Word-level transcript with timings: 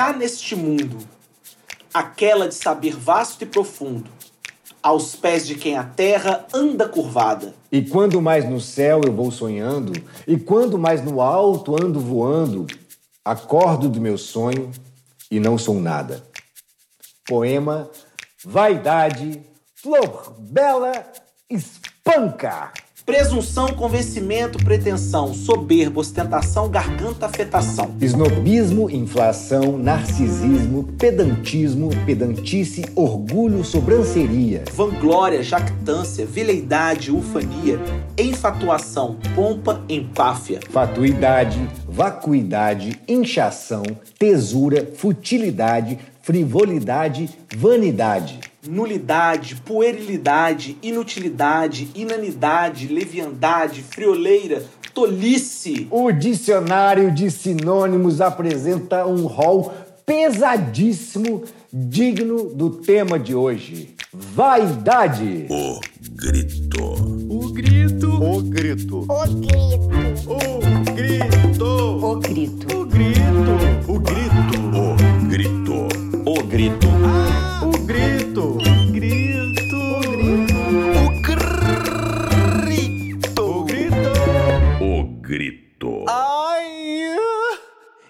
Cá 0.00 0.14
neste 0.14 0.56
mundo, 0.56 0.96
aquela 1.92 2.48
de 2.48 2.54
saber 2.54 2.96
vasto 2.96 3.42
e 3.42 3.46
profundo, 3.46 4.10
aos 4.82 5.14
pés 5.14 5.46
de 5.46 5.56
quem 5.56 5.76
a 5.76 5.84
terra 5.84 6.46
anda 6.54 6.88
curvada. 6.88 7.54
E 7.70 7.82
quando 7.82 8.22
mais 8.22 8.48
no 8.48 8.62
céu 8.62 9.02
eu 9.04 9.12
vou 9.12 9.30
sonhando, 9.30 9.92
e 10.26 10.38
quando 10.38 10.78
mais 10.78 11.04
no 11.04 11.20
alto 11.20 11.76
ando 11.76 12.00
voando, 12.00 12.66
acordo 13.22 13.90
do 13.90 14.00
meu 14.00 14.16
sonho 14.16 14.70
e 15.30 15.38
não 15.38 15.58
sou 15.58 15.78
nada. 15.78 16.26
Poema 17.26 17.90
Vaidade, 18.42 19.42
Flor 19.74 20.34
Bela, 20.38 21.12
Espanca. 21.46 22.72
Presunção, 23.10 23.66
convencimento, 23.70 24.56
pretensão, 24.64 25.34
soberba, 25.34 25.98
ostentação, 25.98 26.68
garganta, 26.68 27.26
afetação. 27.26 27.92
Snobismo, 28.00 28.88
inflação, 28.88 29.76
narcisismo, 29.76 30.84
pedantismo, 30.96 31.90
pedantice, 32.06 32.84
orgulho, 32.94 33.64
sobranceria. 33.64 34.62
Vanglória, 34.72 35.42
jactância, 35.42 36.24
vileidade, 36.24 37.10
ufania, 37.10 37.80
enfatuação, 38.16 39.16
pompa, 39.34 39.82
empáfia. 39.88 40.60
Fatuidade, 40.70 41.58
vacuidade, 41.88 42.96
inchação, 43.08 43.82
tesura, 44.20 44.88
futilidade, 44.94 45.98
frivolidade, 46.22 47.28
vanidade 47.56 48.49
nulidade, 48.66 49.56
puerilidade, 49.64 50.76
inutilidade, 50.82 51.88
inanidade, 51.94 52.88
leviandade, 52.88 53.82
frioleira, 53.82 54.62
tolice. 54.92 55.86
O 55.90 56.10
dicionário 56.12 57.12
de 57.12 57.30
sinônimos 57.30 58.20
apresenta 58.20 59.06
um 59.06 59.26
rol 59.26 59.72
pesadíssimo, 60.04 61.44
digno 61.72 62.52
do 62.54 62.70
tema 62.70 63.18
de 63.18 63.34
hoje: 63.34 63.94
vaidade. 64.12 65.46
O 65.48 65.80
grito. 66.16 67.20
O 67.30 67.52
grito. 67.52 68.08
O 68.08 68.42
grito. 68.42 68.98
O 69.08 69.26
grito. 69.26 69.86
O 70.26 70.82
grito. 70.92 71.64
O 72.04 72.16
grito. 72.16 72.70
O 72.74 72.84
grito. 72.84 73.30
O 73.88 73.98
grito. 74.00 74.60
O 74.66 75.28
grito. 75.28 75.88
O 76.26 76.42
grito. 76.42 76.86
Ah, 77.04 77.20
o 77.20 77.22
grito. 77.36 77.49
Grito. 77.60 78.56
O 78.56 78.90
grito. 78.90 79.76
O 83.38 83.64
grito. 83.64 84.02
O 84.80 85.04
grito. 85.20 86.04
Ai. 86.08 87.16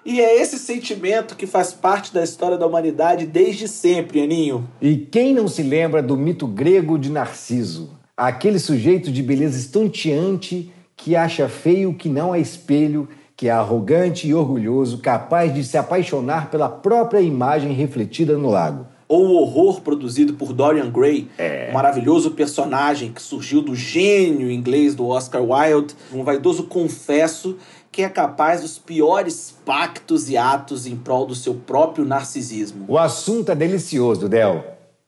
E 0.06 0.20
é 0.20 0.40
esse 0.40 0.56
sentimento 0.56 1.34
que 1.34 1.48
faz 1.48 1.72
parte 1.72 2.14
da 2.14 2.22
história 2.22 2.56
da 2.56 2.64
humanidade 2.64 3.26
desde 3.26 3.66
sempre, 3.66 4.22
Aninho. 4.22 4.68
E 4.80 4.96
quem 4.96 5.34
não 5.34 5.48
se 5.48 5.64
lembra 5.64 6.00
do 6.00 6.16
mito 6.16 6.46
grego 6.46 6.96
de 6.96 7.10
Narciso? 7.10 7.98
Aquele 8.16 8.60
sujeito 8.60 9.10
de 9.10 9.20
beleza 9.20 9.58
estonteante 9.58 10.72
que 10.96 11.16
acha 11.16 11.48
feio 11.48 11.92
que 11.92 12.08
não 12.08 12.32
é 12.32 12.38
espelho, 12.38 13.08
que 13.36 13.48
é 13.48 13.50
arrogante 13.50 14.28
e 14.28 14.34
orgulhoso, 14.34 14.98
capaz 14.98 15.52
de 15.52 15.64
se 15.64 15.76
apaixonar 15.76 16.52
pela 16.52 16.68
própria 16.68 17.20
imagem 17.20 17.72
refletida 17.72 18.38
no 18.38 18.50
lago. 18.50 18.86
Ou 19.10 19.26
o 19.26 19.32
horror 19.42 19.80
produzido 19.80 20.34
por 20.34 20.52
Dorian 20.52 20.88
Gray, 20.88 21.28
um 21.68 21.72
maravilhoso 21.72 22.30
personagem 22.30 23.10
que 23.10 23.20
surgiu 23.20 23.60
do 23.60 23.74
gênio 23.74 24.48
inglês 24.48 24.94
do 24.94 25.08
Oscar 25.08 25.42
Wilde, 25.42 25.96
um 26.12 26.22
vaidoso 26.22 26.62
confesso 26.62 27.56
que 27.90 28.02
é 28.02 28.08
capaz 28.08 28.60
dos 28.60 28.78
piores 28.78 29.52
pactos 29.66 30.30
e 30.30 30.36
atos 30.36 30.86
em 30.86 30.94
prol 30.94 31.26
do 31.26 31.34
seu 31.34 31.54
próprio 31.54 32.04
narcisismo. 32.04 32.84
O 32.86 32.96
assunto 32.96 33.50
é 33.50 33.56
delicioso, 33.56 34.28
Del, 34.28 34.64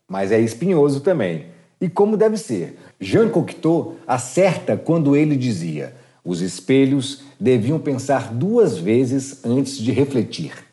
mas 0.09 0.33
é 0.33 0.41
espinhoso 0.41 0.99
também. 0.99 1.47
E 1.81 1.89
como 1.89 2.17
deve 2.17 2.37
ser. 2.37 2.77
Jean 2.99 3.29
Cocteau 3.29 3.95
acerta 4.05 4.77
quando 4.77 5.15
ele 5.15 5.37
dizia: 5.37 5.95
os 6.25 6.41
espelhos 6.41 7.23
deviam 7.39 7.79
pensar 7.79 8.35
duas 8.35 8.77
vezes 8.77 9.45
antes 9.45 9.79
de 9.79 9.93
refletir. 9.93 10.72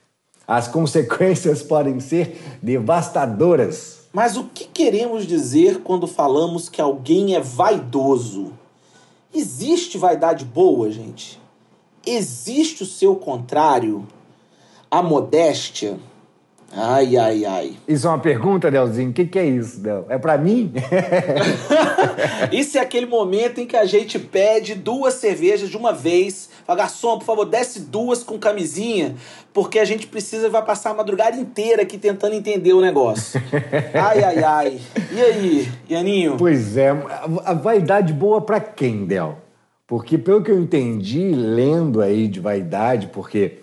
As 0.50 0.68
consequências 0.68 1.62
podem 1.62 2.00
ser 2.00 2.42
devastadoras. 2.60 4.00
Mas 4.12 4.36
o 4.36 4.46
que 4.46 4.66
queremos 4.66 5.28
dizer 5.28 5.82
quando 5.84 6.08
falamos 6.08 6.68
que 6.68 6.82
alguém 6.82 7.36
é 7.36 7.40
vaidoso? 7.40 8.52
Existe 9.32 9.96
vaidade 9.96 10.44
boa, 10.44 10.90
gente? 10.90 11.40
Existe 12.04 12.82
o 12.82 12.86
seu 12.88 13.16
contrário? 13.16 14.08
A 14.90 15.04
modéstia? 15.04 16.00
Ai, 16.72 17.16
ai, 17.16 17.46
ai. 17.46 17.78
Isso 17.88 18.08
é 18.08 18.10
uma 18.10 18.18
pergunta, 18.18 18.72
Delzinho? 18.72 19.12
O 19.12 19.14
que, 19.14 19.26
que 19.26 19.38
é 19.38 19.46
isso, 19.46 19.80
Del? 19.80 20.08
É 20.10 20.18
pra 20.18 20.36
mim? 20.36 20.74
Isso 22.52 22.78
é 22.78 22.82
aquele 22.82 23.06
momento 23.06 23.60
em 23.60 23.66
que 23.68 23.76
a 23.76 23.86
gente 23.86 24.18
pede 24.18 24.76
duas 24.76 25.16
cervejas 25.16 25.70
de 25.70 25.78
uma 25.78 25.94
vez. 25.94 26.49
Fala, 26.70 26.82
garçom, 26.82 27.18
por 27.18 27.26
favor, 27.26 27.46
desce 27.46 27.80
duas 27.80 28.22
com 28.24 28.38
camisinha, 28.38 29.16
porque 29.52 29.80
a 29.80 29.86
gente 29.86 30.06
precisa 30.06 30.52
vai 30.52 30.64
passar 30.64 30.92
a 30.92 30.94
madrugada 30.94 31.36
inteira 31.36 31.82
aqui 31.82 31.98
tentando 31.98 32.36
entender 32.36 32.74
o 32.74 32.80
negócio. 32.80 33.42
Ai, 33.92 34.24
ai, 34.24 34.44
ai. 34.44 34.80
E 35.12 35.20
aí, 35.20 35.68
Ianinho? 35.90 36.36
Pois 36.38 36.78
é, 36.78 36.90
a 37.44 37.56
vaidade 37.56 38.14
boa 38.14 38.40
pra 38.42 38.60
quem, 38.60 39.08
Del? 39.08 39.38
Porque 39.88 40.16
pelo 40.16 40.44
que 40.44 40.52
eu 40.52 40.62
entendi, 40.62 41.32
lendo 41.32 42.02
aí 42.04 42.28
de 42.28 42.40
vaidade, 42.40 43.08
porque 43.08 43.58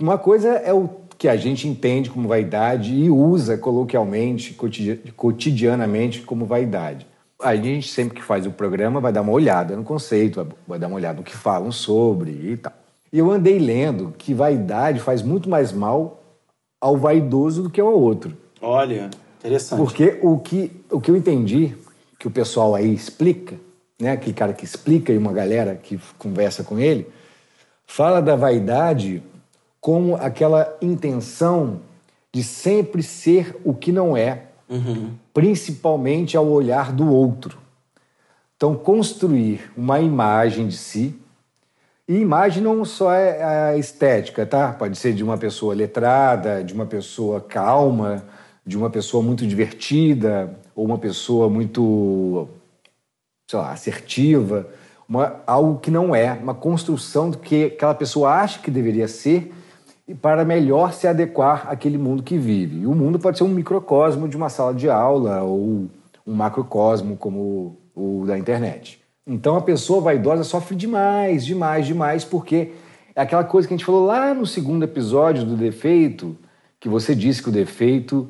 uma 0.00 0.16
coisa 0.16 0.48
é 0.52 0.72
o 0.72 0.88
que 1.18 1.28
a 1.28 1.36
gente 1.36 1.68
entende 1.68 2.08
como 2.08 2.26
vaidade 2.26 2.94
e 2.94 3.10
usa 3.10 3.58
coloquialmente, 3.58 4.54
cotidi- 4.54 5.12
cotidianamente 5.14 6.22
como 6.22 6.46
vaidade. 6.46 7.06
A 7.42 7.56
gente 7.56 7.88
sempre 7.88 8.16
que 8.16 8.22
faz 8.22 8.46
o 8.46 8.50
programa 8.52 9.00
vai 9.00 9.12
dar 9.12 9.22
uma 9.22 9.32
olhada 9.32 9.76
no 9.76 9.82
conceito, 9.82 10.36
vai- 10.44 10.52
vai 10.68 10.78
dar 10.78 10.86
uma 10.86 10.96
olhada 10.96 11.18
no 11.18 11.24
que 11.24 11.34
falam 11.36 11.72
sobre 11.72 12.30
e 12.30 12.56
tal. 12.56 12.72
E 13.12 13.18
eu 13.18 13.30
andei 13.30 13.58
lendo 13.58 14.14
que 14.16 14.32
vaidade 14.32 15.00
faz 15.00 15.22
muito 15.22 15.48
mais 15.50 15.72
mal 15.72 16.22
ao 16.80 16.96
vaidoso 16.96 17.64
do 17.64 17.70
que 17.70 17.80
ao 17.80 17.92
outro. 17.92 18.36
Olha, 18.60 19.10
interessante. 19.38 19.78
Porque 19.78 20.18
o 20.22 20.38
que, 20.38 20.70
o 20.90 21.00
que 21.00 21.10
eu 21.10 21.16
entendi, 21.16 21.74
que 22.18 22.26
o 22.28 22.30
pessoal 22.30 22.74
aí 22.74 22.94
explica, 22.94 23.56
né, 24.00 24.12
aquele 24.12 24.32
cara 24.34 24.52
que 24.52 24.64
explica 24.64 25.12
e 25.12 25.18
uma 25.18 25.32
galera 25.32 25.74
que 25.74 25.98
conversa 26.18 26.62
com 26.64 26.78
ele, 26.78 27.06
fala 27.86 28.22
da 28.22 28.34
vaidade 28.36 29.22
como 29.80 30.14
aquela 30.16 30.76
intenção 30.80 31.80
de 32.32 32.42
sempre 32.42 33.02
ser 33.02 33.56
o 33.64 33.74
que 33.74 33.92
não 33.92 34.16
é, 34.16 34.44
principalmente 35.32 36.36
ao 36.36 36.46
olhar 36.46 36.92
do 36.92 37.12
outro. 37.12 37.58
Então, 38.56 38.74
construir 38.74 39.72
uma 39.76 40.00
imagem 40.00 40.68
de 40.68 40.76
si, 40.76 41.18
e 42.08 42.16
imagem 42.16 42.62
não 42.62 42.84
só 42.84 43.12
é 43.12 43.42
a 43.42 43.76
estética, 43.76 44.44
tá? 44.44 44.72
Pode 44.72 44.96
ser 44.98 45.12
de 45.12 45.22
uma 45.22 45.38
pessoa 45.38 45.74
letrada, 45.74 46.62
de 46.62 46.74
uma 46.74 46.86
pessoa 46.86 47.40
calma, 47.40 48.24
de 48.64 48.76
uma 48.76 48.90
pessoa 48.90 49.22
muito 49.22 49.46
divertida, 49.46 50.56
ou 50.74 50.84
uma 50.84 50.98
pessoa 50.98 51.48
muito, 51.48 52.48
sei 53.48 53.58
lá, 53.58 53.72
assertiva, 53.72 54.68
uma, 55.08 55.40
algo 55.46 55.78
que 55.80 55.90
não 55.90 56.14
é, 56.14 56.32
uma 56.32 56.54
construção 56.54 57.30
do 57.30 57.38
que 57.38 57.66
aquela 57.66 57.94
pessoa 57.94 58.30
acha 58.30 58.60
que 58.60 58.70
deveria 58.70 59.08
ser 59.08 59.52
e 60.12 60.14
para 60.14 60.44
melhor 60.44 60.92
se 60.92 61.08
adequar 61.08 61.70
àquele 61.70 61.96
mundo 61.96 62.22
que 62.22 62.36
vive. 62.36 62.80
E 62.80 62.86
o 62.86 62.94
mundo 62.94 63.18
pode 63.18 63.38
ser 63.38 63.44
um 63.44 63.48
microcosmo 63.48 64.28
de 64.28 64.36
uma 64.36 64.50
sala 64.50 64.74
de 64.74 64.90
aula 64.90 65.40
ou 65.40 65.88
um 66.26 66.34
macrocosmo 66.34 67.16
como 67.16 67.78
o 67.94 68.24
da 68.26 68.36
internet. 68.36 69.00
Então 69.26 69.56
a 69.56 69.62
pessoa 69.62 70.02
vaidosa 70.02 70.44
sofre 70.44 70.76
demais, 70.76 71.46
demais, 71.46 71.86
demais, 71.86 72.26
porque 72.26 72.72
é 73.16 73.22
aquela 73.22 73.42
coisa 73.42 73.66
que 73.66 73.72
a 73.72 73.76
gente 73.76 73.86
falou 73.86 74.04
lá 74.04 74.34
no 74.34 74.44
segundo 74.44 74.82
episódio 74.82 75.46
do 75.46 75.56
defeito, 75.56 76.36
que 76.78 76.90
você 76.90 77.14
disse 77.14 77.42
que 77.42 77.48
o 77.48 77.52
defeito, 77.52 78.28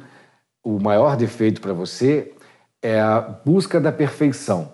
o 0.62 0.78
maior 0.78 1.16
defeito 1.16 1.60
para 1.60 1.72
você 1.72 2.32
é 2.80 3.00
a 3.00 3.20
busca 3.20 3.80
da 3.80 3.90
perfeição. 3.90 4.70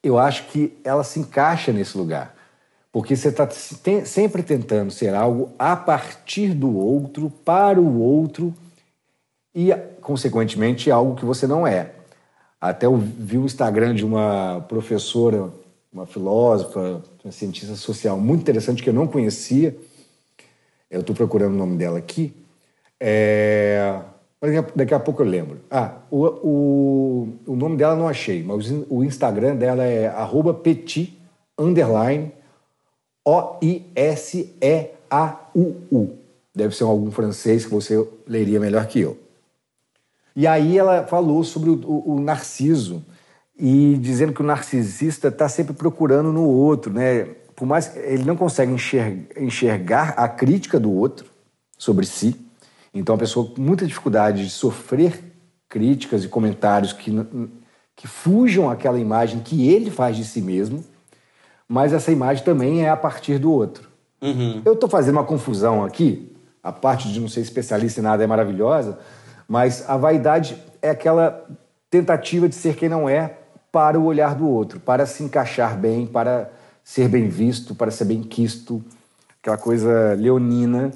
Eu 0.00 0.16
acho 0.16 0.44
que 0.46 0.78
ela 0.84 1.02
se 1.02 1.18
encaixa 1.18 1.72
nesse 1.72 1.98
lugar. 1.98 2.37
Porque 2.90 3.14
você 3.14 3.28
está 3.28 3.48
sempre 4.04 4.42
tentando 4.42 4.90
ser 4.90 5.14
algo 5.14 5.52
a 5.58 5.76
partir 5.76 6.54
do 6.54 6.76
outro, 6.76 7.30
para 7.30 7.80
o 7.80 8.00
outro, 8.00 8.54
e, 9.54 9.74
consequentemente, 10.00 10.90
algo 10.90 11.14
que 11.14 11.24
você 11.24 11.46
não 11.46 11.66
é. 11.66 11.92
Até 12.60 12.86
eu 12.86 12.96
vi 12.96 13.38
o 13.38 13.44
Instagram 13.44 13.94
de 13.94 14.04
uma 14.04 14.64
professora, 14.68 15.50
uma 15.92 16.06
filósofa, 16.06 17.02
uma 17.22 17.32
cientista 17.32 17.76
social 17.76 18.18
muito 18.18 18.40
interessante 18.40 18.82
que 18.82 18.88
eu 18.88 18.94
não 18.94 19.06
conhecia. 19.06 19.76
Eu 20.90 21.00
estou 21.00 21.14
procurando 21.14 21.54
o 21.54 21.58
nome 21.58 21.76
dela 21.76 21.98
aqui. 21.98 22.34
É... 22.98 24.00
Daqui 24.74 24.94
a, 24.94 25.00
pouco 25.00 25.22
eu 25.22 25.26
lembro. 25.26 25.58
Ah, 25.68 25.96
o, 26.10 26.24
o, 26.24 27.28
o 27.48 27.56
nome 27.56 27.76
dela 27.76 27.96
não 27.96 28.06
achei, 28.06 28.42
mas 28.44 28.70
o 28.88 29.02
Instagram 29.02 29.56
dela 29.56 29.84
é 29.84 30.12
petit, 30.62 31.18
underline, 31.58 32.32
A-U-U. 35.10 36.18
Deve 36.54 36.74
ser 36.74 36.84
algum 36.84 37.10
francês 37.10 37.64
que 37.64 37.70
você 37.70 38.06
leria 38.26 38.58
melhor 38.58 38.86
que 38.86 39.00
eu. 39.00 39.18
E 40.34 40.46
aí 40.46 40.78
ela 40.78 41.04
falou 41.06 41.42
sobre 41.44 41.70
o, 41.70 41.74
o- 41.74 42.14
o 42.16 42.20
narciso 42.20 43.04
e 43.58 43.96
dizendo 44.00 44.32
que 44.32 44.40
o 44.40 44.44
narcisista 44.44 45.28
está 45.28 45.48
sempre 45.48 45.74
procurando 45.74 46.32
no 46.32 46.44
outro, 46.48 46.92
né? 46.92 47.24
Por 47.56 47.66
mais 47.66 47.96
ele 47.96 48.24
não 48.24 48.36
consegue 48.36 48.72
enxer- 48.72 49.26
enxergar 49.36 50.10
a 50.16 50.28
crítica 50.28 50.78
do 50.78 50.92
outro 50.92 51.26
sobre 51.76 52.06
si, 52.06 52.36
então 52.94 53.14
a 53.14 53.18
pessoa 53.18 53.50
com 53.50 53.60
muita 53.60 53.84
dificuldade 53.86 54.44
de 54.44 54.50
sofrer 54.50 55.20
críticas 55.68 56.24
e 56.24 56.28
comentários 56.28 56.92
que, 56.92 57.10
que 57.96 58.06
fujam 58.06 58.70
aquela 58.70 58.98
imagem 58.98 59.40
que 59.40 59.68
ele 59.68 59.90
faz 59.90 60.16
de 60.16 60.24
si 60.24 60.40
mesmo, 60.40 60.84
mas 61.68 61.92
essa 61.92 62.10
imagem 62.10 62.42
também 62.42 62.84
é 62.84 62.88
a 62.88 62.96
partir 62.96 63.38
do 63.38 63.52
outro. 63.52 63.88
Eu 64.64 64.72
estou 64.72 64.88
fazendo 64.88 65.16
uma 65.16 65.24
confusão 65.24 65.84
aqui, 65.84 66.32
a 66.62 66.72
parte 66.72 67.12
de 67.12 67.20
não 67.20 67.28
ser 67.28 67.40
especialista 67.40 68.00
em 68.00 68.02
nada 68.02 68.24
é 68.24 68.26
maravilhosa, 68.26 68.98
mas 69.46 69.88
a 69.88 69.96
vaidade 69.96 70.56
é 70.80 70.90
aquela 70.90 71.46
tentativa 71.90 72.48
de 72.48 72.54
ser 72.54 72.74
quem 72.74 72.88
não 72.88 73.08
é 73.08 73.36
para 73.70 73.98
o 74.00 74.04
olhar 74.04 74.34
do 74.34 74.48
outro, 74.48 74.80
para 74.80 75.06
se 75.06 75.22
encaixar 75.22 75.78
bem, 75.78 76.06
para 76.06 76.50
ser 76.82 77.08
bem 77.08 77.28
visto, 77.28 77.74
para 77.74 77.90
ser 77.90 78.06
bem 78.06 78.22
quisto, 78.22 78.82
aquela 79.40 79.58
coisa 79.58 80.14
leonina. 80.14 80.90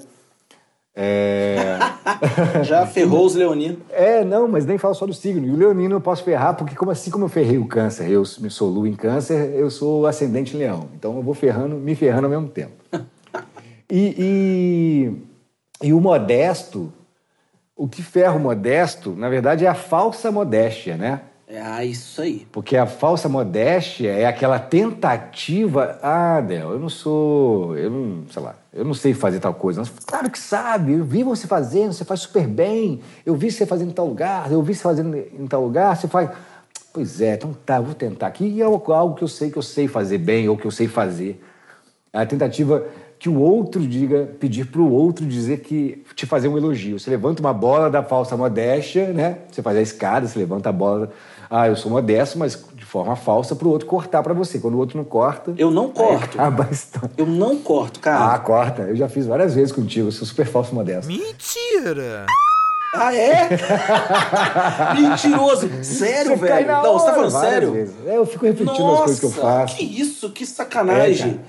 É... 0.94 1.78
Já 2.62 2.86
ferrou 2.86 3.24
os 3.24 3.34
leoninos. 3.34 3.78
É, 3.90 4.24
não, 4.24 4.46
mas 4.46 4.66
nem 4.66 4.78
falo 4.78 4.94
só 4.94 5.06
do 5.06 5.14
signo. 5.14 5.46
E 5.46 5.50
o 5.50 5.56
leonino 5.56 5.96
eu 5.96 6.00
posso 6.00 6.22
ferrar, 6.22 6.54
porque 6.54 6.74
como 6.74 6.90
assim 6.90 7.10
como 7.10 7.24
eu 7.24 7.28
ferrei 7.28 7.58
o 7.58 7.66
câncer, 7.66 8.10
eu 8.10 8.22
me 8.38 8.50
sou 8.50 8.68
lua 8.68 8.88
em 8.88 8.94
câncer, 8.94 9.54
eu 9.54 9.70
sou 9.70 10.06
ascendente 10.06 10.54
em 10.54 10.58
leão. 10.58 10.88
Então 10.94 11.16
eu 11.16 11.22
vou 11.22 11.34
ferrando, 11.34 11.76
me 11.76 11.94
ferrando 11.94 12.26
ao 12.26 12.30
mesmo 12.30 12.48
tempo. 12.48 12.72
E, 13.94 15.12
e, 15.82 15.88
e 15.88 15.92
o 15.92 16.00
modesto, 16.00 16.90
o 17.76 17.86
que 17.86 18.02
ferra 18.02 18.34
o 18.34 18.40
modesto, 18.40 19.10
na 19.10 19.28
verdade, 19.28 19.66
é 19.66 19.68
a 19.68 19.74
falsa 19.74 20.32
modéstia, 20.32 20.96
né? 20.96 21.20
É, 21.52 21.60
ah, 21.60 21.84
isso 21.84 22.22
aí. 22.22 22.46
Porque 22.50 22.78
a 22.78 22.86
falsa 22.86 23.28
modéstia 23.28 24.10
é 24.10 24.24
aquela 24.24 24.58
tentativa. 24.58 25.98
Ah, 26.02 26.40
Del, 26.40 26.72
eu 26.72 26.78
não 26.78 26.88
sou. 26.88 27.76
Eu 27.76 27.90
não, 27.90 28.24
sei 28.30 28.42
lá, 28.42 28.54
eu 28.72 28.86
não 28.86 28.94
sei 28.94 29.12
fazer 29.12 29.38
tal 29.38 29.52
coisa. 29.52 29.80
Mas, 29.80 29.90
claro 30.06 30.30
que 30.30 30.38
sabe, 30.38 30.94
eu 30.94 31.04
vi 31.04 31.22
você 31.22 31.46
fazendo, 31.46 31.92
você 31.92 32.06
faz 32.06 32.20
super 32.20 32.46
bem. 32.46 33.00
Eu 33.26 33.34
vi 33.34 33.50
você 33.50 33.66
fazendo 33.66 33.90
em 33.90 33.92
tal 33.92 34.06
lugar, 34.06 34.50
eu 34.50 34.62
vi 34.62 34.74
você 34.74 34.80
fazendo 34.80 35.14
em 35.14 35.46
tal 35.46 35.62
lugar, 35.62 35.94
você 35.94 36.08
faz. 36.08 36.30
Pois 36.90 37.20
é, 37.20 37.34
então 37.34 37.54
tá, 37.66 37.78
vou 37.78 37.94
tentar 37.94 38.28
aqui. 38.28 38.46
E 38.46 38.62
é 38.62 38.64
algo 38.64 39.14
que 39.14 39.22
eu 39.22 39.28
sei 39.28 39.50
que 39.50 39.58
eu 39.58 39.62
sei 39.62 39.86
fazer 39.86 40.16
bem 40.16 40.48
ou 40.48 40.56
que 40.56 40.64
eu 40.64 40.70
sei 40.70 40.88
fazer. 40.88 41.38
É 42.14 42.20
a 42.20 42.24
tentativa 42.24 42.82
que 43.18 43.28
o 43.28 43.38
outro 43.38 43.86
diga, 43.86 44.30
pedir 44.40 44.68
para 44.68 44.80
o 44.80 44.90
outro 44.90 45.26
dizer 45.26 45.60
que 45.60 46.02
te 46.16 46.24
fazer 46.24 46.48
um 46.48 46.56
elogio. 46.56 46.98
Você 46.98 47.10
levanta 47.10 47.42
uma 47.42 47.52
bola 47.52 47.90
da 47.90 48.02
falsa 48.02 48.38
modéstia, 48.38 49.12
né? 49.12 49.38
Você 49.50 49.60
faz 49.60 49.76
a 49.76 49.82
escada, 49.82 50.26
você 50.26 50.38
levanta 50.38 50.70
a 50.70 50.72
bola. 50.72 51.12
Ah, 51.54 51.68
eu 51.68 51.76
sou 51.76 51.90
modesto, 51.90 52.38
mas 52.38 52.58
de 52.74 52.82
forma 52.84 53.14
falsa 53.14 53.54
para 53.54 53.68
o 53.68 53.70
outro 53.70 53.86
cortar 53.86 54.22
para 54.22 54.32
você. 54.32 54.58
Quando 54.58 54.74
o 54.74 54.78
outro 54.78 54.96
não 54.96 55.04
corta, 55.04 55.52
Eu 55.58 55.70
não 55.70 55.90
corto. 55.90 56.40
acaba 56.40 56.66
a 56.68 56.72
história. 56.72 57.10
Eu 57.18 57.26
não 57.26 57.58
corto, 57.58 57.98
Ah, 58.00 58.02
cara. 58.02 58.38
corta. 58.38 58.82
Eu 58.84 58.96
já 58.96 59.06
fiz 59.06 59.26
várias 59.26 59.54
vezes 59.54 59.70
contigo. 59.70 60.08
Eu 60.08 60.12
sou 60.12 60.26
super 60.26 60.46
falso 60.46 60.74
modesto. 60.74 61.08
Mentira! 61.08 62.24
Ah, 62.94 63.14
é? 63.14 63.48
Mentiroso. 65.00 65.68
Sério, 65.82 66.32
Você 66.36 66.46
velho? 66.46 66.66
Não, 66.68 66.82
você 66.98 67.06
tá 67.06 67.12
hora 67.12 67.30
falando 67.30 67.30
sério? 67.50 67.72
vezes. 67.72 67.94
É, 68.06 68.16
eu 68.16 68.26
fico 68.26 68.44
repetindo 68.46 68.78
Nossa, 68.78 68.92
as 68.92 68.98
coisas 69.04 69.20
que 69.20 69.26
eu 69.26 69.30
faço. 69.30 69.76
que 69.76 69.84
isso, 69.84 70.30
que 70.30 70.44
É, 70.44 70.46
sacanagem. 70.46 71.32
cara. 71.34 71.44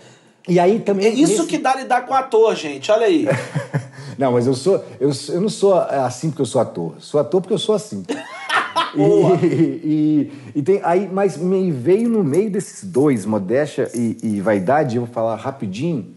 E 0.47 0.59
aí 0.59 0.79
também. 0.79 1.05
É 1.05 1.09
isso 1.09 1.33
nesse- 1.33 1.47
que 1.47 1.57
dá 1.57 1.75
lidar 1.75 2.05
com 2.05 2.13
ator, 2.13 2.53
gente. 2.55 2.91
Olha 2.91 3.05
aí. 3.05 3.25
Não, 4.17 4.31
mas 4.33 4.45
eu 4.45 4.53
sou. 4.53 4.83
Eu, 4.99 5.11
sou- 5.13 5.35
eu 5.35 5.41
não 5.41 5.49
sou 5.49 5.73
assim 5.73 6.29
porque 6.29 6.41
eu 6.43 6.45
sou 6.45 6.61
ator. 6.61 6.93
Sou 6.99 7.19
ator 7.19 7.41
porque 7.41 7.53
eu 7.53 7.57
sou 7.57 7.73
assim. 7.73 8.05
e, 8.95 9.51
e, 9.83 10.31
e 10.55 10.61
tem 10.61 10.79
aí, 10.83 11.09
mas 11.11 11.37
me 11.37 11.71
veio 11.71 12.09
no 12.09 12.23
meio 12.23 12.49
desses 12.49 12.83
dois, 12.89 13.25
modéstia 13.25 13.89
e, 13.93 14.17
e 14.23 14.41
vaidade, 14.41 14.95
eu 14.95 15.05
vou 15.05 15.13
falar 15.13 15.35
rapidinho, 15.35 16.13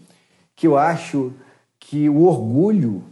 que 0.55 0.67
eu 0.67 0.77
acho 0.77 1.33
que 1.79 2.09
o 2.09 2.23
orgulho 2.23 3.03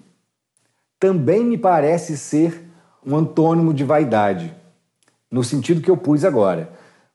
também 0.99 1.43
me 1.43 1.57
parece 1.57 2.17
ser 2.17 2.63
um 3.05 3.15
antônimo 3.15 3.73
de 3.73 3.83
vaidade, 3.83 4.53
no 5.29 5.43
sentido 5.43 5.81
que 5.81 5.89
eu 5.89 5.97
pus 5.97 6.25
agora. 6.25 6.71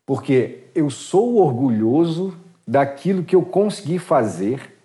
Porque 0.07 0.65
eu 0.75 0.91
sou 0.91 1.37
orgulhoso 1.37 2.35
daquilo 2.67 3.25
que 3.25 3.35
eu 3.35 3.43
consegui 3.43 3.99
fazer 3.99 4.79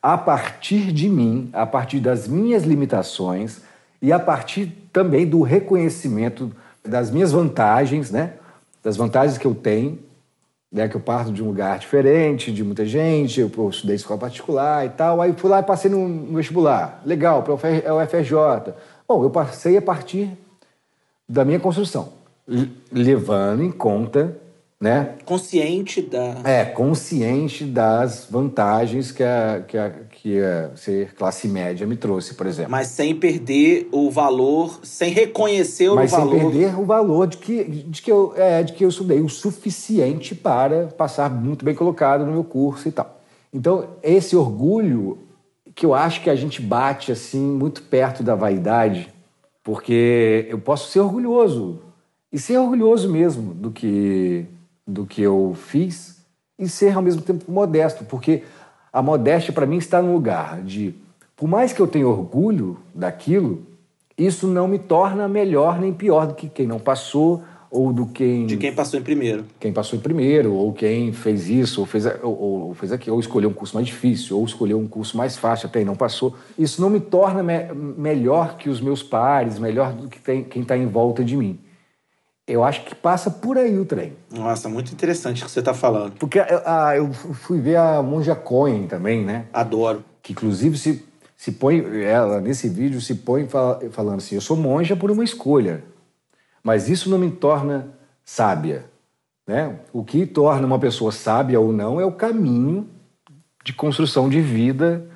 a 0.00 0.16
partir 0.16 0.92
de 0.92 1.08
mim, 1.08 1.50
a 1.52 1.66
partir 1.66 1.98
das 1.98 2.28
minhas 2.28 2.64
limitações 2.64 3.62
e 4.00 4.12
a 4.12 4.18
partir 4.18 4.66
também 4.92 5.26
do 5.26 5.42
reconhecimento 5.42 6.54
das 6.86 7.10
minhas 7.10 7.32
vantagens, 7.32 8.10
né? 8.10 8.34
Das 8.82 8.96
vantagens 8.96 9.38
que 9.38 9.46
eu 9.46 9.54
tenho, 9.54 9.98
né? 10.70 10.88
Que 10.88 10.96
eu 10.96 11.00
parto 11.00 11.32
de 11.32 11.42
um 11.42 11.46
lugar 11.46 11.78
diferente, 11.78 12.52
de 12.52 12.62
muita 12.62 12.84
gente, 12.84 13.40
eu 13.40 13.48
pô, 13.48 13.70
estudei 13.70 13.96
escola 13.96 14.20
particular 14.20 14.84
e 14.84 14.90
tal, 14.90 15.20
aí 15.20 15.32
fui 15.32 15.48
lá 15.48 15.60
e 15.60 15.62
passei 15.62 15.90
no, 15.90 16.06
no 16.06 16.36
vestibular. 16.36 17.02
Legal, 17.04 17.42
para 17.42 17.52
o 17.52 17.56
UFRJ. 17.56 18.74
Bom, 19.08 19.22
eu 19.22 19.30
passei 19.30 19.76
a 19.76 19.82
partir 19.82 20.30
da 21.28 21.44
minha 21.44 21.58
construção, 21.58 22.12
levando 22.92 23.62
em 23.62 23.70
conta, 23.70 24.36
né? 24.80 25.14
Consciente 25.24 26.02
da. 26.02 26.36
É, 26.44 26.64
consciente 26.64 27.64
das 27.64 28.26
vantagens 28.30 29.10
que, 29.10 29.22
a, 29.22 29.62
que, 29.66 29.78
a, 29.78 29.90
que 30.24 30.40
a 30.40 30.74
ser 30.74 31.12
classe 31.12 31.46
média 31.46 31.86
me 31.86 31.96
trouxe, 31.96 32.32
por 32.32 32.46
exemplo. 32.46 32.70
Mas 32.70 32.86
sem 32.86 33.14
perder 33.14 33.90
o 33.92 34.10
valor, 34.10 34.80
sem 34.82 35.12
reconhecer 35.12 35.90
o 35.90 35.96
Mas 35.96 36.12
sem 36.12 36.18
valor. 36.18 36.50
perder 36.50 36.80
o 36.80 36.86
valor 36.86 37.26
de 37.26 37.36
que, 37.36 37.62
de, 37.62 38.00
que 38.00 38.10
eu, 38.10 38.32
é, 38.34 38.62
de 38.62 38.72
que 38.72 38.86
eu 38.86 38.88
estudei 38.88 39.20
o 39.20 39.28
suficiente 39.28 40.34
para 40.34 40.86
passar 40.86 41.28
muito 41.28 41.62
bem 41.62 41.74
colocado 41.74 42.24
no 42.24 42.32
meu 42.32 42.42
curso 42.42 42.88
e 42.88 42.90
tal. 42.90 43.20
Então, 43.52 43.86
esse 44.02 44.34
orgulho 44.34 45.18
que 45.74 45.84
eu 45.84 45.92
acho 45.92 46.22
que 46.22 46.30
a 46.30 46.34
gente 46.34 46.62
bate 46.62 47.12
assim 47.12 47.42
muito 47.42 47.82
perto 47.82 48.22
da 48.22 48.34
vaidade, 48.34 49.12
porque 49.62 50.46
eu 50.48 50.58
posso 50.58 50.90
ser 50.90 51.00
orgulhoso 51.00 51.82
e 52.32 52.38
ser 52.38 52.56
orgulhoso 52.56 53.10
mesmo 53.10 53.52
do 53.52 53.70
que 53.70 54.46
do 54.86 55.04
que 55.04 55.20
eu 55.20 55.54
fiz 55.54 56.24
e 56.58 56.66
ser 56.66 56.96
ao 56.96 57.02
mesmo 57.02 57.20
tempo 57.20 57.44
modesto, 57.52 58.06
porque 58.06 58.42
a 58.94 59.02
modéstia 59.02 59.52
para 59.52 59.66
mim 59.66 59.76
está 59.78 60.00
no 60.00 60.12
lugar 60.14 60.62
de, 60.62 60.94
por 61.36 61.48
mais 61.48 61.72
que 61.72 61.80
eu 61.80 61.86
tenha 61.88 62.06
orgulho 62.08 62.78
daquilo, 62.94 63.62
isso 64.16 64.46
não 64.46 64.68
me 64.68 64.78
torna 64.78 65.26
melhor 65.28 65.80
nem 65.80 65.92
pior 65.92 66.28
do 66.28 66.34
que 66.34 66.48
quem 66.48 66.64
não 66.66 66.78
passou 66.78 67.42
ou 67.68 67.92
do 67.92 68.06
quem 68.06 68.46
De 68.46 68.56
quem 68.56 68.72
passou 68.72 69.00
em 69.00 69.02
primeiro. 69.02 69.44
quem 69.58 69.72
passou 69.72 69.98
em 69.98 70.02
primeiro, 70.02 70.54
ou 70.54 70.72
quem 70.72 71.12
fez 71.12 71.48
isso, 71.48 71.80
ou 71.80 71.86
fez, 71.86 72.06
ou, 72.22 72.38
ou 72.68 72.74
fez 72.74 72.92
aquilo, 72.92 73.16
ou 73.16 73.20
escolheu 73.20 73.50
um 73.50 73.52
curso 73.52 73.74
mais 73.74 73.88
difícil, 73.88 74.38
ou 74.38 74.44
escolheu 74.44 74.78
um 74.78 74.86
curso 74.86 75.16
mais 75.16 75.36
fácil 75.36 75.66
até 75.66 75.82
e 75.82 75.84
não 75.84 75.96
passou. 75.96 76.36
Isso 76.56 76.80
não 76.80 76.88
me 76.88 77.00
torna 77.00 77.42
me- 77.42 77.66
melhor 77.98 78.56
que 78.56 78.70
os 78.70 78.80
meus 78.80 79.02
pares, 79.02 79.58
melhor 79.58 79.92
do 79.92 80.06
que 80.08 80.20
tem- 80.20 80.44
quem 80.44 80.62
está 80.62 80.76
em 80.78 80.86
volta 80.86 81.24
de 81.24 81.36
mim. 81.36 81.58
Eu 82.46 82.62
acho 82.62 82.84
que 82.84 82.94
passa 82.94 83.30
por 83.30 83.56
aí 83.56 83.78
o 83.78 83.86
trem. 83.86 84.12
Nossa, 84.30 84.68
muito 84.68 84.92
interessante 84.92 85.42
o 85.42 85.46
que 85.46 85.50
você 85.50 85.62
tá 85.62 85.72
falando. 85.72 86.12
Porque 86.18 86.38
ah, 86.38 86.92
eu 86.94 87.10
fui 87.12 87.58
ver 87.60 87.76
a 87.76 88.02
Monja 88.02 88.34
Cohen 88.34 88.86
também, 88.86 89.24
né? 89.24 89.46
Adoro. 89.52 90.04
que 90.22 90.32
inclusive 90.32 90.76
se, 90.76 91.02
se 91.36 91.52
põe, 91.52 91.82
ela 92.02 92.40
nesse 92.42 92.68
vídeo 92.68 93.00
se 93.00 93.14
põe 93.14 93.46
fala- 93.48 93.80
falando 93.90 94.18
assim, 94.18 94.34
eu 94.34 94.40
sou 94.42 94.56
monja 94.56 94.94
por 94.94 95.10
uma 95.10 95.24
escolha, 95.24 95.82
mas 96.62 96.88
isso 96.88 97.08
não 97.08 97.18
me 97.18 97.30
torna 97.30 97.88
sábia. 98.24 98.84
Né? 99.46 99.78
O 99.92 100.04
que 100.04 100.24
torna 100.26 100.66
uma 100.66 100.78
pessoa 100.78 101.12
sábia 101.12 101.58
ou 101.60 101.72
não 101.72 101.98
é 102.00 102.04
o 102.04 102.12
caminho 102.12 102.88
de 103.64 103.72
construção 103.72 104.28
de 104.28 104.40
vida, 104.42 105.06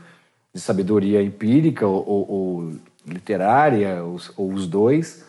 de 0.54 0.60
sabedoria 0.60 1.22
empírica 1.22 1.86
ou, 1.86 2.06
ou- 2.06 2.30
ou 2.30 2.72
literária, 3.06 4.02
os- 4.04 4.32
ou 4.36 4.50
os 4.52 4.66
dois, 4.66 5.24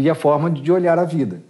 e 0.00 0.10
a 0.10 0.14
forma 0.14 0.50
de 0.50 0.70
olhar 0.70 0.98
a 0.98 1.04
vida. 1.04 1.40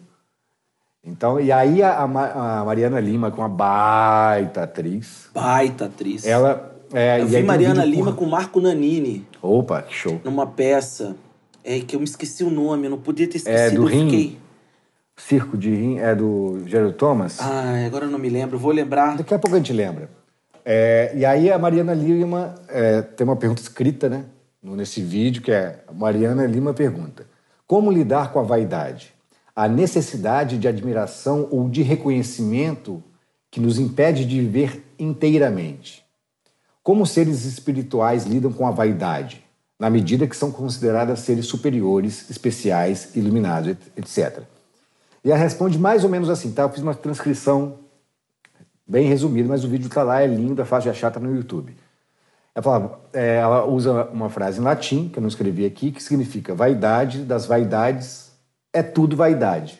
Então, 1.04 1.38
e 1.40 1.52
aí 1.52 1.82
a, 1.82 1.98
a 2.00 2.06
Ma- 2.06 2.60
a 2.60 2.64
Mariana 2.64 2.98
Lima, 3.00 3.30
com 3.30 3.40
uma 3.42 3.48
baita 3.48 4.62
atriz, 4.62 5.28
Baita 5.32 5.86
atriz. 5.86 6.24
ela... 6.26 6.74
É, 6.92 7.20
Eu 7.20 7.26
vi 7.26 7.36
um 7.42 7.46
Mariana 7.46 7.82
vídeo 7.82 7.96
Lima 7.96 8.12
por- 8.12 8.18
com 8.18 8.26
Marco 8.26 8.60
Nanini 8.60 9.26
Opa, 9.42 9.82
que 9.82 9.92
show. 9.94 10.20
numa 10.24 10.46
peça. 10.46 11.16
É 11.64 11.80
que 11.80 11.96
eu 11.96 12.00
me 12.00 12.04
esqueci 12.06 12.44
o 12.44 12.50
nome, 12.50 12.86
eu 12.86 12.90
não 12.90 12.98
podia 12.98 13.26
ter 13.26 13.38
esquecido. 13.38 13.58
É 13.58 13.70
do 13.70 13.84
Rim? 13.86 14.04
fiquei. 14.08 14.38
Circo 15.16 15.56
de 15.58 15.74
Rim 15.74 15.98
é 15.98 16.14
do 16.14 16.62
Gerald 16.66 16.94
Thomas. 16.96 17.40
Ah, 17.40 17.84
agora 17.84 18.04
eu 18.04 18.10
não 18.10 18.18
me 18.20 18.28
lembro. 18.28 18.56
Vou 18.56 18.70
lembrar. 18.70 19.16
Daqui 19.16 19.34
a 19.34 19.38
pouco 19.38 19.56
a 19.56 19.58
gente 19.58 19.72
lembra. 19.72 20.08
É, 20.64 21.12
e 21.16 21.24
aí 21.24 21.50
a 21.50 21.58
Mariana 21.58 21.92
Lima 21.92 22.54
é, 22.68 23.02
tem 23.02 23.24
uma 23.26 23.34
pergunta 23.36 23.60
escrita 23.60 24.08
né, 24.08 24.24
no- 24.62 24.76
nesse 24.76 25.00
vídeo, 25.02 25.42
que 25.42 25.50
é 25.50 25.80
a 25.88 25.92
Mariana 25.92 26.46
Lima 26.46 26.72
pergunta: 26.72 27.26
Como 27.66 27.90
lidar 27.90 28.32
com 28.32 28.38
a 28.38 28.42
vaidade? 28.42 29.12
A 29.54 29.66
necessidade 29.68 30.58
de 30.58 30.68
admiração 30.68 31.48
ou 31.50 31.68
de 31.68 31.82
reconhecimento 31.82 33.02
que 33.50 33.60
nos 33.60 33.78
impede 33.78 34.24
de 34.24 34.40
viver 34.40 34.84
inteiramente. 34.98 36.04
como 36.82 37.04
seres 37.04 37.44
espirituais 37.44 38.26
lidam 38.26 38.52
com 38.52 38.64
a 38.64 38.70
vaidade, 38.70 39.44
na 39.76 39.90
medida 39.90 40.24
que 40.24 40.36
são 40.36 40.52
consideradas 40.52 41.18
seres 41.18 41.46
superiores, 41.46 42.30
especiais, 42.30 43.16
iluminados, 43.16 43.70
et- 43.70 43.92
etc. 43.96 44.44
E 45.24 45.32
ela 45.32 45.40
responde 45.40 45.80
mais 45.80 46.04
ou 46.04 46.10
menos 46.10 46.30
assim, 46.30 46.52
tá? 46.52 46.62
Eu 46.62 46.68
fiz 46.68 46.84
uma 46.84 46.94
transcrição 46.94 47.80
bem 48.86 49.08
resumida, 49.08 49.48
mas 49.48 49.64
o 49.64 49.68
vídeo 49.68 49.90
tá 49.90 50.04
lá, 50.04 50.22
é 50.22 50.28
lindo, 50.28 50.62
é 50.62 50.64
fácil 50.64 50.92
de 50.92 50.96
achar, 50.96 51.10
tá 51.10 51.18
no 51.18 51.34
YouTube. 51.34 51.76
Ela, 52.56 52.62
falava, 52.62 53.00
é, 53.12 53.36
ela 53.36 53.66
usa 53.66 54.08
uma 54.10 54.30
frase 54.30 54.58
em 54.58 54.64
latim, 54.64 55.10
que 55.10 55.18
eu 55.18 55.20
não 55.20 55.28
escrevi 55.28 55.66
aqui, 55.66 55.92
que 55.92 56.02
significa 56.02 56.54
vaidade 56.54 57.18
das 57.22 57.44
vaidades 57.44 58.32
é 58.72 58.82
tudo 58.82 59.14
vaidade. 59.14 59.78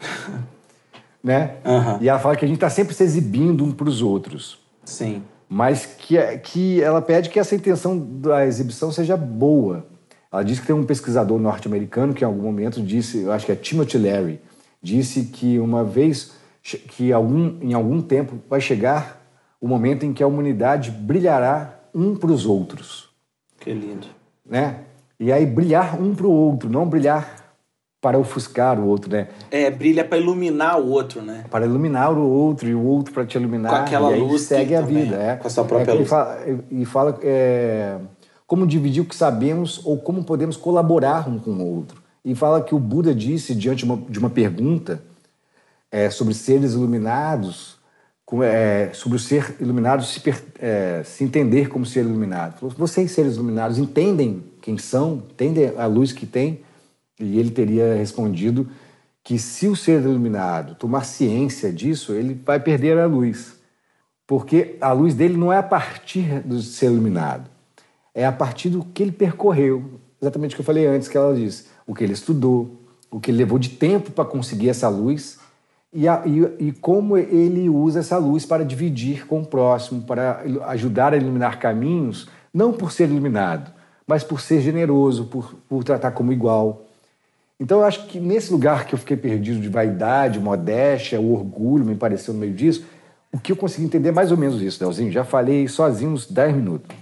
né? 1.22 1.56
Aham. 1.64 1.98
E 2.00 2.08
ela 2.08 2.20
fala 2.20 2.36
que 2.36 2.44
a 2.44 2.48
gente 2.48 2.58
está 2.58 2.70
sempre 2.70 2.94
se 2.94 3.02
exibindo 3.02 3.64
um 3.64 3.72
para 3.72 3.88
os 3.88 4.00
outros, 4.00 4.60
Sim. 4.84 5.24
mas 5.48 5.86
que, 5.86 6.16
que 6.38 6.80
ela 6.80 7.02
pede 7.02 7.30
que 7.30 7.40
essa 7.40 7.56
intenção 7.56 7.98
da 7.98 8.46
exibição 8.46 8.92
seja 8.92 9.16
boa. 9.16 9.84
Ela 10.32 10.44
diz 10.44 10.60
que 10.60 10.66
tem 10.68 10.76
um 10.76 10.86
pesquisador 10.86 11.40
norte-americano 11.40 12.14
que 12.14 12.22
em 12.22 12.26
algum 12.26 12.42
momento 12.42 12.80
disse, 12.80 13.22
eu 13.22 13.32
acho 13.32 13.44
que 13.44 13.50
é 13.50 13.56
Timothy 13.56 13.98
Leary, 13.98 14.40
disse 14.80 15.24
que 15.24 15.58
uma 15.58 15.82
vez, 15.82 16.30
que 16.62 17.12
algum, 17.12 17.58
em 17.60 17.74
algum 17.74 18.00
tempo 18.00 18.38
vai 18.48 18.60
chegar 18.60 19.20
o 19.60 19.66
momento 19.66 20.06
em 20.06 20.12
que 20.12 20.22
a 20.22 20.28
humanidade 20.28 20.92
brilhará 20.92 21.80
um 21.94 22.14
para 22.16 22.30
os 22.32 22.44
outros, 22.46 23.10
Que 23.60 23.72
lindo. 23.72 24.06
né? 24.44 24.80
E 25.18 25.30
aí 25.32 25.46
brilhar 25.46 26.00
um 26.00 26.14
para 26.14 26.26
o 26.26 26.30
outro, 26.32 26.68
não 26.68 26.86
brilhar 26.88 27.42
para 28.00 28.18
ofuscar 28.18 28.78
o 28.78 28.86
outro, 28.86 29.10
né? 29.10 29.28
É, 29.50 29.70
brilha 29.70 30.04
pra 30.04 30.18
iluminar 30.18 30.78
o 30.78 30.90
outro, 30.90 31.22
né? 31.22 31.44
para 31.50 31.64
iluminar 31.64 32.12
o 32.12 32.28
outro 32.28 32.68
e 32.68 32.74
o 32.74 32.82
outro 32.84 33.14
para 33.14 33.24
te 33.24 33.38
iluminar. 33.38 33.70
Com 33.70 33.76
aquela 33.76 34.10
e 34.10 34.14
aí 34.14 34.20
luz 34.20 34.42
segue 34.42 34.74
a 34.74 34.82
também- 34.82 35.04
vida. 35.04 35.16
É. 35.16 35.36
com 35.36 35.46
a 35.46 35.50
sua 35.50 35.64
própria 35.64 35.92
É 35.92 35.94
luz. 35.94 36.08
fala- 36.08 36.38
E 36.70 36.84
fala 36.84 37.18
é, 37.22 37.96
como 38.46 38.66
dividir 38.66 39.00
o 39.02 39.06
que 39.06 39.14
sabemos 39.16 39.80
ou 39.86 39.96
como 39.98 40.22
podemos 40.24 40.56
colaborar 40.56 41.26
um 41.28 41.38
com 41.38 41.52
o 41.52 41.76
outro. 41.76 42.02
E 42.22 42.34
fala 42.34 42.62
que 42.62 42.74
o 42.74 42.78
Buda 42.78 43.14
disse, 43.14 43.54
diante 43.54 43.84
de 43.86 43.90
uma, 43.90 43.96
de 43.96 44.18
uma 44.18 44.28
pergunta 44.30 45.02
é, 45.90 46.10
sobre 46.10 46.34
seres 46.34 46.72
iluminados, 46.74 47.78
é, 48.42 48.90
sobre 48.92 49.16
o 49.16 49.20
ser 49.20 49.56
iluminado 49.60 50.02
se, 50.02 50.22
é, 50.58 51.02
se 51.04 51.24
entender 51.24 51.68
como 51.68 51.84
ser 51.84 52.00
iluminado. 52.00 52.58
Falou, 52.58 52.74
vocês, 52.76 53.10
seres 53.10 53.34
iluminados, 53.34 53.78
entendem 53.78 54.42
quem 54.60 54.78
são? 54.78 55.22
Entendem 55.30 55.72
a 55.76 55.86
luz 55.86 56.12
que 56.12 56.24
têm? 56.24 56.60
E 57.20 57.38
ele 57.38 57.50
teria 57.50 57.94
respondido 57.94 58.68
que 59.22 59.38
se 59.38 59.68
o 59.68 59.76
ser 59.76 60.02
iluminado 60.02 60.74
tomar 60.74 61.04
ciência 61.04 61.72
disso, 61.72 62.12
ele 62.12 62.34
vai 62.44 62.58
perder 62.58 62.98
a 62.98 63.06
luz. 63.06 63.54
Porque 64.26 64.76
a 64.80 64.92
luz 64.92 65.14
dele 65.14 65.36
não 65.36 65.52
é 65.52 65.58
a 65.58 65.62
partir 65.62 66.40
do 66.40 66.60
ser 66.60 66.86
iluminado, 66.86 67.48
é 68.14 68.24
a 68.24 68.32
partir 68.32 68.70
do 68.70 68.84
que 68.84 69.02
ele 69.02 69.12
percorreu. 69.12 70.00
Exatamente 70.20 70.54
o 70.54 70.56
que 70.56 70.60
eu 70.62 70.64
falei 70.64 70.86
antes, 70.86 71.08
que 71.08 71.16
ela 71.16 71.34
disse. 71.34 71.66
O 71.86 71.94
que 71.94 72.02
ele 72.02 72.14
estudou, 72.14 72.80
o 73.10 73.20
que 73.20 73.30
ele 73.30 73.38
levou 73.38 73.58
de 73.58 73.70
tempo 73.70 74.10
para 74.10 74.24
conseguir 74.24 74.70
essa 74.70 74.88
luz 74.88 75.38
e, 75.94 76.08
a- 76.08 76.22
e- 76.26 76.66
e 76.68 76.72
como 76.72 77.16
ele 77.16 77.68
usa 77.70 78.00
essa 78.00 78.18
luz 78.18 78.44
para 78.44 78.64
dividir 78.64 79.26
com 79.26 79.40
o 79.40 79.46
próximo, 79.46 80.02
para 80.02 80.42
ajudar 80.66 81.14
a 81.14 81.16
iluminar 81.16 81.58
caminhos, 81.58 82.28
não 82.52 82.72
por 82.72 82.90
ser 82.92 83.08
iluminado, 83.08 83.70
mas 84.06 84.22
por 84.24 84.40
ser 84.40 84.60
generoso, 84.60 85.24
por, 85.26 85.54
por 85.68 85.84
tratar 85.84 86.10
como 86.10 86.32
igual. 86.32 86.82
Então 87.58 87.78
eu 87.80 87.84
acho 87.84 88.06
que 88.06 88.18
nesse 88.18 88.52
lugar 88.52 88.86
que 88.86 88.94
eu 88.94 88.98
fiquei 88.98 89.16
perdido 89.16 89.60
de 89.60 89.68
vaidade, 89.68 90.38
modéstia, 90.40 91.20
o 91.20 91.32
orgulho 91.32 91.84
me 91.84 91.94
pareceu 91.94 92.34
no 92.34 92.40
meio 92.40 92.52
disso, 92.52 92.84
o 93.32 93.38
que 93.38 93.52
eu 93.52 93.56
consegui 93.56 93.84
entender 93.86 94.08
é 94.10 94.12
mais 94.12 94.30
ou 94.30 94.36
menos 94.36 94.60
isso, 94.60 94.78
Delzinho. 94.80 95.10
Já 95.12 95.24
falei 95.24 95.66
sozinho 95.68 96.10
uns 96.10 96.26
10 96.30 96.54
minutos. 96.54 96.94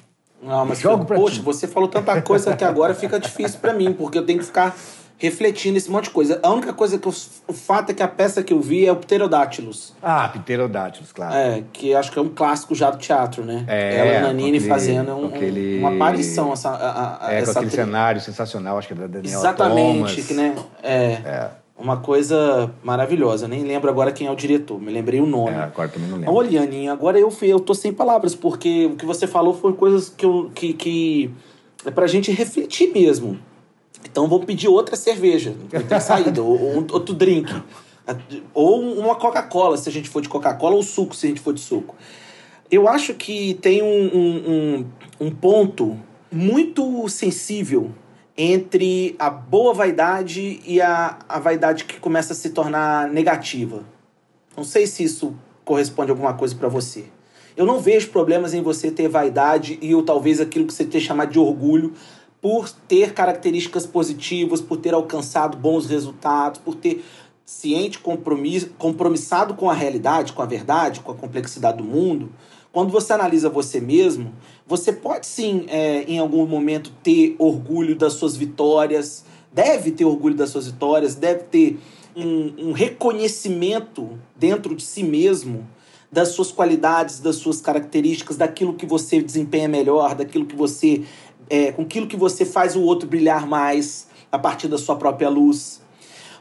Não, 0.42 0.66
mas 0.66 0.80
Jogo 0.80 1.04
pra 1.04 1.16
poxa, 1.16 1.36
ti. 1.36 1.42
você 1.42 1.66
falou 1.68 1.88
tanta 1.88 2.20
coisa 2.20 2.56
que 2.56 2.64
agora 2.64 2.94
fica 2.94 3.18
difícil 3.18 3.60
pra 3.60 3.72
mim, 3.72 3.92
porque 3.92 4.18
eu 4.18 4.26
tenho 4.26 4.38
que 4.40 4.44
ficar 4.44 4.74
refletindo 5.22 5.78
esse 5.78 5.88
monte 5.88 6.04
de 6.04 6.10
coisa. 6.10 6.40
A 6.42 6.50
única 6.50 6.72
coisa 6.72 6.98
que 6.98 7.06
eu, 7.06 7.14
o 7.46 7.52
fato 7.52 7.90
é 7.90 7.94
que 7.94 8.02
a 8.02 8.08
peça 8.08 8.42
que 8.42 8.52
eu 8.52 8.60
vi 8.60 8.84
é 8.84 8.90
o 8.90 8.96
Pterodáctilos. 8.96 9.94
Ah, 10.02 10.28
pterodátilos, 10.28 11.12
claro. 11.12 11.32
É, 11.32 11.62
que 11.72 11.94
acho 11.94 12.10
que 12.10 12.18
é 12.18 12.22
um 12.22 12.28
clássico 12.28 12.74
já 12.74 12.90
do 12.90 12.98
teatro, 12.98 13.44
né? 13.44 13.64
É, 13.68 13.96
Ela 13.98 14.10
e 14.10 14.14
com 14.16 14.20
Nanini 14.26 14.48
aquele- 14.58 14.68
fazendo 14.68 15.12
um- 15.14 15.28
com 15.28 15.36
aquele- 15.36 15.78
uma 15.78 15.94
aparição 15.94 16.52
essa, 16.52 16.70
a, 16.70 17.26
a, 17.28 17.32
É, 17.32 17.36
com 17.36 17.42
essa 17.42 17.50
aquele 17.52 17.66
atriz. 17.66 17.72
cenário 17.74 18.20
sensacional, 18.20 18.78
acho 18.78 18.88
que 18.88 18.94
é 18.94 18.96
da 18.96 19.06
Daniela 19.06 19.38
Exatamente, 19.38 19.98
Thomas. 19.98 20.26
que, 20.26 20.34
né? 20.34 20.54
É, 20.82 21.48
uma 21.78 21.98
coisa 21.98 22.72
maravilhosa. 22.82 23.46
Nem 23.46 23.62
lembro 23.62 23.88
agora 23.88 24.10
quem 24.10 24.26
é 24.26 24.30
o 24.30 24.34
diretor, 24.34 24.80
me 24.80 24.90
lembrei 24.90 25.20
o 25.20 25.26
nome. 25.26 25.50
É, 25.52 25.62
agora 25.62 25.88
também 25.88 26.08
não 26.08 26.18
lembro. 26.18 26.34
Olha, 26.34 26.62
Aninha, 26.62 26.92
agora 26.92 27.16
eu, 27.16 27.30
fui- 27.30 27.46
eu 27.52 27.60
tô 27.60 27.74
sem 27.74 27.92
palavras, 27.92 28.34
porque 28.34 28.86
o 28.86 28.96
que 28.96 29.06
você 29.06 29.28
falou 29.28 29.54
foi 29.54 29.72
coisas 29.74 30.08
que, 30.08 30.26
eu, 30.26 30.50
que, 30.52 30.72
que 30.72 31.30
é 31.86 31.92
pra 31.92 32.08
gente 32.08 32.32
refletir 32.32 32.92
mesmo. 32.92 33.38
Então 34.04 34.28
vamos 34.28 34.44
pedir 34.44 34.68
outra 34.68 34.96
cerveja, 34.96 35.54
não 35.72 35.82
tem 35.82 36.00
saída, 36.00 36.42
ou, 36.42 36.60
ou 36.60 36.76
outro 36.92 37.14
drink. 37.14 37.52
Ou 38.52 38.80
uma 38.98 39.14
Coca-Cola, 39.14 39.76
se 39.76 39.88
a 39.88 39.92
gente 39.92 40.08
for 40.08 40.20
de 40.20 40.28
Coca-Cola, 40.28 40.74
ou 40.74 40.82
suco, 40.82 41.14
se 41.14 41.26
a 41.26 41.28
gente 41.28 41.40
for 41.40 41.54
de 41.54 41.60
suco. 41.60 41.94
Eu 42.70 42.88
acho 42.88 43.14
que 43.14 43.54
tem 43.54 43.82
um, 43.82 44.06
um, 44.16 44.86
um, 45.20 45.30
ponto 45.30 45.98
muito 46.30 47.08
sensível 47.08 47.90
entre 48.36 49.14
a 49.18 49.28
boa 49.28 49.74
vaidade 49.74 50.60
e 50.66 50.80
a, 50.80 51.18
a 51.28 51.38
vaidade 51.38 51.84
que 51.84 52.00
começa 52.00 52.32
a 52.32 52.36
se 52.36 52.50
tornar 52.50 53.08
negativa. 53.08 53.84
Não 54.56 54.64
sei 54.64 54.86
se 54.86 55.04
isso 55.04 55.34
corresponde 55.64 56.10
a 56.10 56.14
alguma 56.14 56.34
coisa 56.34 56.54
pra 56.54 56.68
você. 56.68 57.04
Eu 57.56 57.66
não 57.66 57.78
vejo 57.78 58.08
problemas 58.08 58.54
em 58.54 58.62
você 58.62 58.90
ter 58.90 59.08
vaidade 59.08 59.78
e 59.82 59.94
ou 59.94 60.02
talvez 60.02 60.40
aquilo 60.40 60.66
que 60.66 60.72
você 60.72 60.84
tem 60.84 61.00
chamado 61.00 61.30
de 61.30 61.38
orgulho 61.38 61.92
por 62.42 62.68
ter 62.88 63.14
características 63.14 63.86
positivas, 63.86 64.60
por 64.60 64.76
ter 64.76 64.92
alcançado 64.92 65.56
bons 65.56 65.86
resultados, 65.86 66.60
por 66.60 66.74
ter 66.74 67.04
ciente 67.46 68.00
compromisso, 68.00 68.70
compromissado 68.76 69.54
com 69.54 69.70
a 69.70 69.74
realidade, 69.74 70.32
com 70.32 70.42
a 70.42 70.46
verdade, 70.46 71.00
com 71.00 71.12
a 71.12 71.14
complexidade 71.14 71.78
do 71.78 71.84
mundo. 71.84 72.32
Quando 72.72 72.90
você 72.90 73.12
analisa 73.12 73.48
você 73.48 73.80
mesmo, 73.80 74.32
você 74.66 74.92
pode 74.92 75.26
sim, 75.26 75.66
é, 75.68 76.02
em 76.02 76.18
algum 76.18 76.44
momento, 76.44 76.90
ter 77.02 77.36
orgulho 77.38 77.94
das 77.94 78.14
suas 78.14 78.36
vitórias, 78.36 79.24
deve 79.52 79.92
ter 79.92 80.04
orgulho 80.04 80.34
das 80.34 80.50
suas 80.50 80.66
vitórias, 80.66 81.14
deve 81.14 81.44
ter 81.44 81.78
um, 82.16 82.68
um 82.68 82.72
reconhecimento 82.72 84.18
dentro 84.34 84.74
de 84.74 84.82
si 84.82 85.04
mesmo 85.04 85.68
das 86.12 86.28
suas 86.28 86.52
qualidades, 86.52 87.20
das 87.20 87.36
suas 87.36 87.62
características, 87.62 88.36
daquilo 88.36 88.74
que 88.74 88.84
você 88.84 89.22
desempenha 89.22 89.66
melhor, 89.66 90.14
daquilo 90.14 90.44
que 90.44 90.54
você. 90.54 91.02
É, 91.54 91.70
com 91.70 91.82
aquilo 91.82 92.06
que 92.06 92.16
você 92.16 92.46
faz 92.46 92.74
o 92.74 92.80
outro 92.80 93.06
brilhar 93.06 93.46
mais 93.46 94.06
a 94.30 94.38
partir 94.38 94.68
da 94.68 94.78
sua 94.78 94.96
própria 94.96 95.28
luz. 95.28 95.82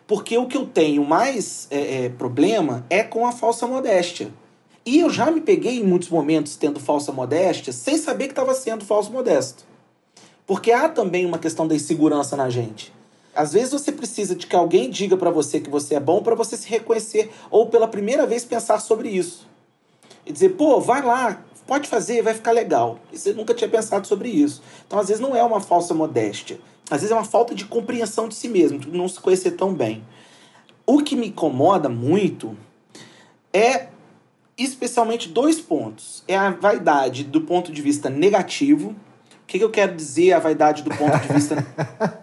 Porque 0.07 0.37
o 0.37 0.47
que 0.47 0.55
eu 0.55 0.65
tenho 0.65 1.03
mais 1.03 1.67
é, 1.69 2.05
é, 2.05 2.09
problema 2.09 2.85
é 2.89 3.03
com 3.03 3.27
a 3.27 3.33
falsa 3.33 3.67
modéstia. 3.67 4.31
E 4.85 5.01
eu 5.01 5.09
já 5.09 5.29
me 5.29 5.41
peguei 5.41 5.79
em 5.79 5.83
muitos 5.83 6.07
momentos 6.07 6.55
tendo 6.55 6.79
falsa 6.79 7.11
modéstia 7.11 7.73
sem 7.73 7.97
saber 7.97 8.27
que 8.27 8.31
estava 8.31 8.53
sendo 8.53 8.85
falso 8.85 9.11
modesto. 9.11 9.65
Porque 10.47 10.71
há 10.71 10.87
também 10.87 11.25
uma 11.25 11.37
questão 11.37 11.67
da 11.67 11.75
insegurança 11.75 12.37
na 12.37 12.49
gente. 12.49 12.93
Às 13.35 13.51
vezes 13.51 13.71
você 13.71 13.91
precisa 13.91 14.33
de 14.33 14.47
que 14.47 14.55
alguém 14.55 14.89
diga 14.89 15.17
para 15.17 15.29
você 15.29 15.59
que 15.59 15.69
você 15.69 15.95
é 15.95 15.99
bom 15.99 16.23
para 16.23 16.35
você 16.35 16.55
se 16.55 16.69
reconhecer 16.69 17.29
ou 17.49 17.67
pela 17.67 17.87
primeira 17.87 18.25
vez 18.25 18.45
pensar 18.45 18.79
sobre 18.79 19.09
isso. 19.09 19.45
E 20.25 20.31
dizer, 20.31 20.49
pô, 20.51 20.79
vai 20.79 21.01
lá, 21.01 21.43
pode 21.67 21.87
fazer, 21.87 22.21
vai 22.21 22.33
ficar 22.33 22.51
legal. 22.51 22.99
E 23.11 23.17
você 23.17 23.33
nunca 23.33 23.53
tinha 23.53 23.69
pensado 23.69 24.07
sobre 24.07 24.29
isso. 24.29 24.61
Então, 24.85 24.99
às 24.99 25.07
vezes, 25.07 25.21
não 25.21 25.35
é 25.35 25.43
uma 25.43 25.59
falsa 25.59 25.93
modéstia. 25.93 26.59
Às 26.89 27.01
vezes 27.01 27.11
é 27.11 27.15
uma 27.15 27.23
falta 27.23 27.55
de 27.55 27.65
compreensão 27.65 28.27
de 28.27 28.35
si 28.35 28.49
mesmo, 28.49 28.77
de 28.77 28.89
não 28.89 29.07
se 29.07 29.19
conhecer 29.19 29.51
tão 29.51 29.73
bem. 29.73 30.03
O 30.85 30.97
que 31.01 31.15
me 31.15 31.27
incomoda 31.27 31.87
muito 31.87 32.57
é 33.53 33.87
especialmente 34.57 35.29
dois 35.29 35.59
pontos. 35.59 36.23
É 36.27 36.35
a 36.35 36.49
vaidade 36.51 37.23
do 37.23 37.41
ponto 37.41 37.71
de 37.71 37.81
vista 37.81 38.09
negativo. 38.09 38.95
O 39.51 39.53
que, 39.53 39.59
que 39.59 39.65
eu 39.65 39.69
quero 39.69 39.93
dizer 39.93 40.31
a 40.31 40.39
vaidade 40.39 40.81
do 40.81 40.89
ponto 40.91 41.19
de 41.19 41.33
vista 41.33 41.57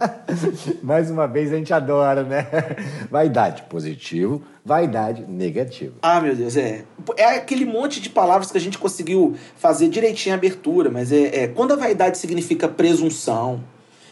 Mais 0.83 1.11
uma 1.11 1.29
vez 1.29 1.53
a 1.53 1.57
gente 1.57 1.75
adora, 1.75 2.23
né? 2.23 2.47
Vaidade 3.11 3.65
positivo, 3.65 4.43
vaidade 4.65 5.27
negativo. 5.29 5.97
Ah, 6.01 6.23
meu 6.23 6.35
Deus, 6.35 6.57
é. 6.57 6.87
É 7.19 7.37
aquele 7.37 7.67
monte 7.67 8.01
de 8.01 8.09
palavras 8.09 8.51
que 8.51 8.57
a 8.57 8.61
gente 8.61 8.79
conseguiu 8.79 9.37
fazer 9.57 9.91
direitinho 9.91 10.35
a 10.35 10.39
abertura, 10.39 10.91
mas 10.91 11.13
é, 11.13 11.43
é 11.43 11.49
quando 11.49 11.73
a 11.73 11.77
vaidade 11.77 12.17
significa 12.17 12.67
presunção, 12.67 13.63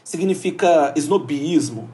significa 0.05 0.93
esnobismo. 0.95 1.89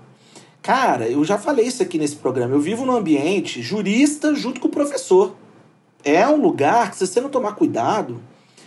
Cara, 0.61 1.07
eu 1.07 1.25
já 1.25 1.38
falei 1.38 1.67
isso 1.69 1.85
aqui 1.85 1.99
nesse 1.99 2.17
programa. 2.17 2.52
Eu 2.52 2.61
vivo 2.61 2.85
num 2.85 2.97
ambiente 2.97 3.62
jurista 3.62 4.35
junto 4.35 4.61
com 4.61 4.67
o 4.67 4.73
professor. 4.73 5.37
É 6.02 6.26
um 6.26 6.43
lugar 6.43 6.91
que, 6.91 6.97
se 6.97 7.07
você 7.07 7.21
não 7.21 7.31
tomar 7.31 7.52
cuidado, 7.52 8.21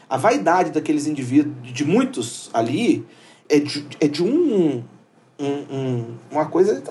a 0.09 0.17
vaidade 0.17 0.71
daqueles 0.71 1.07
indivíduos, 1.07 1.55
de 1.73 1.83
muitos 1.85 2.49
ali, 2.53 3.05
é 3.49 3.59
de, 3.59 3.85
é 3.99 4.07
de 4.07 4.23
um, 4.23 4.83
um, 5.39 5.45
um- 5.71 6.05
uma 6.31 6.45
coisa 6.45 6.81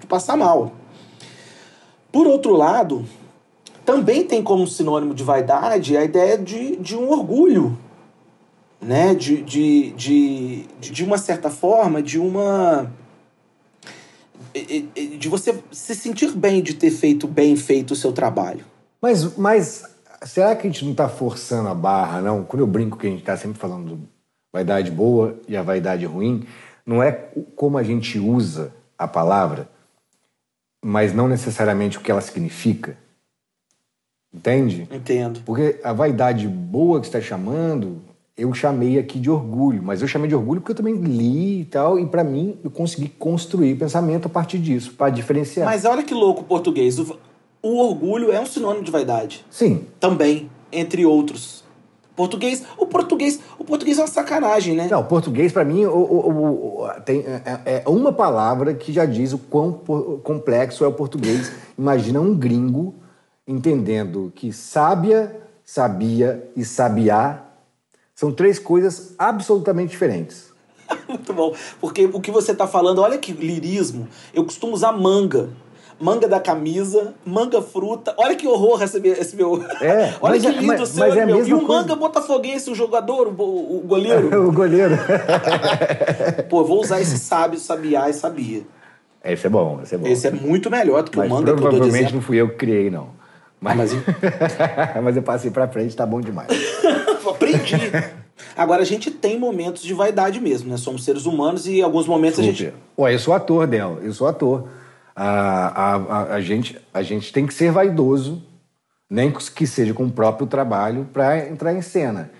de 0.00 0.06
passar 0.06 0.36
mal. 0.36 0.72
Por 2.10 2.26
outro 2.26 2.52
lado, 2.54 3.04
também 3.84 4.24
tem 4.24 4.42
como 4.42 4.66
sinônimo 4.66 5.14
de 5.14 5.24
vaidade 5.24 5.96
a 5.96 6.04
ideia 6.04 6.36
de, 6.38 6.76
de 6.76 6.96
um 6.96 7.08
orgulho. 7.10 7.78
né? 8.80 9.14
De, 9.14 9.42
de, 9.42 9.90
de, 9.92 10.66
de 10.80 11.04
uma 11.04 11.16
certa 11.18 11.48
forma, 11.50 12.02
de 12.02 12.18
uma. 12.18 12.90
De 15.18 15.28
você 15.28 15.58
se 15.70 15.94
sentir 15.94 16.32
bem 16.32 16.62
de 16.62 16.74
ter 16.74 16.90
feito 16.90 17.26
bem 17.26 17.56
feito 17.56 17.92
o 17.92 17.96
seu 17.96 18.12
trabalho. 18.12 18.64
Mas, 19.00 19.36
mas 19.36 19.84
será 20.24 20.54
que 20.54 20.66
a 20.66 20.70
gente 20.70 20.84
não 20.84 20.92
está 20.92 21.08
forçando 21.08 21.68
a 21.68 21.74
barra, 21.74 22.20
não? 22.20 22.44
Quando 22.44 22.60
eu 22.60 22.66
brinco 22.66 22.98
que 22.98 23.06
a 23.06 23.10
gente 23.10 23.20
está 23.20 23.36
sempre 23.36 23.58
falando 23.58 23.96
do 23.96 24.08
vaidade 24.52 24.90
boa 24.90 25.36
e 25.48 25.56
a 25.56 25.62
vaidade 25.62 26.04
ruim, 26.04 26.46
não 26.84 27.02
é 27.02 27.12
como 27.56 27.78
a 27.78 27.82
gente 27.82 28.18
usa 28.18 28.72
a 28.98 29.08
palavra, 29.08 29.68
mas 30.84 31.14
não 31.14 31.26
necessariamente 31.26 31.98
o 31.98 32.00
que 32.00 32.10
ela 32.10 32.20
significa. 32.20 32.96
Entende? 34.32 34.88
Entendo. 34.90 35.40
Porque 35.44 35.80
a 35.82 35.92
vaidade 35.92 36.48
boa 36.48 37.00
que 37.00 37.06
você 37.06 37.18
está 37.18 37.28
chamando, 37.28 38.00
eu 38.36 38.52
chamei 38.54 38.98
aqui 38.98 39.18
de 39.18 39.30
orgulho, 39.30 39.82
mas 39.82 40.00
eu 40.00 40.08
chamei 40.08 40.28
de 40.28 40.34
orgulho 40.34 40.60
porque 40.60 40.72
eu 40.72 40.76
também 40.76 40.94
li 40.94 41.60
e 41.60 41.64
tal, 41.66 41.98
e 41.98 42.06
para 42.06 42.24
mim 42.24 42.58
eu 42.64 42.70
consegui 42.70 43.08
construir 43.08 43.74
pensamento 43.76 44.26
a 44.26 44.30
partir 44.30 44.58
disso, 44.58 44.94
para 44.94 45.10
diferenciar. 45.10 45.66
Mas 45.66 45.84
olha 45.84 46.02
que 46.02 46.14
louco 46.14 46.42
o 46.42 46.44
português. 46.44 46.98
O, 46.98 47.18
o 47.62 47.78
orgulho 47.78 48.32
é 48.32 48.40
um 48.40 48.46
sinônimo 48.46 48.84
de 48.84 48.90
vaidade. 48.90 49.44
Sim, 49.50 49.86
Também, 50.00 50.50
entre 50.70 51.06
outros. 51.06 51.62
Português, 52.14 52.62
o 52.76 52.86
português, 52.86 53.40
o 53.58 53.64
português 53.64 53.98
é 53.98 54.02
uma 54.02 54.06
sacanagem, 54.06 54.74
né? 54.76 54.86
Não, 54.90 55.02
português, 55.02 55.50
para 55.50 55.64
mim, 55.64 55.86
o- 55.86 55.90
o- 55.96 56.82
o- 56.84 56.88
tem, 57.06 57.20
é, 57.20 57.82
é 57.84 57.88
uma 57.88 58.12
palavra 58.12 58.74
que 58.74 58.92
já 58.92 59.06
diz 59.06 59.32
o 59.32 59.38
quão 59.38 59.72
complexo 60.22 60.84
é 60.84 60.86
o 60.88 60.92
português. 60.92 61.50
Imagina 61.78 62.20
um 62.20 62.34
gringo 62.34 62.94
entendendo 63.48 64.30
que 64.34 64.52
sábia, 64.52 65.40
sabia 65.64 66.50
e 66.54 66.64
sabiá 66.64 67.44
são 68.14 68.30
três 68.30 68.58
coisas 68.58 69.14
absolutamente 69.18 69.90
diferentes. 69.90 70.52
Muito 71.08 71.32
bom. 71.32 71.54
Porque 71.80 72.04
o 72.06 72.20
que 72.20 72.30
você 72.30 72.54
tá 72.54 72.66
falando, 72.66 73.00
olha 73.00 73.16
que 73.18 73.32
lirismo. 73.32 74.06
Eu 74.34 74.44
costumo 74.44 74.74
usar 74.74 74.92
manga. 74.92 75.48
Manga 76.00 76.26
da 76.26 76.40
camisa, 76.40 77.14
manga 77.24 77.62
fruta. 77.62 78.12
Olha 78.16 78.34
que 78.34 78.46
horror 78.46 78.82
esse 78.82 78.98
meu. 78.98 79.12
Esse 79.12 79.36
meu... 79.36 79.62
É, 79.80 80.14
olha 80.22 80.38
que 80.40 80.46
é- 80.46 80.50
lindo 80.50 80.66
mas- 80.66 80.80
o 80.80 80.86
seu. 80.86 80.98
mas 81.06 81.16
é 81.16 81.24
meu. 81.26 81.46
E 81.46 81.54
o 81.54 81.60
coisa. 81.60 81.82
manga 81.82 81.94
botafoguense, 81.96 82.70
o 82.70 82.74
jogador, 82.74 83.28
o, 83.28 83.76
o- 83.76 83.82
goleiro. 83.86 84.28
o 84.48 84.52
goleiro. 84.52 84.96
Pô, 86.48 86.64
vou 86.64 86.80
usar 86.80 87.00
esse 87.00 87.18
sábio, 87.18 87.58
sabiá 87.58 88.08
e 88.08 88.12
sabia. 88.14 88.62
Esse 89.24 89.46
é 89.46 89.50
bom, 89.50 89.80
esse 89.82 89.94
é 89.94 89.98
bom. 89.98 90.06
Esse 90.08 90.26
é 90.26 90.30
muito 90.32 90.68
melhor 90.70 91.02
do 91.04 91.10
que 91.10 91.18
Mas 91.18 91.30
o 91.30 91.34
manga 91.34 91.46
que 91.46 91.50
eu 91.52 91.56
dou 91.56 91.70
de 91.70 91.76
provavelmente 91.76 92.14
não 92.14 92.20
fui 92.20 92.40
eu 92.40 92.48
que 92.48 92.56
criei, 92.56 92.90
não. 92.90 93.08
Mas, 93.60 93.76
Mas- 93.76 93.92
mas 95.02 95.16
eu 95.16 95.22
passei 95.22 95.50
pra 95.52 95.68
frente, 95.68 95.94
tá 95.94 96.04
bom 96.04 96.20
demais. 96.20 96.48
Aprendi. 97.24 97.76
Agora, 98.56 98.82
a 98.82 98.84
gente 98.84 99.08
tem 99.10 99.38
momentos 99.38 99.82
de 99.82 99.94
vaidade 99.94 100.40
mesmo, 100.40 100.68
né? 100.68 100.76
Somos 100.76 101.04
seres 101.04 101.26
humanos 101.26 101.66
e 101.68 101.78
em 101.78 101.82
alguns 101.82 102.08
momentos 102.08 102.40
a 102.40 102.42
gente. 102.42 102.64
Super. 102.64 102.74
Ué, 102.98 103.14
eu 103.14 103.18
sou 103.20 103.32
ator, 103.32 103.66
Del, 103.68 103.98
eu 104.02 104.12
sou 104.12 104.26
ator. 104.26 104.64
A, 105.14 105.94
a, 105.94 106.34
a, 106.34 106.40
gente, 106.40 106.80
a 106.92 107.02
gente 107.02 107.32
tem 107.32 107.46
que 107.46 107.54
ser 107.54 107.70
vaidoso, 107.70 108.42
nem 109.08 109.30
que 109.30 109.66
seja 109.66 109.92
com 109.92 110.06
o 110.06 110.10
próprio 110.10 110.46
trabalho, 110.46 111.06
para 111.12 111.48
entrar 111.48 111.74
em 111.74 111.82
cena. 111.82 112.30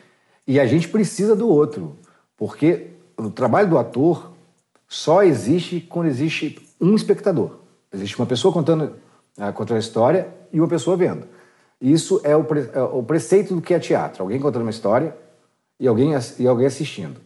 E 0.46 0.58
a 0.58 0.66
gente 0.66 0.88
precisa 0.88 1.36
do 1.36 1.48
outro, 1.48 1.96
porque 2.36 2.90
o 3.16 3.30
trabalho 3.30 3.68
do 3.68 3.78
ator 3.78 4.32
só 4.88 5.22
existe 5.22 5.80
quando 5.80 6.06
existe 6.06 6.66
um 6.80 6.94
espectador. 6.94 7.58
Existe 7.92 8.18
uma 8.18 8.26
pessoa 8.26 8.52
contando, 8.52 8.96
ah, 9.38 9.52
contando 9.52 9.76
a 9.76 9.80
história 9.80 10.28
e 10.52 10.58
uma 10.60 10.68
pessoa 10.68 10.96
vendo. 10.96 11.26
Isso 11.80 12.20
é 12.24 12.34
o, 12.34 12.44
pre- 12.44 12.70
é 12.72 12.80
o 12.80 13.02
preceito 13.02 13.54
do 13.54 13.60
que 13.60 13.74
é 13.74 13.78
teatro. 13.78 14.22
Alguém 14.22 14.40
contando 14.40 14.62
uma 14.62 14.70
história 14.70 15.14
e 15.78 15.86
alguém, 15.86 16.12
e 16.38 16.46
alguém 16.46 16.66
assistindo. 16.66 17.20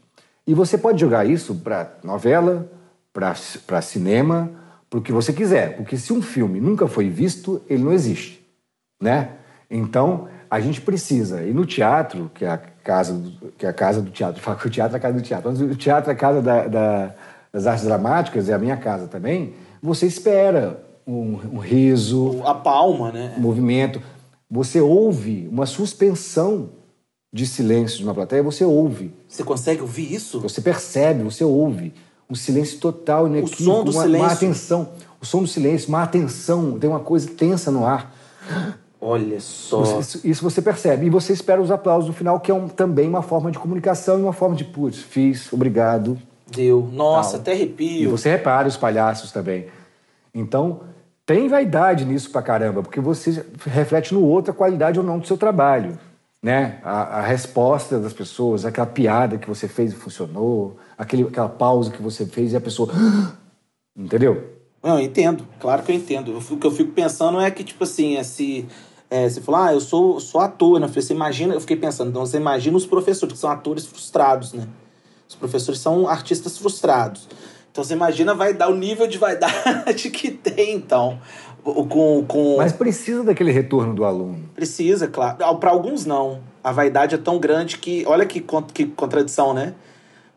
E 0.47 0.55
você 0.55 0.79
pode 0.79 1.01
jogar 1.01 1.25
isso 1.25 1.55
para 1.57 1.95
novela, 2.03 2.71
para 3.13 3.83
cinema, 3.83 4.51
para 4.89 4.99
o 4.99 5.03
que 5.03 5.13
você 5.13 5.33
quiser. 5.33 5.77
Porque 5.77 5.97
se 5.97 6.13
um 6.13 6.23
filme 6.23 6.61
nunca 6.61 6.87
foi 6.87 7.09
visto, 7.09 7.61
ele 7.69 7.83
não 7.83 7.93
existe. 7.93 8.45
Né? 9.01 9.31
Então, 9.71 10.29
a 10.51 10.61
gente 10.61 10.81
precisa. 10.81 11.43
E 11.43 11.53
no 11.53 11.67
teatro, 11.67 12.31
que 12.35 12.45
é 12.45 12.49
a 12.51 12.57
casa 12.59 13.13
do, 13.15 13.51
que 13.53 13.67
é 13.67 13.69
a 13.69 13.73
casa 13.73 14.01
do 14.01 14.11
teatro, 14.11 14.41
falo 14.43 14.59
que 14.59 14.67
o 14.67 14.71
teatro 14.71 14.97
é 14.97 14.99
a 14.99 15.01
casa 15.01 15.15
do 15.19 15.23
teatro, 15.23 15.51
mas 15.51 15.61
o 15.61 15.75
teatro 15.75 16.11
é 16.11 16.15
a 16.15 16.17
casa 16.17 16.41
da- 16.41 16.67
da- 16.69 17.15
das 17.53 17.67
artes 17.67 17.85
dramáticas, 17.85 18.49
é 18.49 18.55
a 18.55 18.59
minha 18.59 18.77
casa 18.77 19.07
também, 19.07 19.55
você 19.83 20.07
espera 20.07 20.83
um, 21.07 21.39
um 21.55 21.59
riso, 21.59 22.43
A 22.45 22.55
palma, 22.55 23.11
né? 23.13 23.35
um 23.37 23.41
movimento. 23.41 24.01
Você 24.51 24.81
ouve 24.81 25.49
uma 25.51 25.65
suspensão 25.67 26.71
de 27.33 27.47
silêncio 27.47 27.99
de 27.99 28.05
uma 28.05 28.15
plateia, 28.15 28.43
você 28.43 28.65
ouve. 28.65 29.13
Você 29.29 29.43
consegue 29.43 29.81
ouvir 29.81 30.13
isso? 30.13 30.41
Você 30.41 30.61
percebe, 30.61 31.23
você 31.23 31.45
ouve. 31.45 31.93
Um 32.29 32.35
silêncio 32.35 32.79
total, 32.81 33.27
inequívoco, 33.29 33.63
som 33.63 33.85
do 33.85 33.93
uma, 33.93 34.03
silêncio. 34.03 34.27
uma 34.27 34.33
atenção. 34.33 34.89
O 35.21 35.25
som 35.27 35.43
do 35.43 35.47
silêncio, 35.49 35.89
uma 35.89 36.03
atenção, 36.03 36.79
tem 36.79 36.91
uma 36.91 37.01
coisa 37.01 37.29
tensa 37.31 37.71
no 37.71 37.87
ar. 37.87 38.13
Olha 39.01 39.39
só. 39.41 40.01
Isso, 40.01 40.21
isso 40.25 40.43
você 40.43 40.61
percebe. 40.61 41.07
E 41.07 41.11
você 41.11 41.33
espera 41.33 41.61
os 41.63 41.71
aplausos 41.71 42.09
no 42.09 42.15
final, 42.15 42.41
que 42.41 42.51
é 42.51 42.55
um- 42.55 42.67
também 42.69 43.09
uma 43.09 43.23
forma 43.23 43.51
de 43.51 43.59
comunicação 43.59 44.19
e 44.19 44.23
uma 44.23 44.33
forma 44.33 44.57
de, 44.57 44.65
putz, 44.65 44.99
fiz, 44.99 45.53
obrigado. 45.53 46.19
Deu. 46.51 46.89
Nossa, 46.93 47.33
Tal. 47.33 47.41
até 47.41 47.53
E 47.53 47.55
arrepio. 47.57 48.11
você 48.11 48.31
repara 48.31 48.67
os 48.67 48.77
palhaços 48.77 49.31
também. 49.33 49.67
Então, 50.35 50.81
tem 51.25 51.49
vaidade 51.49 52.05
nisso 52.05 52.31
pra 52.31 52.43
caramba, 52.43 52.83
porque 52.83 53.01
você 53.01 53.45
reflete 53.67 54.13
no 54.15 54.23
outro 54.25 54.51
a 54.53 54.55
qualidade 54.55 54.99
ou 54.99 55.05
não 55.05 55.19
do 55.19 55.27
seu 55.27 55.37
trabalho. 55.37 55.99
Né? 56.47 56.79
A, 56.85 57.19
a 57.19 57.23
resposta 57.23 57.99
das 57.99 58.13
pessoas, 58.13 58.65
aquela 58.65 58.87
piada 58.87 59.37
que 59.37 59.49
você 59.49 59.67
fez 59.67 59.93
e 59.93 59.97
funcionou, 59.97 60.77
aquele, 60.97 61.25
aquela 61.25 61.49
pausa 61.49 61.91
que 61.91 62.01
você 62.01 62.25
fez 62.25 62.53
e 62.53 62.57
a 62.57 62.61
pessoa. 62.61 62.89
Entendeu? 63.99 64.55
Não, 64.81 64.97
eu 64.97 65.05
entendo. 65.05 65.45
Claro 65.59 65.83
que 65.83 65.91
eu 65.91 65.97
entendo. 65.97 66.39
O 66.39 66.57
que 66.57 66.65
eu 66.65 66.71
fico 66.71 66.93
pensando 66.93 67.41
é 67.41 67.51
que, 67.51 67.65
tipo 67.65 67.83
assim, 67.83 68.15
é 68.17 68.23
se. 68.23 68.65
É, 69.11 69.29
você 69.29 69.41
falou, 69.41 69.61
ah, 69.61 69.73
eu 69.73 69.81
sou, 69.81 70.21
sou 70.21 70.41
ator, 70.41 70.79
né? 70.79 70.87
Você 70.87 71.13
imagina, 71.13 71.53
eu 71.53 71.61
fiquei 71.61 71.77
pensando, 71.77 72.11
então 72.11 72.25
você 72.25 72.37
imagina 72.37 72.77
os 72.77 72.87
professores, 72.87 73.33
que 73.33 73.41
são 73.41 73.51
atores 73.51 73.85
frustrados, 73.85 74.53
né? 74.53 74.69
Os 75.29 75.35
professores 75.35 75.81
são 75.81 76.07
artistas 76.07 76.57
frustrados. 76.59 77.29
Então 77.73 77.83
você 77.83 77.95
imagina 77.95 78.37
vai 78.37 78.55
dar 78.55 78.69
o 78.69 78.77
nível 78.77 79.09
de 79.09 79.19
vaidade 79.19 80.11
que 80.15 80.31
tem, 80.31 80.77
então. 80.77 81.19
Com, 81.89 82.25
com... 82.29 82.57
Mas 82.59 82.73
precisa 82.73 83.25
daquele 83.25 83.51
retorno 83.51 83.93
do 83.93 84.05
aluno. 84.05 84.39
Precisa, 84.55 85.09
claro. 85.09 85.37
Para 85.59 85.71
alguns, 85.71 86.07
não. 86.07 86.39
A 86.63 86.71
vaidade 86.71 87.17
é 87.17 87.19
tão 87.19 87.41
grande 87.41 87.79
que. 87.79 88.05
Olha 88.07 88.25
que, 88.25 88.41
que 88.73 88.87
contradição, 88.87 89.53
né? 89.53 89.75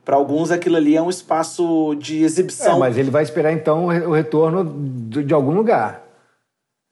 Para 0.04 0.16
alguns, 0.16 0.50
aquilo 0.50 0.76
ali 0.76 0.96
é 0.98 1.02
um 1.02 1.10
espaço 1.10 1.94
de 2.00 2.24
É, 2.24 2.26
exibição. 2.26 2.80
mas 2.80 2.98
ele 2.98 3.12
vai 3.12 3.22
esperar 3.22 3.54
então 3.54 3.86
o 3.86 3.90
re- 3.90 4.06
o 4.08 4.12
retorno 4.12 4.66
de, 5.08 5.24
algum 5.36 5.52
lugar. 5.52 6.04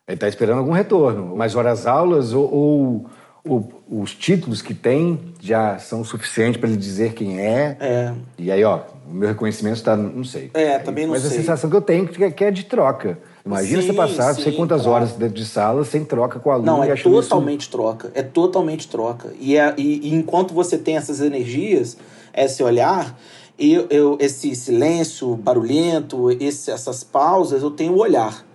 Ele 0.07 0.15
está 0.15 0.27
esperando 0.27 0.59
algum 0.59 0.71
retorno. 0.71 1.35
Mas 1.35 1.55
horas 1.55 1.87
aulas 1.87 2.31
ou, 2.31 2.53
ou- 2.53 3.05
ou 3.43 3.73
os 4.03 4.13
títulos 4.13 4.61
que 4.61 4.75
tem 4.75 5.19
já 5.39 5.79
são 5.79 6.03
suficientes 6.03 6.59
para 6.59 6.69
ele 6.69 6.77
dizer 6.77 7.13
quem 7.13 7.39
é. 7.39 7.75
É. 7.79 8.13
E 8.37 8.51
aí, 8.51 8.63
ó, 8.63 8.81
o 9.09 9.13
meu 9.13 9.29
reconhecimento 9.29 9.77
está, 9.77 9.95
não 9.95 10.23
sei. 10.23 10.51
É, 10.53 10.77
também 10.77 11.05
não 11.07 11.13
Mas 11.13 11.23
sei. 11.23 11.31
a 11.31 11.33
sensação 11.41 11.69
que 11.71 11.75
eu 11.75 11.81
tenho 11.81 12.07
é 12.19 12.29
que 12.29 12.43
é 12.43 12.51
de 12.51 12.65
troca. 12.65 13.17
Imagina 13.47 13.81
Sim, 13.81 13.87
você 13.87 13.93
passar 13.93 14.27
não 14.27 14.35
sei 14.41 14.51
sim, 14.51 14.57
quantas 14.57 14.81
claro. 14.81 14.95
horas 14.95 15.13
dentro 15.13 15.35
de 15.35 15.45
sala 15.45 15.83
sem 15.85 16.03
troca 16.03 16.37
com 16.39 16.49
o 16.49 16.51
aluno 16.51 16.65
Não, 16.69 16.83
é 16.83 16.91
achando 16.91 17.17
isso- 17.19 17.29
totalmente 17.29 17.69
troca. 17.69 18.11
É 18.13 18.21
totalmente 18.21 18.87
troca. 18.89 19.33
E, 19.39 19.55
é, 19.57 19.73
e, 19.77 20.09
e 20.09 20.13
enquanto 20.13 20.53
você 20.53 20.77
tem 20.77 20.97
essas 20.97 21.21
energias, 21.21 21.97
esse 22.33 22.61
olhar, 22.61 23.17
eu, 23.57 23.87
eu, 23.89 24.17
esse 24.19 24.53
silêncio 24.53 25.33
barulhento, 25.35 26.29
esse, 26.31 26.69
essas 26.69 27.03
pausas, 27.03 27.63
eu 27.63 27.71
tenho 27.71 27.93
o 27.93 27.99
olhar. 27.99 28.45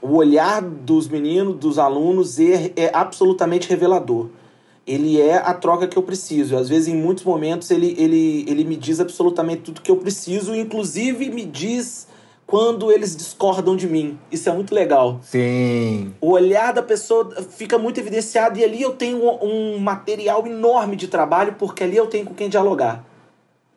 O 0.00 0.16
olhar 0.16 0.60
dos 0.62 1.06
meninos, 1.06 1.56
dos 1.56 1.78
alunos, 1.78 2.40
é, 2.40 2.72
é 2.74 2.90
absolutamente 2.92 3.68
revelador. 3.68 4.28
Ele 4.84 5.20
é 5.20 5.36
a 5.36 5.54
troca 5.54 5.86
que 5.86 5.96
eu 5.96 6.02
preciso. 6.02 6.56
Às 6.56 6.68
vezes, 6.68 6.88
em 6.88 6.96
muitos 6.96 7.22
momentos, 7.22 7.70
ele, 7.70 7.94
ele, 7.96 8.44
ele 8.48 8.64
me 8.64 8.74
diz 8.74 8.98
absolutamente 8.98 9.62
tudo 9.62 9.80
que 9.80 9.90
eu 9.90 9.96
preciso, 9.96 10.54
inclusive 10.56 11.30
me 11.30 11.44
diz 11.44 12.08
quando 12.52 12.92
eles 12.92 13.16
discordam 13.16 13.74
de 13.74 13.86
mim. 13.88 14.18
Isso 14.30 14.46
é 14.46 14.52
muito 14.52 14.74
legal 14.74 15.18
Sim. 15.22 16.12
o 16.20 16.32
olhar 16.32 16.70
da 16.74 16.82
pessoa 16.82 17.34
fica 17.56 17.78
muito 17.78 17.98
evidenciado 17.98 18.58
e 18.58 18.62
ali 18.62 18.82
eu 18.82 18.92
tenho 18.92 19.26
um, 19.42 19.78
material 19.78 20.46
enorme 20.46 20.94
de 20.94 21.08
trabalho 21.08 21.54
porque 21.58 21.82
ali 21.82 21.96
eu 21.96 22.06
tenho 22.08 22.26
com 22.26 22.34
quem 22.34 22.50
dialogar 22.50 23.02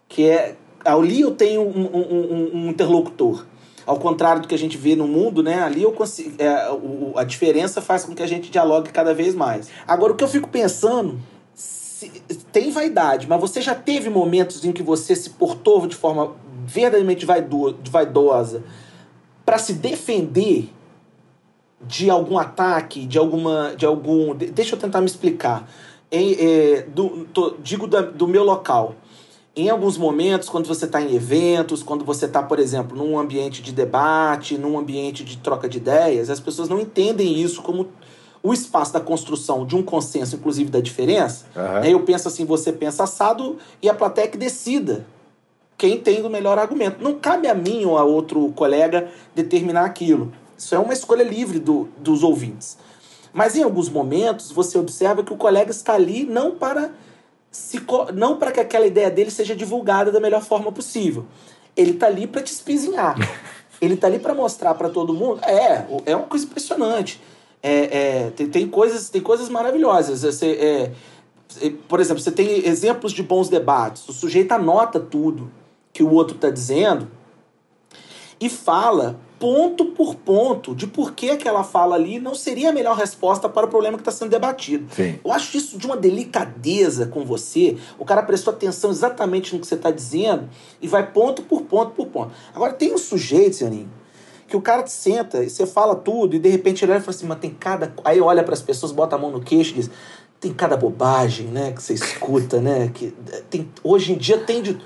que 0.10 0.28
é 0.28 0.56
ali 0.84 1.22
eu 1.22 1.32
tenho 1.32 1.62
um, 1.62 1.86
um- 1.86 2.50
um- 2.54 2.70
interlocutor 2.70 3.46
ao 3.86 3.98
contrário 3.98 4.42
do 4.42 4.48
que 4.50 4.54
a 4.54 4.58
gente 4.58 4.76
vê 4.78 4.94
no 4.94 5.08
mundo 5.08 5.42
né 5.42 5.64
ali 5.64 5.82
eu 5.84 5.94
consigo 5.94 6.36
é, 6.38 6.70
o- 6.70 7.14
a 7.16 7.24
diferença 7.24 7.82
faz 7.82 8.04
com 8.04 8.14
que 8.14 8.22
a 8.22 8.28
gente 8.28 8.52
dialogue 8.52 8.90
cada 8.92 9.14
vez 9.14 9.34
mais 9.34 9.70
agora 9.88 10.12
o 10.12 10.16
que 10.18 10.24
eu 10.24 10.28
fico 10.28 10.50
pensando 10.50 11.18
tem 12.52 12.72
vaidade 12.72 13.26
mas 13.28 13.40
você 13.40 13.62
já 13.62 13.74
teve 13.74 14.10
momentos 14.10 14.66
em 14.66 14.72
que 14.74 14.84
você 14.84 15.16
se 15.16 15.30
portou 15.30 15.88
de 15.88 15.96
forma 15.96 16.34
verdadeiramente 16.66 17.26
vaido- 17.26 17.78
vaidosa 17.90 18.64
para 19.46 19.58
se 19.58 19.74
defender 19.74 20.70
de 21.82 22.10
algum 22.10 22.38
ataque, 22.38 23.06
de 23.06 23.18
alguma. 23.18 23.76
de 23.76 23.86
algum. 23.86 24.36
de- 24.36 24.48
Deixa 24.48 24.76
eu 24.76 24.80
tentar 24.80 25.00
me 25.02 25.08
explicar. 25.08 25.70
em, 26.12 26.34
é, 26.40 26.82
do, 26.84 27.26
tô- 27.34 27.56
digo 27.62 27.88
da- 27.88 28.02
do 28.04 28.28
meu 28.28 28.44
local. 28.44 28.96
Em 29.56 29.70
alguns 29.70 29.98
momentos, 29.98 30.48
quando 30.48 30.66
você 30.68 30.86
está 30.86 31.02
em 31.02 31.14
eventos, 31.16 31.82
quando 31.82 32.06
você 32.06 32.26
está, 32.26 32.44
por 32.44 32.60
exemplo, 32.60 32.96
num 32.96 33.18
ambiente 33.18 33.62
de 33.62 33.72
debate, 33.74 34.58
num 34.58 34.78
ambiente 34.78 35.24
de 35.26 35.38
troca 35.38 35.68
de 35.68 35.78
ideias, 35.78 36.30
as 36.30 36.40
pessoas 36.40 36.70
não 36.70 36.80
entendem 36.80 37.42
isso 37.42 37.62
como 37.62 37.88
o 38.44 38.54
espaço 38.54 38.94
da 38.94 39.00
construção 39.00 39.66
de 39.66 39.76
um 39.76 39.82
consenso, 39.82 40.36
inclusive 40.36 40.70
da 40.70 40.80
diferença. 40.80 41.46
Aham. 41.56 41.80
Né? 41.82 41.94
Eu 41.94 42.02
penso 42.04 42.28
assim, 42.28 42.46
você 42.46 42.72
pensa 42.72 43.04
assado 43.04 43.58
e 43.82 43.90
a 43.90 43.94
plateia 43.94 44.28
que 44.28 44.38
decida 44.38 45.06
quem 45.78 46.00
tem 46.00 46.24
o 46.24 46.30
melhor 46.30 46.58
argumento. 46.58 47.04
Não 47.04 47.16
cabe 47.16 47.48
a 47.48 47.54
mim 47.54 47.86
ou 47.86 47.98
a 47.98 48.04
outro 48.04 48.52
colega 48.54 49.10
determinar 49.34 49.86
aquilo. 49.86 50.32
Isso 50.58 50.74
é 50.74 50.80
uma 50.80 50.94
escolha 50.94 51.24
livre 51.24 51.60
do, 51.60 51.90
dos 51.98 52.24
ouvintes. 52.24 52.78
Mas 53.34 53.56
em 53.56 53.64
alguns 53.64 53.90
momentos 53.90 54.52
você 54.52 54.78
observa 54.78 55.24
que 55.24 55.34
o 55.34 55.38
colega 55.38 55.72
está 55.72 55.94
ali 55.94 56.24
não 56.24 56.52
para 56.52 56.92
se 57.52 57.82
não 58.14 58.38
para 58.38 58.52
que 58.52 58.60
aquela 58.60 58.86
ideia 58.86 59.10
dele 59.10 59.32
seja 59.32 59.56
divulgada 59.56 60.12
da 60.12 60.20
melhor 60.20 60.42
forma 60.42 60.72
possível. 60.72 61.26
Ele 61.76 61.92
está 61.92 62.08
ali 62.08 62.28
para 62.28 62.42
te 62.42 62.52
espizinhar. 62.52 63.16
Ele 63.82 63.96
está 63.96 64.08
ali 64.08 64.20
para 64.20 64.34
mostrar 64.34 64.74
para 64.76 64.90
todo 64.90 65.14
mundo. 65.14 65.42
É, 65.44 65.86
é 66.06 66.16
uma 66.16 66.28
coisa 66.28 66.46
impressionante. 66.46 67.22
É, 67.62 67.72
é, 67.72 68.30
tem, 68.32 68.48
tem 68.48 68.68
coisas 68.70 69.10
tem 69.10 69.22
coisas 69.22 69.50
maravilhosas. 69.50 70.22
Você, 70.22 70.48
é, 70.52 70.92
é, 71.66 71.74
por 71.88 72.00
exemplo, 72.00 72.22
você 72.22 72.32
tem 72.32 72.66
exemplos 72.66 73.12
de 73.12 73.22
bons 73.22 73.50
debates. 73.50 74.08
O 74.08 74.14
sujeito 74.14 74.54
anota 74.54 74.98
tudo 75.00 75.52
que 75.96 76.04
o 76.04 76.12
outro 76.12 76.36
está 76.36 76.50
dizendo 76.50 77.08
e 78.38 78.50
fala 78.50 79.18
ponto 79.40 79.86
por 79.86 80.16
ponto 80.16 80.76
de 80.76 80.86
por 80.88 81.14
que 81.14 81.30
aquela 81.30 81.64
fala 81.64 81.96
ali 81.96 82.20
não 82.20 82.36
seria 82.36 82.72
a 82.72 82.74
melhor 82.74 82.98
resposta 82.98 83.48
para 83.48 83.66
o 83.66 83.70
problema 83.70 83.98
que 83.98 84.02
está 84.02 84.12
sendo 84.12 84.30
debatido. 84.30 84.94
Sim. 84.94 85.18
Eu 85.24 85.32
acho 85.32 85.56
isso 85.56 85.78
de 85.78 85.86
uma 85.86 85.96
delicadeza 85.96 87.06
com 87.06 87.24
você. 87.24 87.78
O 87.98 88.04
cara 88.04 88.22
prestou 88.24 88.54
atenção 88.54 88.92
exatamente 88.92 89.54
no 89.54 89.62
que 89.62 89.66
você 89.66 89.76
está 89.76 89.90
dizendo 89.90 90.50
e 90.82 90.88
vai 90.88 91.10
ponto 91.14 91.44
por 91.44 91.62
ponto 91.62 91.92
por 91.92 92.08
ponto. 92.08 92.34
Agora, 92.54 92.74
tem 92.74 92.94
um 92.94 92.98
sujeito, 92.98 93.60
Janinho, 93.60 93.90
que 94.50 94.58
o 94.58 94.62
cara 94.62 94.84
te 94.84 94.92
senta 94.92 95.46
e 95.46 95.50
você 95.50 95.66
fala 95.66 95.96
tudo 95.96 96.36
e 96.36 96.40
de 96.40 96.50
repente 96.50 96.84
ele 96.84 96.92
olha 96.92 97.00
e 97.00 97.04
fala 97.04 97.16
assim, 97.16 97.26
mas 97.26 97.40
tem 97.40 97.52
cada... 97.52 97.94
Aí 98.04 98.20
olha 98.20 98.44
para 98.44 98.54
as 98.54 98.62
pessoas, 98.62 98.92
bota 98.92 99.16
a 99.16 99.20
mão 99.20 99.32
no 99.32 99.40
queixo 99.40 99.72
e 99.72 99.76
diz, 99.76 99.90
tem 100.42 100.54
cada 100.54 100.76
bobagem, 100.76 101.48
né, 101.48 101.72
que 101.72 101.82
você 101.82 101.94
escuta, 101.94 102.60
né, 102.60 102.92
que 102.94 103.14
tem... 103.50 103.72
Hoje 103.82 104.12
em 104.12 104.18
dia 104.18 104.40
tem 104.40 104.62
de... 104.62 104.78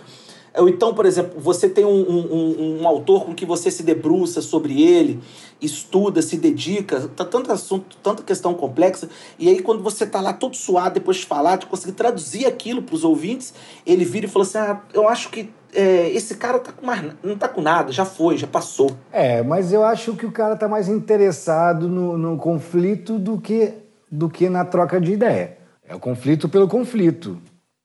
Ou 0.58 0.68
então, 0.68 0.94
por 0.94 1.06
exemplo, 1.06 1.40
você 1.40 1.70
tem 1.70 1.86
um, 1.86 1.90
um, 1.90 2.82
um- 2.82 2.88
autor 2.88 3.26
com 3.26 3.34
que 3.36 3.46
você 3.46 3.70
se 3.70 3.84
debruça 3.84 4.42
sobre 4.42 4.82
ele, 4.82 5.20
estuda, 5.62 6.22
se 6.22 6.38
dedica, 6.38 7.08
tá 7.16 7.24
tanto 7.26 7.52
assunto, 7.52 7.98
tanta 8.02 8.24
questão 8.24 8.54
complexa, 8.54 9.10
e 9.38 9.48
aí 9.50 9.62
quando 9.62 9.84
você 9.84 10.06
tá 10.06 10.20
lá 10.22 10.34
todo 10.34 10.56
suado 10.56 10.96
depois 10.96 11.18
de 11.18 11.26
falar, 11.26 11.58
de 11.58 11.66
conseguir 11.66 11.94
traduzir 11.94 12.46
aquilo 12.46 12.82
para 12.82 12.96
os 12.96 13.04
ouvintes, 13.04 13.54
ele 13.86 14.06
vira 14.06 14.26
e 14.26 14.30
fala 14.30 14.44
assim: 14.46 14.58
ah, 14.58 14.82
eu 14.94 15.08
acho 15.08 15.30
que 15.30 15.50
é, 15.74 16.10
esse 16.10 16.36
cara 16.36 16.58
tá 16.60 16.72
com 16.72 16.86
mais, 16.86 17.04
não 17.24 17.38
tá 17.38 17.48
com 17.48 17.62
nada, 17.62 17.92
já 17.92 18.06
foi, 18.06 18.38
já 18.38 18.48
passou. 18.48 18.92
É, 19.12 19.44
mas 19.44 19.72
eu 19.72 19.84
acho 19.84 20.14
que 20.16 20.26
o 20.26 20.32
cara 20.32 20.56
tá 20.56 20.68
mais 20.68 20.88
interessado 20.90 21.88
no, 21.88 22.18
no 22.18 22.38
conflito 22.38 23.20
do 23.20 23.40
que, 23.40 23.74
do 24.12 24.30
que 24.30 24.50
na 24.50 24.66
troca 24.66 25.00
de 25.00 25.12
ideia. 25.12 25.58
É 25.88 25.94
o 25.96 26.00
conflito 26.00 26.50
pelo 26.50 26.68
conflito, 26.68 27.38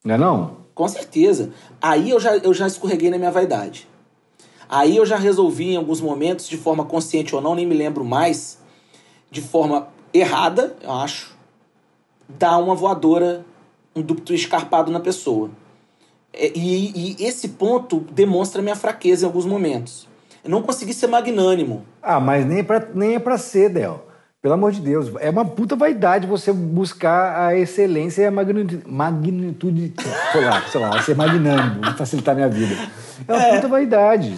não 0.05 0.15
é 0.15 0.19
não? 0.19 0.64
Com 0.75 0.89
certeza. 0.89 1.53
Aí 1.81 2.11
eu 2.11 2.19
já, 2.19 2.37
eu 2.37 2.53
já 2.53 2.67
escorreguei 2.67 3.11
na 3.11 3.19
minha 3.19 3.31
vaidade. 3.31 3.89
Aí 4.69 4.97
eu 4.97 5.07
já 5.07 5.17
resolvi 5.17 5.73
em 5.73 5.77
alguns 5.77 6.01
momentos, 6.01 6.49
de 6.49 6.57
forma 6.57 6.85
consciente 6.85 7.35
ou 7.35 7.41
não, 7.41 7.55
nem 7.55 7.67
me 7.67 7.75
lembro 7.75 8.05
mais, 8.05 8.59
de 9.31 9.41
forma 9.41 9.89
errada, 10.13 10.75
eu 10.83 10.93
acho, 10.93 11.37
dar 12.29 12.59
uma 12.59 12.75
voadora, 12.75 13.45
um 13.95 14.03
duplo 14.03 14.35
escarpado 14.35 14.91
na 14.91 15.01
pessoa. 15.01 15.51
É, 16.33 16.51
E, 16.57 17.17
e 17.19 17.25
esse 17.25 17.51
ponto 17.51 18.01
demonstra 18.11 18.63
minha 18.63 18.77
fraqueza 18.77 19.25
em 19.25 19.29
alguns 19.29 19.47
momentos. 19.47 20.09
Eu 20.43 20.51
não 20.51 20.63
consegui 20.63 20.93
ser 20.93 21.07
magnânimo. 21.07 21.85
Ah, 22.03 22.21
mas 22.21 22.45
nem 22.45 22.63
pra, 22.63 22.89
nem 22.95 23.15
é 23.15 23.19
pra 23.19 23.39
ser, 23.39 23.71
Del. 23.71 24.05
Pelo 24.45 24.53
amor 24.53 24.73
de 24.73 24.83
Deus. 24.83 25.11
É 25.21 25.31
uma 25.31 25.47
puta 25.47 25.75
vaidade 25.75 26.27
você 26.27 26.53
buscar 26.53 27.47
a 27.47 27.57
excelência 27.57 28.21
e 28.21 28.27
a 28.27 28.31
magnitude. 28.31 28.83
magnitude 28.87 29.95
sei 30.33 30.45
lá, 30.45 30.61
sei 30.71 30.81
lá, 30.83 31.01
ser 31.01 31.17
magnânimo, 31.17 31.83
facilitar 31.97 32.35
minha 32.35 32.47
vida. 32.51 32.77
É 33.27 33.33
uma 33.33 33.55
puta 33.55 33.69
vaidade. 33.69 34.37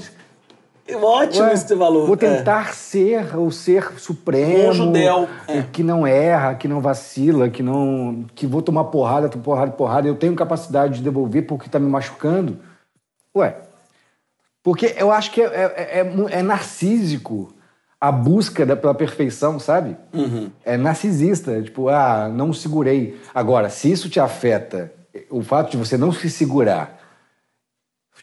Ótimo 0.94 1.42
Ué, 1.46 1.52
esse 1.54 1.74
valor. 1.74 2.06
Vou 2.06 2.14
É. 2.14 2.18
tentar 2.18 2.72
ser 2.72 3.36
o 3.36 3.50
ser 3.50 3.98
supremo. 3.98 4.68
Um 4.68 4.72
judeu, 4.72 5.28
é. 5.48 5.62
Que 5.72 5.82
não 5.82 6.06
erra, 6.06 6.54
que 6.54 6.68
não 6.68 6.80
vacila, 6.80 7.48
que 7.48 7.60
não. 7.60 8.24
que 8.32 8.46
vou 8.46 8.62
tomar 8.62 8.84
porrada, 8.84 9.28
tô 9.28 9.40
porrada, 9.40 9.72
porrada. 9.72 10.06
Eu 10.06 10.14
tenho 10.14 10.36
capacidade 10.36 10.98
de 10.98 11.02
devolver 11.02 11.42
porque 11.48 11.68
tá 11.68 11.80
me 11.80 11.88
machucando. 11.90 12.60
Ué. 13.34 13.56
Porque 14.62 14.94
eu 14.96 15.10
acho 15.10 15.32
que 15.32 15.42
é, 15.42 15.46
é, 15.46 15.98
é 15.98 16.04
mu- 16.04 16.28
é 16.28 16.42
narcísico 16.44 17.52
a 18.08 18.12
busca 18.12 18.64
da, 18.64 18.76
pela 18.76 18.94
perfeição, 18.94 19.58
sabe? 19.58 19.96
É 20.64 20.76
narcisista. 20.76 21.62
Tipo, 21.62 21.88
ah, 21.88 22.28
não 22.28 22.52
segurei. 22.52 23.18
Agora, 23.34 23.68
se 23.68 23.90
isso 23.90 24.08
te 24.08 24.20
afeta, 24.20 24.92
o 25.30 25.42
fato 25.42 25.70
de 25.70 25.76
você 25.76 25.96
não 25.96 26.12
se 26.12 26.30
segurar 26.30 26.96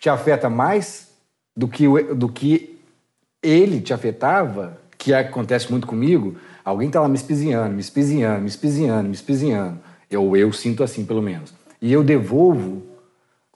te 0.03 0.09
afeta 0.09 0.49
mais 0.49 1.13
do 1.55 1.65
que, 1.65 1.87
do 2.13 2.27
que 2.27 2.77
ele 3.41 3.79
te 3.79 3.93
afetava, 3.93 4.77
que 4.97 5.13
acontece 5.13 5.71
muito 5.71 5.87
comigo, 5.87 6.35
alguém 6.61 6.89
tá 6.89 6.99
lá 6.99 7.07
me 7.07 7.15
espizinhando, 7.15 7.73
me 7.73 7.79
espizinhando, 7.79 8.41
me 8.41 8.49
espizinhando, 8.49 9.07
me 9.07 9.15
espizinhando. 9.15 9.79
Eu, 10.11 10.35
eu 10.35 10.51
sinto 10.51 10.83
assim, 10.83 11.05
pelo 11.05 11.21
menos. 11.21 11.53
E 11.81 11.93
eu 11.93 12.03
devolvo, 12.03 12.83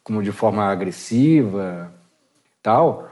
como 0.02 0.24
de 0.24 0.32
forma 0.32 0.64
agressiva, 0.64 1.94
tal, 2.64 3.10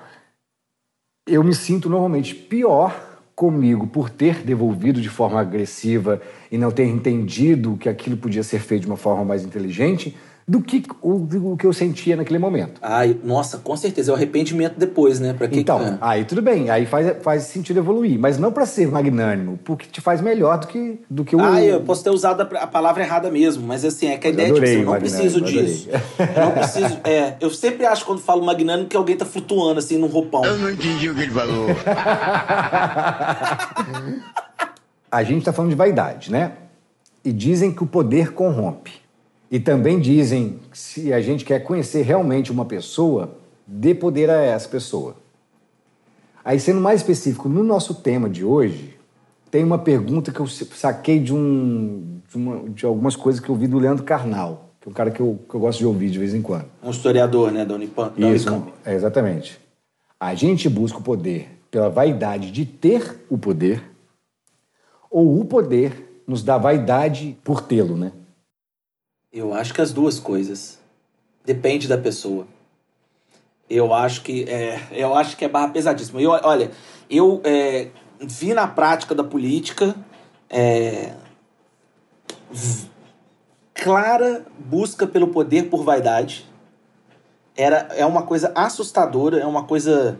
eu 1.27 1.43
me 1.43 1.53
sinto 1.53 1.89
normalmente 1.89 2.33
pior 2.33 2.95
comigo 3.35 3.85
por 3.85 4.09
ter 4.09 4.43
devolvido 4.43 5.01
de 5.01 5.09
forma 5.09 5.41
agressiva 5.41 6.21
e 6.49 6.57
não 6.57 6.71
ter 6.71 6.85
entendido 6.85 7.75
que 7.77 7.89
aquilo 7.89 8.15
podia 8.15 8.43
ser 8.43 8.59
feito 8.59 8.83
de 8.83 8.87
uma 8.87 8.97
forma 8.97 9.25
mais 9.25 9.43
inteligente 9.43 10.15
do 10.47 10.61
que 10.61 10.83
o, 11.01 11.53
o 11.53 11.57
que 11.57 11.65
eu 11.65 11.73
sentia 11.73 12.15
naquele 12.15 12.37
momento. 12.37 12.79
Ai, 12.79 13.17
nossa, 13.23 13.57
com 13.57 13.75
certeza. 13.75 14.11
É 14.11 14.13
o 14.13 14.15
arrependimento 14.15 14.75
depois, 14.77 15.19
né? 15.19 15.33
Pra 15.33 15.47
que 15.47 15.59
Então, 15.59 15.79
que- 15.79 15.97
aí 15.99 16.23
tudo 16.23 16.39
bem, 16.41 16.69
aí 16.69 16.85
faz, 16.85 17.15
faz 17.23 17.43
sentido 17.45 17.79
evoluir, 17.79 18.19
mas 18.19 18.37
não 18.37 18.51
para 18.51 18.63
ser 18.67 18.87
magnânimo, 18.87 19.59
porque 19.63 19.87
te 19.87 19.99
faz 20.01 20.21
melhor 20.21 20.59
do 20.59 20.67
que, 20.67 20.99
do 21.09 21.25
que 21.25 21.35
o. 21.35 21.41
Ah, 21.43 21.63
eu 21.63 21.81
posso 21.81 22.03
ter 22.03 22.11
usado 22.11 22.41
a, 22.41 22.43
a 22.59 22.67
palavra 22.67 23.01
errada 23.03 23.31
mesmo, 23.31 23.65
mas 23.65 23.83
assim, 23.83 24.07
é 24.07 24.17
que 24.17 24.27
a 24.27 24.29
ideia 24.29 24.45
é 24.49 24.53
tipo 24.53 24.57
adorei 24.59 24.73
assim, 24.75 24.81
eu 24.81 24.85
não 24.91 24.99
preciso 24.99 25.37
adorei. 25.37 25.63
disso. 25.65 25.89
Eu 25.89 26.45
não 26.45 26.51
preciso. 26.51 26.97
É, 27.03 27.33
eu 27.41 27.49
sempre 27.49 27.85
acho 27.87 28.05
quando 28.05 28.19
falo 28.21 28.45
magnânimo 28.45 28.87
que 28.87 28.95
alguém 28.95 29.17
tá 29.17 29.25
flutuando 29.25 29.79
assim 29.79 29.97
num 29.97 30.07
roupão. 30.07 30.45
Eu 30.45 30.57
não 30.59 30.69
entendi 30.69 31.09
o 31.09 31.15
que 31.15 31.21
ele 31.21 31.31
falou. 31.31 31.67
A 35.11 35.23
gente 35.23 35.39
está 35.39 35.53
falando 35.53 35.69
de 35.71 35.77
vaidade, 35.77 36.29
né? 36.31 36.51
E 37.23 37.31
dizem 37.31 37.71
que 37.71 37.81
o 37.83 37.87
poder 37.87 38.33
corrompe. 38.33 38.91
E 39.55 39.59
também 39.61 40.01
dizem 40.01 40.59
que 40.69 40.77
se 40.77 41.13
a 41.13 41.21
gente 41.21 41.45
quer 41.45 41.61
conhecer 41.61 42.01
realmente 42.01 42.51
uma 42.51 42.65
pessoa, 42.65 43.37
dê 43.65 43.95
poder 43.95 44.29
a 44.29 44.41
essa 44.41 44.67
pessoa. 44.67 45.15
Aí, 46.43 46.59
sendo 46.59 46.81
mais 46.81 46.99
específico, 46.99 47.47
no 47.47 47.63
nosso 47.63 47.95
tema 47.95 48.29
de 48.29 48.43
hoje, 48.43 48.97
tem 49.49 49.63
uma 49.63 49.77
pergunta 49.79 50.29
que 50.29 50.41
eu 50.41 50.45
saquei 50.45 51.21
de, 51.21 51.33
um, 51.33 52.19
de, 52.29 52.35
uma- 52.35 52.69
de 52.69 52.85
algumas 52.85 53.15
coisas 53.15 53.39
que 53.39 53.47
eu 53.47 53.55
vi 53.55 53.65
do 53.65 53.79
Leandro 53.79 54.03
Carnal, 54.03 54.71
que 54.81 54.89
é 54.89 54.91
um 54.91 54.93
cara 54.93 55.09
que 55.09 55.21
eu, 55.21 55.39
que 55.47 55.55
eu 55.55 55.59
gosto 55.61 55.79
de 55.79 55.85
ouvir 55.85 56.09
de 56.09 56.19
vez 56.19 56.33
em 56.33 56.41
quando. 56.41 56.65
Um 56.83 56.89
historiador, 56.89 57.49
né, 57.49 57.63
da 57.63 57.75
Unipam. 57.75 58.11
Da 58.17 58.27
Isso, 58.27 58.49
Unicamp. 58.53 58.73
é, 58.83 58.93
exatamente. 58.93 59.57
A 60.19 60.35
gente 60.35 60.67
busca 60.67 60.97
o 60.97 61.01
poder 61.01 61.47
pela 61.71 61.89
vaidade 61.89 62.51
de 62.51 62.65
ter 62.65 63.23
o 63.29 63.37
poder, 63.37 63.81
ou 65.09 65.39
o 65.39 65.45
poder 65.45 66.21
nos 66.27 66.43
dá 66.43 66.57
vaidade 66.57 67.37
por 67.41 67.61
tê-lo, 67.61 67.95
né? 67.95 68.11
Eu 69.35 69.53
acho 69.53 69.73
que 69.73 69.81
as 69.81 69.91
duas 69.91 70.17
coisas. 70.17 70.79
Depende 71.43 71.89
da 71.89 71.97
pessoa. 71.97 72.47
Eu 73.69 73.93
acho 73.93 74.21
que 74.21 74.45
é, 74.45 74.79
eu 74.95 75.13
acho 75.13 75.35
que 75.35 75.43
é 75.43 75.49
barra 75.49 75.67
pesadíssima. 75.67 76.21
Eu, 76.21 76.31
olha, 76.31 76.71
eu 77.09 77.41
é, 77.43 77.89
vi 78.21 78.53
na 78.53 78.65
prática 78.65 79.13
da 79.13 79.25
política 79.25 79.93
é, 80.49 81.13
clara 83.73 84.45
busca 84.57 85.05
pelo 85.05 85.27
poder 85.27 85.69
por 85.69 85.83
vaidade. 85.83 86.49
Era, 87.57 87.89
é 87.91 88.05
uma 88.05 88.23
coisa 88.23 88.53
assustadora, 88.55 89.37
é 89.37 89.45
uma 89.45 89.65
coisa. 89.65 90.17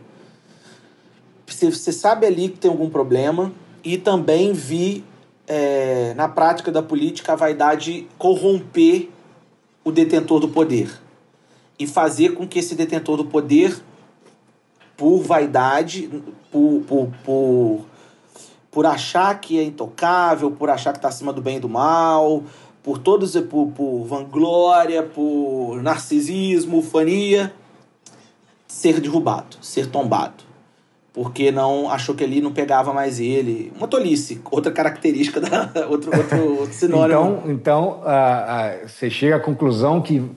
Você 1.48 1.94
sabe 1.94 2.26
ali 2.26 2.50
que 2.50 2.58
tem 2.58 2.70
algum 2.70 2.90
problema. 2.90 3.54
E 3.82 3.98
também 3.98 4.52
vi 4.52 5.06
é, 5.48 6.14
na 6.16 6.28
prática 6.28 6.72
da 6.72 6.82
política 6.82 7.34
a 7.34 7.36
vaidade 7.36 8.08
corromper 8.18 9.10
o 9.84 9.92
detentor 9.92 10.40
do 10.40 10.48
poder 10.48 10.90
e 11.78 11.86
fazer 11.86 12.34
com 12.34 12.48
que 12.48 12.60
esse 12.60 12.74
detentor 12.74 13.18
do 13.18 13.26
poder, 13.26 13.78
por 14.96 15.20
vaidade, 15.20 16.10
por, 16.52 16.82
por, 16.88 17.10
por, 17.24 17.86
por 18.72 18.86
achar 18.86 19.40
que 19.40 19.60
é 19.60 19.64
intocável, 19.64 20.52
por 20.52 20.70
achar 20.70 20.94
que 20.94 21.00
está 21.00 21.10
acima 21.10 21.34
do 21.34 21.42
bem 21.42 21.58
e 21.58 21.60
do 21.60 21.68
mal, 21.68 22.44
por 22.82 22.98
todos, 22.98 23.36
por, 23.42 23.72
por 23.72 24.06
vanglória, 24.06 25.04
por 25.04 25.82
narcisismo, 25.82 26.82
fania, 26.82 27.54
ser 28.68 29.02
derrubado, 29.02 29.58
ser 29.62 29.88
tombado. 29.88 30.45
Porque 31.16 31.50
não 31.50 31.90
achou 31.90 32.14
que 32.14 32.26
ali 32.26 32.42
não 32.42 32.52
pegava 32.52 32.92
mais 32.92 33.22
ele. 33.22 33.72
Uma 33.78 33.88
tolice, 33.88 34.42
outra 34.52 34.70
característica 34.70 35.40
da 35.40 35.72
outro, 35.88 36.12
outro, 36.14 36.60
outro 36.60 36.74
sinônimo. 36.74 37.42
Então, 37.46 37.52
então 37.52 38.02
ah, 38.04 38.46
ah, 38.84 38.88
você 38.88 39.10
chega 39.10 39.38
à 39.38 39.40
conclusão 39.40 40.02
que, 40.02 40.30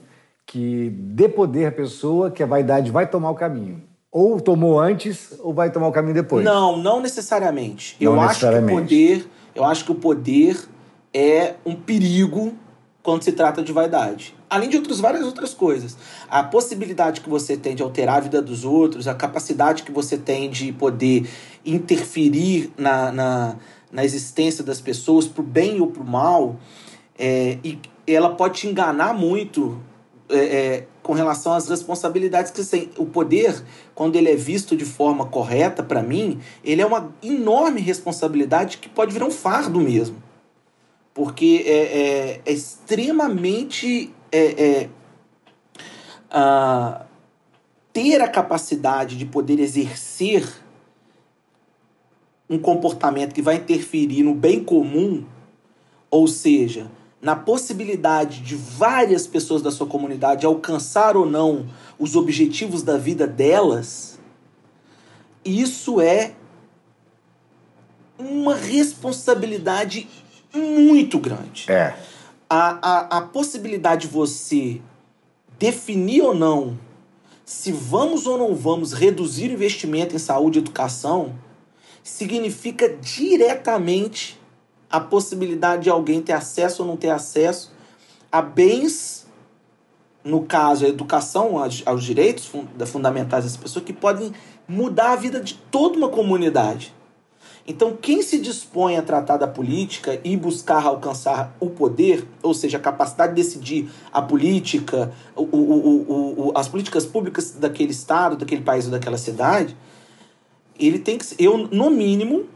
que 0.45 0.89
dê 0.89 1.27
poder 1.27 1.65
à 1.65 1.71
pessoa 1.73 2.31
que 2.31 2.41
a 2.41 2.45
vaidade 2.45 2.91
vai 2.91 3.05
tomar 3.05 3.29
o 3.29 3.35
caminho. 3.35 3.83
Ou 4.09 4.39
tomou 4.39 4.79
antes, 4.79 5.37
ou 5.39 5.53
vai 5.53 5.69
tomar 5.69 5.89
o 5.89 5.91
caminho 5.91 6.13
depois. 6.13 6.45
Não, 6.45 6.77
não 6.77 7.01
necessariamente. 7.01 7.97
Não 7.99 8.13
eu 8.13 8.21
necessariamente. 8.21 8.71
acho 8.71 8.87
que 8.87 8.95
o 8.95 9.17
poder, 9.17 9.29
eu 9.55 9.63
acho 9.65 9.83
que 9.83 9.91
o 9.91 9.95
poder 9.95 10.57
é 11.13 11.55
um 11.65 11.75
perigo 11.75 12.53
quando 13.01 13.23
se 13.23 13.31
trata 13.31 13.63
de 13.63 13.71
vaidade. 13.71 14.35
Além 14.49 14.69
de 14.69 14.77
outras 14.77 14.99
várias 14.99 15.23
outras 15.23 15.53
coisas. 15.53 15.97
A 16.29 16.43
possibilidade 16.43 17.21
que 17.21 17.29
você 17.29 17.55
tem 17.55 17.75
de 17.75 17.83
alterar 17.83 18.17
a 18.17 18.19
vida 18.21 18.41
dos 18.41 18.65
outros, 18.65 19.07
a 19.07 19.13
capacidade 19.13 19.83
que 19.83 19.91
você 19.91 20.17
tem 20.17 20.49
de 20.49 20.71
poder 20.73 21.29
interferir 21.65 22.71
na, 22.77 23.11
na, 23.11 23.55
na 23.91 24.03
existência 24.03 24.63
das 24.63 24.81
pessoas, 24.81 25.27
pro 25.27 25.43
bem 25.43 25.79
ou 25.79 25.87
pro 25.87 26.03
mal, 26.03 26.57
é, 27.17 27.57
e 27.63 27.79
ela 28.07 28.35
pode 28.35 28.61
te 28.61 28.67
enganar 28.67 29.13
muito 29.13 29.79
é, 30.29 30.37
é, 30.37 30.87
com 31.01 31.13
relação 31.13 31.53
às 31.53 31.67
responsabilidades 31.67 32.51
que 32.51 32.63
você 32.63 32.79
tem. 32.79 32.89
O 32.97 33.05
poder, 33.05 33.63
quando 33.95 34.15
ele 34.15 34.29
é 34.29 34.35
visto 34.35 34.75
de 34.75 34.85
forma 34.85 35.25
correta, 35.25 35.83
para 35.83 36.01
mim, 36.01 36.39
ele 36.63 36.81
é 36.81 36.85
uma 36.85 37.13
enorme 37.21 37.81
responsabilidade 37.81 38.77
que 38.77 38.89
pode 38.89 39.11
virar 39.13 39.25
um 39.25 39.31
fardo 39.31 39.79
mesmo. 39.79 40.28
Porque 41.13 41.63
é, 41.65 41.71
é, 41.71 42.41
é 42.45 42.51
extremamente. 42.51 44.13
é, 44.31 44.89
ah, 46.31 47.05
ter 47.91 48.21
a 48.21 48.27
capacidade 48.27 49.17
de 49.17 49.25
poder 49.25 49.59
exercer 49.59 50.47
um 52.49 52.57
comportamento 52.57 53.33
que 53.33 53.41
vai 53.41 53.55
interferir 53.55 54.23
no 54.23 54.33
bem 54.33 54.63
comum, 54.63 55.25
ou 56.09 56.27
seja, 56.27 56.89
na 57.21 57.35
possibilidade 57.35 58.41
de 58.41 58.55
várias 58.55 59.27
pessoas 59.27 59.61
da 59.61 59.71
sua 59.71 59.85
comunidade 59.85 60.45
alcançar 60.45 61.17
ou 61.17 61.25
não 61.25 61.67
os 61.97 62.15
objetivos 62.15 62.81
da 62.81 62.97
vida 62.97 63.27
delas, 63.27 64.19
isso 65.43 65.99
é 65.99 66.33
uma 68.17 68.55
responsabilidade 68.55 70.07
muito 70.53 71.19
grande. 71.19 71.65
É. 71.69 71.95
A, 72.49 72.79
a, 72.81 73.17
a 73.17 73.21
possibilidade 73.21 74.07
de 74.07 74.13
você 74.13 74.81
definir 75.57 76.21
ou 76.21 76.33
não 76.33 76.77
se 77.45 77.71
vamos 77.71 78.27
ou 78.27 78.37
não 78.37 78.55
vamos 78.55 78.93
reduzir 78.93 79.49
o 79.49 79.53
investimento 79.53 80.15
em 80.15 80.19
saúde 80.19 80.59
e 80.59 80.61
educação 80.61 81.33
significa 82.03 82.89
diretamente 82.89 84.39
a 84.89 84.99
possibilidade 84.99 85.83
de 85.83 85.89
alguém 85.89 86.21
ter 86.21 86.33
acesso 86.33 86.83
ou 86.83 86.87
não 86.87 86.95
ter 86.95 87.09
acesso 87.09 87.71
a 88.31 88.41
bens, 88.41 89.27
no 90.23 90.43
caso, 90.43 90.85
a 90.85 90.89
educação, 90.89 91.55
aos 91.57 92.03
direitos 92.03 92.45
fun- 92.45 92.67
fundamentais 92.85 93.43
das 93.43 93.57
pessoas, 93.57 93.83
que 93.83 93.93
podem 93.93 94.31
mudar 94.67 95.13
a 95.13 95.15
vida 95.15 95.39
de 95.41 95.55
toda 95.55 95.97
uma 95.97 96.09
comunidade. 96.09 96.93
Então, 97.69 97.95
quem 97.95 98.23
se 98.23 98.39
dispõe 98.39 98.97
a 98.97 99.01
tratar 99.03 99.37
da 99.37 99.47
política 99.47 100.19
e 100.23 100.35
buscar 100.35 100.83
alcançar 100.83 101.55
o 101.59 101.69
poder, 101.69 102.27
ou 102.41 102.51
seja, 102.51 102.77
a 102.77 102.79
capacidade 102.79 103.35
de 103.35 103.43
decidir 103.43 103.91
a 104.11 104.23
política, 104.23 105.13
o, 105.35 105.43
o, 105.43 106.47
o, 106.47 106.51
as 106.57 106.67
políticas 106.67 107.05
públicas 107.05 107.51
daquele 107.51 107.91
estado, 107.91 108.37
daquele 108.37 108.63
país 108.63 108.85
ou 108.85 108.91
daquela 108.91 109.19
cidade, 109.19 109.77
ele 110.79 110.97
tem 110.97 111.19
que 111.19 111.27
eu, 111.37 111.59
no 111.59 111.91
mínimo, 111.91 112.47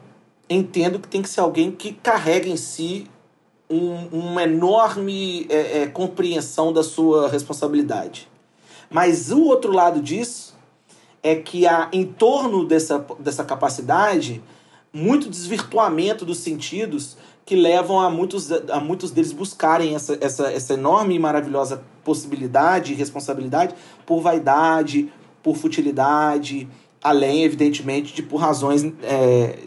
entendo 0.50 0.98
que 0.98 1.08
tem 1.08 1.22
que 1.22 1.30
ser 1.30 1.42
alguém 1.42 1.72
que 1.72 1.92
carrega 1.94 2.50
em 2.50 2.58
si 2.58 3.06
um- 3.70 4.08
uma 4.12 4.42
enorme 4.42 5.46
é, 5.48 5.84
é, 5.84 5.86
compreensão 5.86 6.74
da 6.74 6.82
sua 6.82 7.30
responsabilidade. 7.30 8.28
Mas 8.90 9.32
o 9.32 9.44
outro 9.44 9.72
lado 9.72 10.02
disso 10.02 10.56
é 11.22 11.36
que 11.36 11.68
há 11.68 11.88
em 11.94 12.04
torno 12.04 12.66
dessa, 12.66 13.06
dessa 13.20 13.44
capacidade 13.44 14.42
muito 14.94 15.30
desvirtuamento 15.30 16.24
dos 16.24 16.38
sentidos 16.38 17.18
que 17.46 17.56
levam 17.56 18.00
a 18.00 18.10
muitos, 18.10 18.52
a 18.52 18.80
muitos 18.80 19.12
deles 19.12 19.32
buscarem 19.32 19.96
essa, 19.96 20.18
essa, 20.22 20.52
essa 20.52 20.76
enorme 20.76 21.16
e 21.16 21.20
maravilhosa 21.20 21.84
possibilidade 22.04 22.94
e 22.94 22.96
responsabilidade 22.96 23.76
por 24.06 24.22
vaidade, 24.22 25.12
por 25.42 25.56
futilidade, 25.56 26.68
além, 27.04 27.44
evidentemente, 27.44 28.14
de 28.14 28.24
por 28.24 28.38
razões 28.38 28.86
é, 29.02 29.58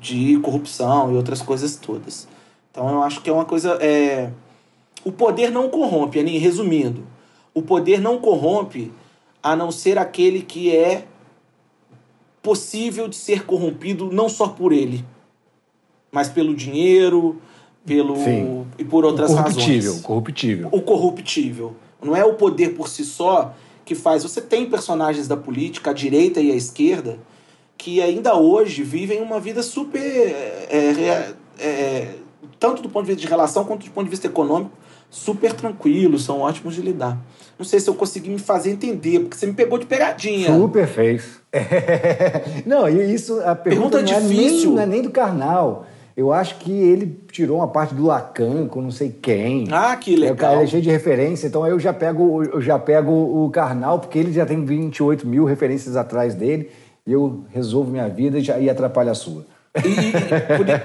de 0.00 0.38
corrupção 0.40 1.12
e 1.12 1.16
outras 1.16 1.40
coisas 1.40 1.76
todas. 1.76 2.28
Então 2.70 2.88
eu 2.90 3.02
acho 3.02 3.22
que 3.22 3.30
é 3.30 3.32
uma 3.32 3.44
coisa. 3.44 3.78
É... 3.80 4.30
O 5.04 5.12
poder 5.12 5.50
não 5.50 5.68
corrompe, 5.68 6.18
Aninha, 6.18 6.40
resumindo. 6.40 7.06
O 7.54 7.62
poder 7.62 8.00
não 8.00 8.18
corrompe 8.18 8.92
a 9.42 9.54
não 9.54 9.70
ser 9.70 9.98
aquele 9.98 10.42
que 10.42 10.74
é 10.74 11.06
possível 12.44 13.08
de 13.08 13.16
ser 13.16 13.46
corrompido 13.46 14.10
não 14.12 14.28
só 14.28 14.46
por 14.48 14.70
ele, 14.70 15.02
mas 16.12 16.28
pelo 16.28 16.54
dinheiro, 16.54 17.40
pelo 17.86 18.16
Sim. 18.16 18.66
e 18.78 18.84
por 18.84 19.04
outras 19.04 19.30
corruptível, 19.30 19.92
razões. 19.92 20.02
corruptível. 20.02 20.68
O 20.70 20.82
corruptível. 20.82 21.74
Não 22.02 22.14
é 22.14 22.22
o 22.22 22.34
poder 22.34 22.74
por 22.74 22.86
si 22.86 23.02
só 23.02 23.54
que 23.82 23.94
faz. 23.94 24.22
Você 24.22 24.42
tem 24.42 24.68
personagens 24.68 25.26
da 25.26 25.38
política, 25.38 25.90
a 25.90 25.94
direita 25.94 26.38
e 26.38 26.52
a 26.52 26.54
esquerda, 26.54 27.18
que 27.78 28.02
ainda 28.02 28.36
hoje 28.36 28.82
vivem 28.82 29.22
uma 29.22 29.40
vida 29.40 29.62
super. 29.62 29.98
é, 29.98 30.68
é, 30.70 31.34
é, 31.58 32.14
tanto 32.60 32.82
do 32.82 32.90
ponto 32.90 33.06
de 33.06 33.12
vista 33.12 33.22
de 33.22 33.28
relação 33.28 33.64
quanto 33.64 33.86
do 33.86 33.90
ponto 33.90 34.04
de 34.04 34.10
vista 34.10 34.26
econômico, 34.26 34.72
super 35.10 35.52
tranquilos, 35.52 36.24
são 36.24 36.40
ótimos 36.40 36.74
de 36.74 36.82
lidar. 36.82 37.18
Não 37.58 37.64
sei 37.64 37.78
se 37.78 37.88
eu 37.88 37.94
consegui 37.94 38.30
me 38.30 38.38
fazer 38.38 38.70
entender, 38.70 39.20
porque 39.20 39.36
você 39.36 39.46
me 39.46 39.52
pegou 39.52 39.78
de 39.78 39.86
pegadinha. 39.86 40.52
Super 40.52 40.86
fez. 40.88 41.40
Não, 42.66 42.88
e 42.88 43.14
isso, 43.14 43.40
a 43.40 43.54
pergunta, 43.54 43.98
Pergunta 43.98 44.02
não, 44.02 44.12
É 44.12 44.20
nem, 44.20 44.28
difícil. 44.38 44.70
não 44.72 44.82
é 44.82 44.86
nem 44.86 45.02
do 45.02 45.10
carnal. 45.10 45.86
Eu 46.16 46.32
acho 46.32 46.58
que 46.58 46.70
ele 46.70 47.20
tirou 47.32 47.58
uma 47.58 47.66
parte 47.68 47.92
do 47.94 48.04
Lacan 48.06 48.68
com 48.68 48.80
não 48.80 48.90
sei 48.90 49.10
quem. 49.10 49.66
Ah, 49.72 49.96
que 49.96 50.14
É, 50.14 50.16
o 50.16 50.20
legal. 50.20 50.36
cara 50.36 50.62
é 50.62 50.66
cheio 50.66 50.82
de 50.82 50.90
referência, 50.90 51.46
então 51.48 51.66
eu 51.66 51.78
já 51.78 51.92
pego, 51.92 52.42
eu 52.44 52.60
já 52.60 52.78
pego 52.78 53.10
o 53.12 53.50
Karnal, 53.50 53.98
porque 53.98 54.18
ele 54.18 54.32
já 54.32 54.46
tem 54.46 54.64
28 54.64 55.26
mil 55.26 55.44
referências 55.44 55.96
atrás 55.96 56.34
dele, 56.34 56.70
e 57.04 57.12
eu 57.12 57.44
resolvo 57.52 57.90
minha 57.90 58.08
vida 58.08 58.38
e, 58.38 58.42
já, 58.42 58.58
e 58.60 58.70
atrapalho 58.70 59.10
a 59.10 59.14
sua. 59.14 59.44
E- 59.82 60.12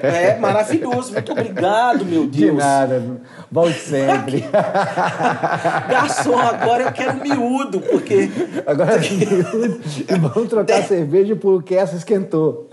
é 0.07 0.37
maravilhoso. 0.39 1.13
Muito 1.13 1.31
obrigado, 1.31 2.03
meu 2.05 2.25
De 2.27 2.45
Deus. 2.45 2.57
nada, 2.57 3.03
volte 3.51 3.77
sempre. 3.79 4.43
Garçom, 5.89 6.37
agora 6.39 6.83
eu 6.85 6.91
quero 6.91 7.15
miúdo, 7.21 7.79
porque 7.81 8.29
Agora 8.65 8.97
e 9.05 10.15
vamos 10.17 10.49
trocar 10.49 10.81
cerveja 10.83 11.35
porque 11.35 11.75
essa 11.75 11.95
esquentou. 11.95 12.67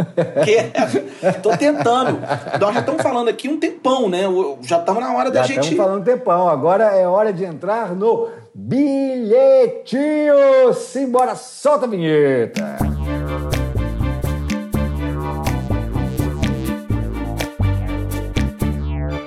quero. 0.44 1.04
Tô 1.42 1.50
tentando. 1.56 2.18
Nós 2.60 2.74
já 2.74 2.80
estamos 2.80 3.02
falando 3.02 3.28
aqui 3.28 3.48
um 3.48 3.58
tempão, 3.58 4.08
né? 4.08 4.22
Já 4.62 4.78
estamos 4.78 5.02
na 5.02 5.12
hora 5.14 5.30
da 5.30 5.40
Já 5.42 5.46
gente. 5.48 5.64
estamos 5.64 5.76
falando 5.76 6.04
tempão. 6.04 6.48
Agora 6.48 6.84
é 6.96 7.06
hora 7.06 7.32
de 7.32 7.44
entrar 7.44 7.94
no 7.94 8.28
bilhetinho. 8.54 10.34
Simbora, 10.74 11.34
solta 11.34 11.84
a 11.84 11.88
vinheta. 11.88 12.95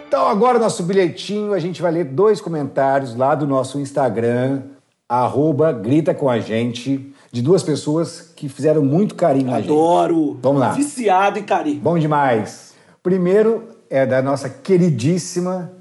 Então 0.10 0.28
agora 0.28 0.58
nosso 0.58 0.82
bilhetinho, 0.82 1.54
a 1.54 1.60
gente 1.60 1.84
vai 1.84 1.92
ler 1.92 2.04
dois 2.04 2.42
comentários 2.42 3.16
lá 3.16 3.36
do 3.36 3.46
nosso 3.46 3.80
Instagram, 3.80 4.64
arroba 5.08 5.72
grita 5.72 6.16
com 6.16 6.28
a 6.28 6.40
gente, 6.40 7.14
de 7.32 7.44
duas 7.44 7.62
pessoas 7.62 8.34
que 8.36 8.50
fizeram 8.50 8.84
muito 8.84 9.14
carinho 9.14 9.52
na 9.52 9.58
gente. 9.62 9.70
Adoro. 9.70 10.40
Vamos 10.42 10.62
lá. 10.62 10.72
Viciado 10.72 11.38
em 11.38 11.44
carinho. 11.44 11.80
Bom 11.80 12.00
demais. 12.00 12.74
Primeiro 13.04 13.66
é 13.88 14.04
da 14.04 14.20
nossa 14.20 14.50
queridíssima 14.50 15.72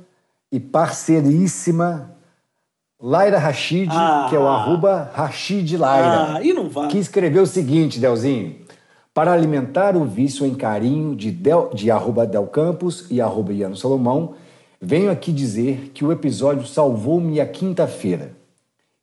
e 0.53 0.61
parceiríssima 0.61 2.11
Laira 3.01 3.39
Rashid, 3.39 3.89
Ah. 3.91 4.27
que 4.29 4.37
é 4.37 4.39
o 4.39 4.47
arroba 4.47 5.11
Rashid 5.15 5.75
Laira, 5.79 6.35
Ah, 6.37 6.43
e 6.43 6.53
não 6.53 6.69
vai. 6.69 6.89
que 6.89 6.99
escreveu 6.99 7.45
o 7.45 7.47
seguinte, 7.47 7.99
Delzinho. 7.99 8.57
Para 9.19 9.33
alimentar 9.33 9.97
o 9.97 10.05
vício 10.05 10.47
em 10.47 10.55
carinho 10.55 11.17
de, 11.17 11.33
Del, 11.33 11.71
de 11.75 11.91
arroba 11.91 12.25
Del 12.25 12.47
Campos 12.47 13.05
e 13.11 13.21
arroba 13.21 13.53
Iano 13.53 13.77
Salomão, 13.77 14.35
venho 14.81 15.11
aqui 15.11 15.33
dizer 15.33 15.91
que 15.93 16.05
o 16.05 16.13
episódio 16.13 16.65
salvou-me 16.69 17.41
a 17.41 17.47
quinta-feira 17.49 18.31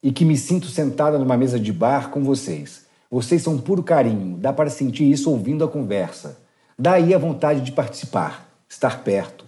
e 0.02 0.14
que 0.14 0.24
me 0.24 0.38
sinto 0.38 0.68
sentada 0.68 1.20
numa 1.20 1.36
mesa 1.36 1.60
de 1.60 1.74
bar 1.74 2.12
com 2.12 2.24
vocês. 2.24 2.86
Vocês 3.12 3.42
são 3.42 3.58
puro 3.58 3.84
carinho, 3.84 4.38
dá 4.38 4.54
para 4.54 4.70
sentir 4.70 5.12
isso 5.12 5.30
ouvindo 5.30 5.66
a 5.66 5.68
conversa. 5.68 6.38
Daí 6.80 7.14
a 7.14 7.18
vontade 7.18 7.60
de 7.60 7.74
participar, 7.74 8.50
estar 8.70 9.04
perto. 9.04 9.44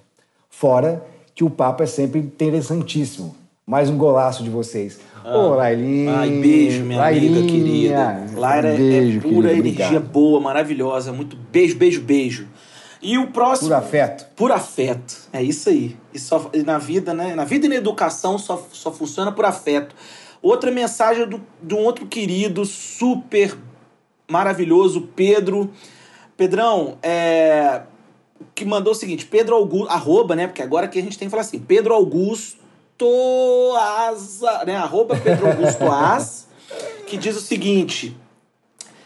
Fora 0.49 1.01
que 1.33 1.45
o 1.45 1.49
papo 1.49 1.81
é 1.81 1.85
sempre 1.85 2.19
interessantíssimo. 2.19 3.36
Mais 3.69 3.89
um 3.89 3.97
golaço 3.97 4.45
de 4.45 4.49
vocês. 4.49 4.97
Ô, 5.25 5.49
Lailinha. 5.49 6.13
Ah. 6.13 6.19
Ai, 6.21 6.29
beijo, 6.29 6.85
minha 6.85 7.03
amiga 7.05 7.35
Lailinha. 7.35 7.45
querida. 7.51 8.25
Laira 8.39 8.69
é- 8.69 8.77
Beijo, 8.77 9.17
é 9.17 9.21
pura 9.21 9.49
querido, 9.49 9.67
energia 9.67 9.85
obrigado. 9.87 10.09
boa, 10.09 10.39
maravilhosa. 10.39 11.11
Muito 11.11 11.35
beijo, 11.35 11.75
beijo, 11.75 12.01
beijo. 12.01 12.47
E 13.01 13.17
o 13.17 13.27
próximo. 13.27 13.67
Por 13.67 13.75
afeto. 13.75 14.25
Por 14.37 14.51
afeto. 14.53 15.17
É 15.33 15.43
isso 15.43 15.67
aí. 15.67 15.97
E 16.13 16.17
só, 16.19 16.49
e 16.53 16.63
na 16.63 16.77
vida, 16.77 17.13
né? 17.13 17.35
Na 17.35 17.43
vida 17.43 17.65
e 17.65 17.69
na 17.69 17.75
educação 17.75 18.37
só, 18.37 18.65
só 18.71 18.89
funciona 18.89 19.33
por 19.33 19.43
afeto. 19.43 19.93
Outra 20.41 20.71
mensagem 20.71 21.27
do, 21.27 21.41
de 21.61 21.75
um 21.75 21.79
outro 21.79 22.05
querido, 22.05 22.63
super 22.63 23.53
maravilhoso, 24.31 25.09
Pedro. 25.13 25.69
Pedrão, 26.37 26.97
é, 27.03 27.81
que 28.55 28.63
mandou 28.63 28.93
o 28.93 28.95
seguinte, 28.95 29.25
Pedro 29.25 29.55
Augusto, 29.55 29.89
arroba, 29.91 30.37
né? 30.37 30.47
Porque 30.47 30.61
agora 30.61 30.87
que 30.87 30.97
a 30.97 31.01
gente 31.01 31.19
tem 31.19 31.27
que 31.27 31.31
falar 31.31 31.41
assim, 31.41 31.59
Pedro 31.59 31.93
Augusto 31.93 32.65
Asa, 33.75 34.65
né? 34.65 34.75
Arroba 34.75 35.15
Pedro 35.15 35.47
Augusto 35.47 35.83
As, 35.91 36.47
que 37.05 37.17
diz 37.17 37.35
o 37.35 37.41
seguinte, 37.41 38.17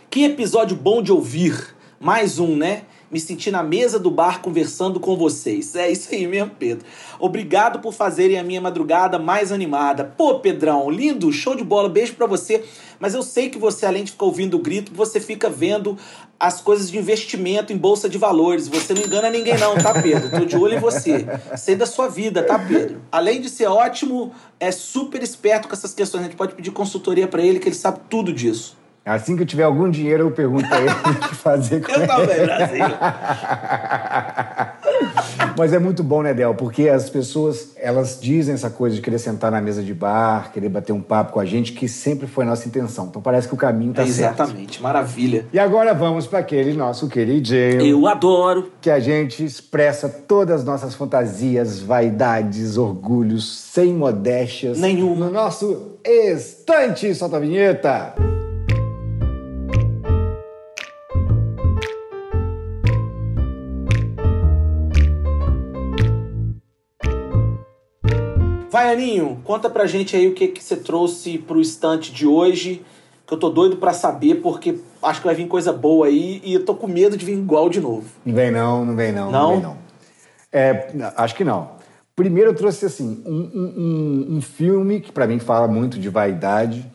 que 0.09 0.23
episódio 0.23 0.75
bom 0.75 1.01
de 1.01 1.11
ouvir. 1.11 1.75
Mais 1.99 2.39
um, 2.39 2.55
né? 2.55 2.83
Me 3.11 3.19
senti 3.19 3.51
na 3.51 3.61
mesa 3.61 3.99
do 3.99 4.09
bar 4.09 4.41
conversando 4.41 4.97
com 4.97 5.17
vocês. 5.17 5.75
É 5.75 5.91
isso 5.91 6.07
aí 6.13 6.25
mesmo, 6.25 6.51
Pedro. 6.57 6.85
Obrigado 7.19 7.79
por 7.79 7.93
fazerem 7.93 8.39
a 8.39 8.43
minha 8.43 8.61
madrugada 8.61 9.19
mais 9.19 9.51
animada. 9.51 10.05
Pô, 10.05 10.39
Pedrão, 10.39 10.89
lindo, 10.89 11.29
show 11.31 11.53
de 11.53 11.63
bola, 11.63 11.89
beijo 11.89 12.13
pra 12.13 12.25
você. 12.25 12.63
Mas 13.01 13.13
eu 13.13 13.21
sei 13.21 13.49
que 13.49 13.57
você, 13.57 13.85
além 13.85 14.05
de 14.05 14.11
ficar 14.11 14.25
ouvindo 14.25 14.55
o 14.55 14.59
grito, 14.59 14.93
você 14.95 15.19
fica 15.19 15.49
vendo 15.49 15.97
as 16.39 16.61
coisas 16.61 16.89
de 16.89 16.97
investimento 16.97 17.73
em 17.73 17.77
bolsa 17.77 18.07
de 18.07 18.17
valores. 18.17 18.69
Você 18.69 18.93
não 18.93 19.01
engana 19.01 19.29
ninguém, 19.29 19.57
não, 19.57 19.75
tá, 19.75 20.01
Pedro? 20.01 20.29
Tô 20.29 20.45
de 20.45 20.55
olho 20.55 20.77
em 20.77 20.79
você. 20.79 21.25
Sei 21.57 21.75
da 21.75 21.85
sua 21.85 22.07
vida, 22.07 22.41
tá, 22.41 22.57
Pedro? 22.57 23.01
Além 23.11 23.41
de 23.41 23.49
ser 23.49 23.67
ótimo, 23.67 24.31
é 24.59 24.71
super 24.71 25.21
esperto 25.21 25.67
com 25.67 25.73
essas 25.73 25.93
questões. 25.93 26.21
A 26.21 26.27
gente 26.27 26.37
pode 26.37 26.55
pedir 26.55 26.71
consultoria 26.71 27.27
pra 27.27 27.43
ele, 27.43 27.59
que 27.59 27.67
ele 27.67 27.75
sabe 27.75 27.99
tudo 28.09 28.31
disso. 28.31 28.80
Assim 29.03 29.35
que 29.35 29.41
eu 29.41 29.47
tiver 29.47 29.63
algum 29.63 29.89
dinheiro, 29.89 30.25
eu 30.25 30.31
pergunto 30.31 30.71
a 30.71 30.79
ele 30.79 30.91
o 31.09 31.15
que 31.29 31.35
fazer 31.35 31.81
com 31.81 31.91
Eu 31.91 31.97
ele. 32.01 32.07
também, 32.07 32.45
Brasil. 32.45 32.85
Mas 35.57 35.73
é 35.73 35.79
muito 35.79 36.03
bom, 36.03 36.21
né, 36.21 36.33
Del? 36.33 36.53
Porque 36.53 36.87
as 36.87 37.09
pessoas, 37.09 37.71
elas 37.77 38.19
dizem 38.21 38.53
essa 38.53 38.69
coisa 38.69 38.95
de 38.95 39.01
querer 39.01 39.19
sentar 39.19 39.51
na 39.51 39.59
mesa 39.59 39.81
de 39.83 39.93
bar, 39.93 40.51
querer 40.51 40.69
bater 40.69 40.93
um 40.93 41.01
papo 41.01 41.33
com 41.33 41.39
a 41.39 41.45
gente, 41.45 41.73
que 41.73 41.87
sempre 41.87 42.27
foi 42.27 42.45
nossa 42.45 42.67
intenção. 42.67 43.07
Então 43.09 43.21
parece 43.21 43.47
que 43.47 43.53
o 43.53 43.57
caminho 43.57 43.93
tá 43.93 44.05
certo. 44.05 44.41
Exatamente, 44.41 44.81
maravilha. 44.81 45.45
E 45.51 45.59
agora 45.59 45.93
vamos 45.93 46.27
para 46.27 46.39
aquele 46.39 46.73
nosso 46.73 47.07
queridinho, 47.07 47.81
Eu 47.81 48.07
adoro. 48.07 48.71
que 48.81 48.89
a 48.89 48.99
gente 48.99 49.43
expressa 49.43 50.07
todas 50.09 50.61
as 50.61 50.65
nossas 50.65 50.95
fantasias, 50.95 51.79
vaidades, 51.79 52.77
orgulhos, 52.77 53.59
sem 53.73 53.93
modéstias. 53.93 54.77
Nenhuma. 54.79 55.25
No 55.25 55.31
nosso 55.31 55.97
estante. 56.03 57.13
Solta 57.15 57.37
a 57.37 57.39
vinheta. 57.39 58.13
Vai, 58.17 58.40
Aninho, 68.91 69.39
conta 69.43 69.69
pra 69.69 69.85
gente 69.85 70.15
aí 70.15 70.27
o 70.27 70.33
que, 70.33 70.47
que 70.47 70.63
você 70.63 70.75
trouxe 70.75 71.37
pro 71.37 71.59
estante 71.61 72.11
de 72.11 72.25
hoje, 72.27 72.83
que 73.25 73.33
eu 73.33 73.37
tô 73.37 73.49
doido 73.49 73.77
pra 73.77 73.93
saber, 73.93 74.35
porque 74.35 74.79
acho 75.01 75.21
que 75.21 75.25
vai 75.27 75.35
vir 75.35 75.47
coisa 75.47 75.71
boa 75.73 76.07
aí 76.07 76.41
e 76.43 76.53
eu 76.53 76.65
tô 76.65 76.75
com 76.75 76.87
medo 76.87 77.15
de 77.17 77.25
vir 77.25 77.33
igual 77.37 77.69
de 77.69 77.79
novo. 77.79 78.05
Não 78.25 78.33
vem 78.35 78.51
não, 78.51 78.85
não 78.85 78.95
vem 78.95 79.11
não. 79.11 79.31
Não? 79.31 79.51
vem 79.53 79.61
não. 79.61 79.77
É, 80.51 80.89
acho 81.15 81.35
que 81.35 81.43
não. 81.43 81.71
Primeiro 82.15 82.49
eu 82.51 82.55
trouxe 82.55 82.85
assim, 82.85 83.23
um, 83.25 83.31
um- 83.31 83.73
um- 83.77 84.37
um 84.37 84.41
filme 84.41 84.99
que 84.99 85.11
para 85.11 85.25
mim 85.25 85.39
fala 85.39 85.67
muito 85.67 85.97
de 85.97 86.09
vaidade, 86.09 86.85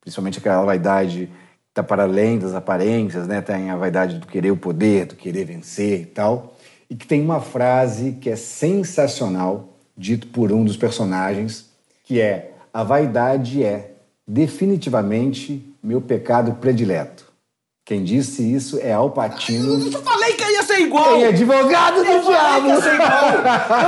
principalmente 0.00 0.38
aquela 0.38 0.62
vaidade 0.64 1.26
que 1.26 1.72
tá 1.74 1.82
para 1.82 2.02
além 2.04 2.38
das 2.38 2.54
aparências, 2.54 3.26
né? 3.26 3.40
Tem 3.40 3.70
a 3.70 3.76
vaidade 3.76 4.18
do 4.18 4.26
querer 4.26 4.50
o 4.50 4.56
poder, 4.56 5.06
do 5.06 5.16
querer 5.16 5.44
vencer 5.44 6.02
e 6.02 6.06
tal. 6.06 6.54
E 6.90 6.94
que 6.94 7.06
tem 7.06 7.20
uma 7.22 7.40
frase 7.40 8.12
que 8.20 8.28
é 8.30 8.36
sensacional, 8.36 9.75
dito 9.96 10.26
por 10.28 10.52
um 10.52 10.64
dos 10.64 10.76
personagens, 10.76 11.66
que 12.04 12.20
é: 12.20 12.52
a 12.72 12.82
vaidade 12.82 13.62
é 13.64 13.92
definitivamente 14.26 15.64
meu 15.82 16.00
pecado 16.00 16.52
predileto. 16.54 17.24
Quem 17.84 18.02
disse 18.02 18.42
isso 18.42 18.80
é 18.82 18.92
Al 18.92 19.10
Pacino. 19.12 19.80
Eu 19.92 20.02
falei 20.02 20.32
que 20.32 20.42
ia 20.42 20.62
ser 20.64 20.80
igual! 20.80 21.18
Em 21.18 21.26
advogado 21.26 22.02
do 22.02 22.10
Eu 22.10 22.20
que 22.20 22.26
diabo! 22.26 22.66
ia 22.66 22.80
ser 22.82 22.94
igual! 22.94 23.28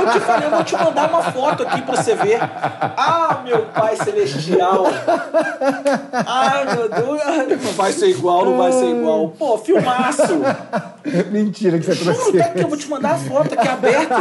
Eu 0.01 0.11
te 0.13 0.19
falei, 0.21 0.47
eu 0.47 0.51
vou 0.51 0.63
te 0.63 0.73
mandar 0.77 1.09
uma 1.09 1.21
foto 1.33 1.63
aqui 1.63 1.81
pra 1.81 1.95
você 2.01 2.15
ver. 2.15 2.37
Ah, 2.41 3.41
meu 3.43 3.65
pai 3.65 3.97
celestial! 3.97 4.85
Ai, 6.25 6.75
meu 6.75 6.87
Deus! 6.87 7.61
Não 7.61 7.73
vai 7.73 7.91
ser 7.91 8.07
igual, 8.07 8.45
não 8.45 8.57
vai 8.57 8.71
ser 8.71 8.85
igual. 8.85 9.29
Pô, 9.37 9.57
filmaço! 9.57 10.39
Mentira 11.29 11.77
que 11.77 11.85
você 11.85 11.95
Juro 11.95 12.15
trouxe. 12.15 12.39
até 12.41 12.53
que 12.53 12.63
eu 12.63 12.69
vou 12.69 12.77
te 12.77 12.89
mandar 12.89 13.15
a 13.15 13.17
foto 13.17 13.53
aqui 13.53 13.67
aberto. 13.67 14.15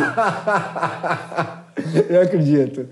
Eu 2.08 2.20
acredito. 2.22 2.86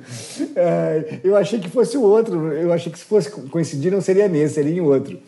É, 0.55 1.19
eu 1.25 1.37
achei 1.37 1.59
que 1.59 1.69
fosse 1.69 1.97
o 1.97 2.03
outro. 2.03 2.53
Eu 2.53 2.73
achei 2.73 2.91
que 2.91 2.99
se 2.99 3.05
fosse 3.05 3.31
coincidir, 3.31 3.93
não 3.93 4.01
seria 4.01 4.29
nesse, 4.29 4.55
seria 4.55 4.75
em 4.77 4.81
outro. 4.81 5.19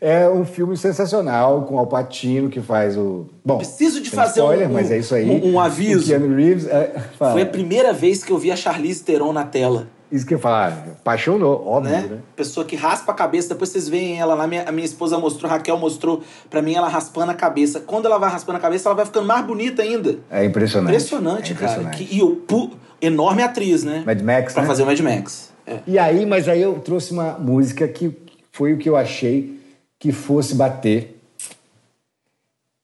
É 0.00 0.28
um 0.28 0.44
filme 0.44 0.76
sensacional 0.76 1.62
com 1.62 1.76
Al 1.78 1.86
Pacino 1.86 2.48
que 2.48 2.60
faz 2.60 2.96
o. 2.96 3.26
Bom, 3.44 3.58
Preciso 3.58 4.00
de 4.00 4.10
fazer 4.10 4.40
spoiler, 4.40 4.68
um- 4.70 4.72
mas 4.74 4.90
é 4.92 4.98
isso 4.98 5.14
aí. 5.14 5.28
um- 5.28 5.54
um 5.54 5.60
aviso. 5.60 6.04
O 6.04 6.06
Keanu 6.06 6.36
Reeves. 6.36 6.66
é. 6.68 6.92
Foi 7.18 7.42
a 7.42 7.46
primeira 7.46 7.92
vez 7.92 8.22
que 8.22 8.30
eu 8.30 8.38
vi 8.38 8.52
a 8.52 8.56
Charlize 8.56 9.02
Theron 9.02 9.32
na 9.32 9.44
tela. 9.44 9.88
Isso 10.10 10.24
que 10.24 10.32
eu 10.34 10.38
falar, 10.38 10.68
apaixonou, 11.00 11.66
óbvio, 11.66 11.92
Né? 11.92 12.00
né? 12.08 12.18
Pessoa 12.34 12.64
que 12.64 12.74
raspa 12.74 13.12
a 13.12 13.14
cabeça, 13.14 13.50
depois 13.50 13.68
vocês 13.68 13.88
veem 13.90 14.18
ela 14.18 14.34
lá, 14.34 14.46
minha, 14.46 14.66
a 14.66 14.72
minha 14.72 14.84
esposa 14.86 15.18
mostrou, 15.18 15.50
Raquel 15.50 15.76
mostrou 15.78 16.22
pra 16.48 16.62
mim 16.62 16.74
ela 16.74 16.88
raspando 16.88 17.30
a 17.30 17.34
cabeça. 17.34 17.80
Quando 17.80 18.06
ela 18.06 18.16
vai 18.18 18.30
raspando 18.30 18.56
a 18.56 18.60
cabeça, 18.60 18.88
ela 18.88 18.96
vai 18.96 19.04
ficando 19.04 19.26
mais 19.26 19.44
bonita 19.44 19.82
ainda. 19.82 20.18
É 20.30 20.44
impressionante. 20.46 20.90
Impressionante, 20.94 21.52
É 21.52 21.54
cara. 21.54 21.72
impressionante. 21.72 22.04
Que, 22.04 22.16
e 22.16 22.22
o 22.22 22.36
pu- 22.36 22.70
enorme 23.02 23.42
atriz, 23.42 23.84
né? 23.84 24.02
Mad 24.06 24.20
Max, 24.22 24.54
Pra 24.54 24.62
né? 24.62 24.68
fazer 24.68 24.82
o 24.82 24.86
Mad 24.86 24.98
Max. 25.00 25.52
É. 25.66 25.80
E 25.86 25.98
aí, 25.98 26.24
mas 26.24 26.48
aí 26.48 26.62
eu 26.62 26.78
trouxe 26.80 27.12
uma 27.12 27.32
música 27.38 27.86
que 27.86 28.16
foi 28.50 28.72
o 28.72 28.78
que 28.78 28.88
eu 28.88 28.96
achei 28.96 29.60
que 29.98 30.10
fosse 30.10 30.54
bater. 30.54 31.20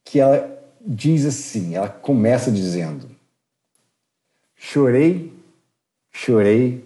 Que 0.05 0.21
ela 0.21 0.63
diz 0.87 1.25
assim, 1.25 1.75
ela 1.75 1.89
começa 1.89 2.51
dizendo: 2.51 3.09
Chorei, 4.55 5.33
chorei, 6.13 6.85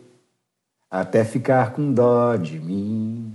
até 0.91 1.25
ficar 1.25 1.73
com 1.73 1.93
dó 1.93 2.37
de 2.37 2.59
mim. 2.59 3.33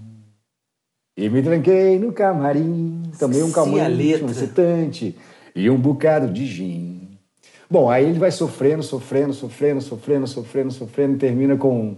E 1.16 1.30
me 1.30 1.44
tranquei 1.44 2.00
no 2.00 2.12
camarim, 2.12 3.04
tomei 3.20 3.44
um 3.44 3.52
calmante, 3.52 4.24
um 4.24 4.30
excitante 4.30 5.16
e 5.56 5.70
um 5.70 5.78
bocado 5.78 6.28
de 6.28 6.46
gin. 6.46 7.04
Bom, 7.70 7.89
aí 7.89 8.06
ele 8.06 8.20
vai 8.20 8.32
sofrendo, 8.32 8.84
sofrendo, 8.84 9.34
sofrendo, 9.34 9.82
sofrendo, 9.82 10.28
sofrendo, 10.28 10.72
sofrendo, 10.72 11.16
e 11.16 11.18
termina 11.18 11.56
com. 11.56 11.96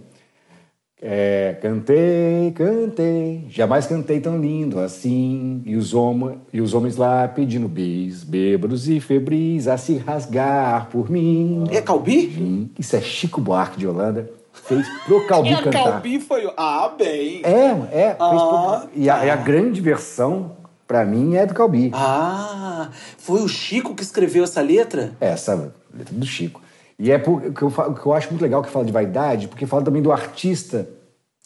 é, 1.02 1.58
cantei, 1.62 2.52
cantei, 2.52 3.46
jamais 3.50 3.86
cantei 3.88 4.20
tão 4.20 4.39
lindo 4.39 4.80
assim. 4.80 5.62
E 5.65 5.76
os, 5.76 5.94
homo, 5.94 6.41
e 6.52 6.60
os 6.62 6.74
homens 6.74 6.98
lá 6.98 7.27
pedindo 7.27 7.67
bis, 7.67 8.23
bêbados 8.23 8.88
e 8.90 9.00
febris 9.00 9.67
a 9.67 9.77
se 9.77 9.98
rasgar 9.98 10.90
por 10.90 11.10
mim. 11.10 11.65
É 11.71 11.82
Calbi? 11.82 12.71
Isso 12.77 12.96
é 12.96 13.02
Chico 13.02 13.40
Buarque 13.40 13.77
de 13.77 13.88
Holanda, 13.88 14.29
fez 14.63 14.87
pro 15.06 15.25
Calbi 15.27 15.49
É, 15.53 15.62
cantar. 15.62 15.83
Calbi 15.83 16.19
foi. 16.19 16.51
Ah, 16.58 16.91
bem. 16.97 17.41
É, 17.43 17.49
é. 17.91 18.15
Fez 18.15 18.17
Ah, 18.19 18.81
pro... 18.81 18.89
e, 18.99 19.10
a, 19.10 19.25
e 19.25 19.29
a 19.29 19.35
grande 19.35 19.81
versão, 19.81 20.58
pra 20.87 21.06
mim, 21.06 21.35
é 21.35 21.45
do 21.45 21.53
Calbi. 21.53 21.91
Ah, 21.93 22.89
foi 23.17 23.41
o 23.41 23.47
Chico 23.47 23.93
que 23.95 24.03
escreveu 24.03 24.43
essa 24.43 24.62
letra? 24.62 25.12
Essa 25.19 25.71
letra 25.93 26.13
do 26.15 26.25
Chico. 26.25 26.62
E 26.97 27.12
é 27.12 27.17
por, 27.17 27.41
que, 27.51 27.62
eu, 27.62 27.69
que 27.71 28.06
eu 28.06 28.13
acho 28.13 28.29
muito 28.29 28.41
legal 28.41 28.63
que 28.63 28.69
fala 28.69 28.85
de 28.85 28.91
vaidade, 28.91 29.47
porque 29.47 29.65
fala 29.65 29.83
também 29.83 30.01
do 30.01 30.12
artista 30.12 30.87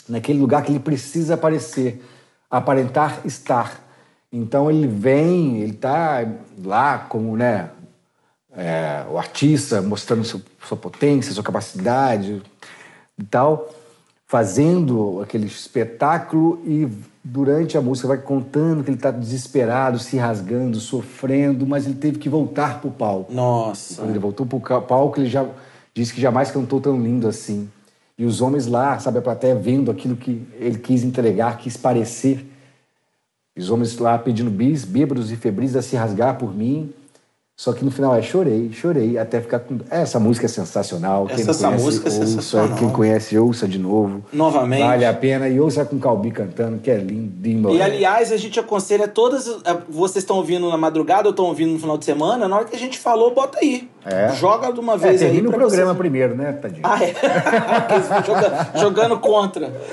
naquele 0.08 0.40
lugar 0.40 0.64
que 0.64 0.72
ele 0.72 0.80
precisa 0.80 1.34
aparecer, 1.34 2.04
aparentar 2.50 3.20
estar. 3.26 3.80
Então 4.32 4.70
ele 4.70 4.86
vem, 4.88 5.58
ele 5.62 5.74
tá 5.74 6.24
lá 6.64 7.00
como, 7.10 7.36
né, 7.36 7.70
é, 8.56 9.04
o 9.10 9.18
artista 9.18 9.82
mostrando 9.82 10.24
seu- 10.24 10.42
sua 10.68 10.78
potência, 10.78 11.34
sua 11.34 11.44
capacidade 11.44 12.42
e 13.20 13.24
tal, 13.24 13.70
fazendo 14.26 15.20
aquele 15.22 15.48
espetáculo 15.48 16.62
e 16.66 16.88
durante 17.24 17.78
a 17.78 17.82
música 17.82 18.08
vai 18.08 18.18
contando 18.18 18.84
que 18.84 18.90
ele 18.90 18.98
está 18.98 19.12
desesperado, 19.12 20.00
se 20.00 20.18
rasgando, 20.18 20.80
sofrendo, 20.80 21.66
mas 21.68 21.86
ele 21.86 21.96
teve 21.96 22.18
que 22.18 22.30
voltar 22.30 22.80
para 22.80 22.88
o 22.88 22.92
palco. 22.92 23.34
Nossa. 23.34 23.96
Quando 23.96 24.10
ele 24.10 24.20
voltou 24.20 24.46
para 24.46 24.78
o 24.78 24.82
palco, 24.82 25.20
ele 25.20 25.30
já 25.30 25.46
disse 25.94 26.14
que 26.14 26.22
jamais 26.22 26.50
cantou 26.52 26.80
tão 26.80 27.02
lindo 27.02 27.28
assim. 27.28 27.70
E 28.18 28.26
os 28.26 28.42
homens 28.42 28.68
lá, 28.68 29.00
sabe, 29.00 29.20
a 29.20 29.22
plateia 29.22 29.56
vendo 29.56 29.90
aquilo 29.90 30.16
que 30.16 30.46
ele 30.60 30.78
quis 30.78 31.04
entregar, 31.04 31.58
quis 31.58 31.78
parecer. 31.78 32.46
Os 33.58 33.70
homens 33.70 33.98
lá 33.98 34.18
pedindo 34.18 34.50
bis, 34.50 34.86
bêbados 34.86 35.32
e 35.32 35.36
febris 35.36 35.76
a 35.76 35.82
se 35.82 35.96
rasgar 35.96 36.38
por 36.38 36.54
mim. 36.54 36.94
Só 37.60 37.74
que 37.74 37.84
no 37.84 37.92
final 37.92 38.16
é 38.16 38.22
chorei, 38.22 38.72
chorei, 38.72 39.18
até 39.18 39.42
ficar 39.42 39.60
com. 39.60 39.80
Essa 39.90 40.18
música 40.18 40.46
é 40.46 40.48
sensacional. 40.48 41.26
Quem 41.26 41.36
não 41.36 41.42
Essa- 41.42 41.52
essa 41.52 41.66
conhece, 41.68 41.84
música 41.84 42.08
é 42.08 42.12
ouça. 42.14 42.26
sensacional. 42.26 42.78
Quem 42.78 42.90
conhece, 42.90 43.38
ouça 43.38 43.68
de 43.68 43.78
novo. 43.78 44.24
Novamente. 44.32 44.80
Vale 44.80 45.06
a 45.06 45.14
pena. 45.14 45.50
E 45.50 45.60
ouça 45.60 45.84
com 45.84 45.98
o 45.98 46.00
Calbi 46.00 46.32
cantando, 46.32 46.78
que 46.80 46.90
é 46.90 46.96
lindo. 46.96 47.70
E 47.76 47.82
aliás, 47.82 48.32
a 48.32 48.38
gente 48.38 48.58
aconselha 48.62 49.10
todas. 49.10 49.46
Vocês 49.90 50.24
estão 50.24 50.38
ouvindo 50.38 50.70
na 50.70 50.78
madrugada 50.78 51.28
ou 51.28 51.32
estão 51.32 51.48
ouvindo 51.48 51.74
no 51.74 51.80
final 51.80 51.98
de 51.98 52.06
semana? 52.06 52.48
Na 52.48 52.56
hora 52.56 52.64
que 52.64 52.78
a 52.78 52.80
gente 52.80 52.98
falou, 52.98 53.34
bota 53.36 53.60
aí. 53.62 53.90
É. 54.06 54.30
Joga 54.36 54.72
de 54.72 54.80
uma 54.80 54.94
é, 54.94 54.98
vez 54.98 55.22
aí. 55.22 55.28
termina 55.28 55.50
o 55.50 55.52
pra 55.52 55.60
programa 55.60 55.88
vocês- 55.88 55.98
primeiro, 55.98 56.36
né, 56.38 56.54
Tadinho? 56.54 56.82
Ah, 56.86 57.04
é. 57.04 57.14
Aqueles 57.76 58.08
joga- 58.26 58.70
jogando 58.80 59.20
contra. 59.20 59.70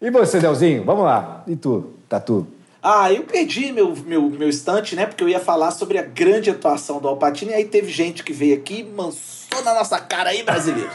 E 0.00 0.10
você, 0.10 0.38
Delzinho? 0.40 0.84
Vamos 0.84 1.04
lá. 1.04 1.42
E 1.46 1.56
tu, 1.56 1.84
Tatu? 2.08 2.46
Ah, 2.82 3.12
eu 3.12 3.24
perdi 3.24 3.72
meu, 3.72 3.94
meu, 4.06 4.22
meu 4.30 4.48
estante, 4.48 4.94
né? 4.94 5.04
Porque 5.06 5.22
eu 5.24 5.28
ia 5.28 5.40
falar 5.40 5.70
sobre 5.72 5.98
a 5.98 6.02
grande 6.02 6.48
atuação 6.50 7.00
do 7.00 7.08
Alpatino. 7.08 7.50
E 7.50 7.54
aí 7.54 7.64
teve 7.64 7.90
gente 7.90 8.22
que 8.22 8.32
veio 8.32 8.54
aqui 8.56 8.80
e 8.80 8.84
mansou 8.84 9.62
na 9.64 9.74
nossa 9.74 9.98
cara 9.98 10.30
aí, 10.30 10.42
brasileiro. 10.44 10.90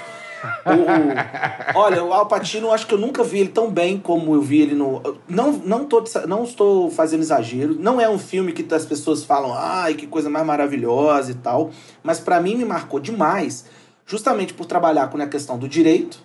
O- 0.65 1.77
o- 1.77 1.79
olha, 1.79 2.03
o 2.03 2.13
Alpatino, 2.13 2.71
acho 2.71 2.87
que 2.87 2.93
eu 2.93 2.97
nunca 2.97 3.23
vi 3.23 3.39
ele 3.39 3.49
tão 3.49 3.69
bem 3.69 3.97
como 3.97 4.33
eu 4.33 4.41
vi 4.41 4.61
ele 4.61 4.75
no. 4.75 5.01
Não, 5.27 5.51
não, 5.53 5.85
tô, 5.85 6.03
não 6.27 6.43
estou 6.43 6.89
fazendo 6.89 7.21
exagero. 7.21 7.75
Não 7.79 7.99
é 7.99 8.09
um 8.09 8.19
filme 8.19 8.51
que 8.53 8.73
as 8.73 8.85
pessoas 8.85 9.23
falam, 9.23 9.53
ai, 9.53 9.93
que 9.93 10.07
coisa 10.07 10.29
mais 10.29 10.45
maravilhosa 10.45 11.31
e 11.31 11.35
tal. 11.35 11.71
Mas 12.01 12.19
pra 12.19 12.39
mim 12.41 12.55
me 12.55 12.65
marcou 12.65 12.99
demais, 12.99 13.65
justamente 14.05 14.53
por 14.53 14.65
trabalhar 14.65 15.07
com 15.09 15.21
a 15.21 15.27
questão 15.27 15.57
do 15.57 15.67
direito 15.67 16.19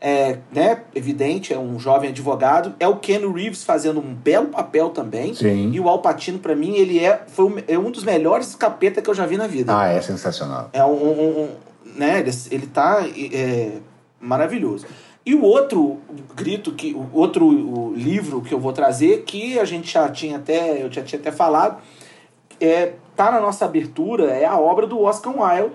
é, 0.00 0.38
né, 0.52 0.82
evidente, 0.94 1.52
é 1.54 1.58
um 1.58 1.78
jovem 1.78 2.10
advogado. 2.10 2.74
É 2.78 2.86
o 2.86 2.96
Ken 2.96 3.20
Reeves 3.32 3.64
fazendo 3.64 3.98
um 4.00 4.14
belo 4.14 4.48
papel 4.48 4.90
também. 4.90 5.34
Sim. 5.34 5.70
E 5.72 5.80
o 5.80 5.88
Al 5.88 6.00
Pacino, 6.00 6.38
pra 6.38 6.54
mim, 6.54 6.74
ele 6.76 7.02
é, 7.04 7.22
foi 7.28 7.44
um, 7.46 7.56
é 7.66 7.78
um 7.78 7.90
dos 7.90 8.04
melhores 8.04 8.54
capeta 8.54 9.00
que 9.00 9.08
eu 9.08 9.14
já 9.14 9.24
vi 9.26 9.36
na 9.36 9.46
vida. 9.46 9.76
Ah, 9.76 9.88
é 9.88 10.00
sensacional. 10.00 10.68
É 10.72 10.84
um, 10.84 10.90
um- 10.90 11.40
um- 11.42 11.50
né, 11.96 12.20
ele, 12.20 12.30
ele 12.50 12.66
tá 12.66 13.04
é, 13.32 13.72
maravilhoso. 14.20 14.86
E 15.24 15.34
o 15.34 15.42
outro 15.42 15.98
grito, 16.36 16.72
que, 16.72 16.94
o 16.94 17.08
outro 17.18 17.46
o 17.46 17.92
livro 17.96 18.42
que 18.42 18.52
eu 18.54 18.60
vou 18.60 18.72
trazer, 18.72 19.22
que 19.22 19.58
a 19.58 19.64
gente 19.64 19.92
já 19.92 20.08
tinha 20.08 20.36
até, 20.36 20.82
eu 20.82 20.92
já 20.92 21.02
tinha 21.02 21.18
até 21.18 21.32
falado, 21.32 21.78
é, 22.60 22.92
tá 23.16 23.30
na 23.32 23.40
nossa 23.40 23.64
abertura, 23.64 24.26
é 24.30 24.44
a 24.44 24.56
obra 24.58 24.86
do 24.86 25.00
Oscar 25.02 25.32
Wilde, 25.36 25.74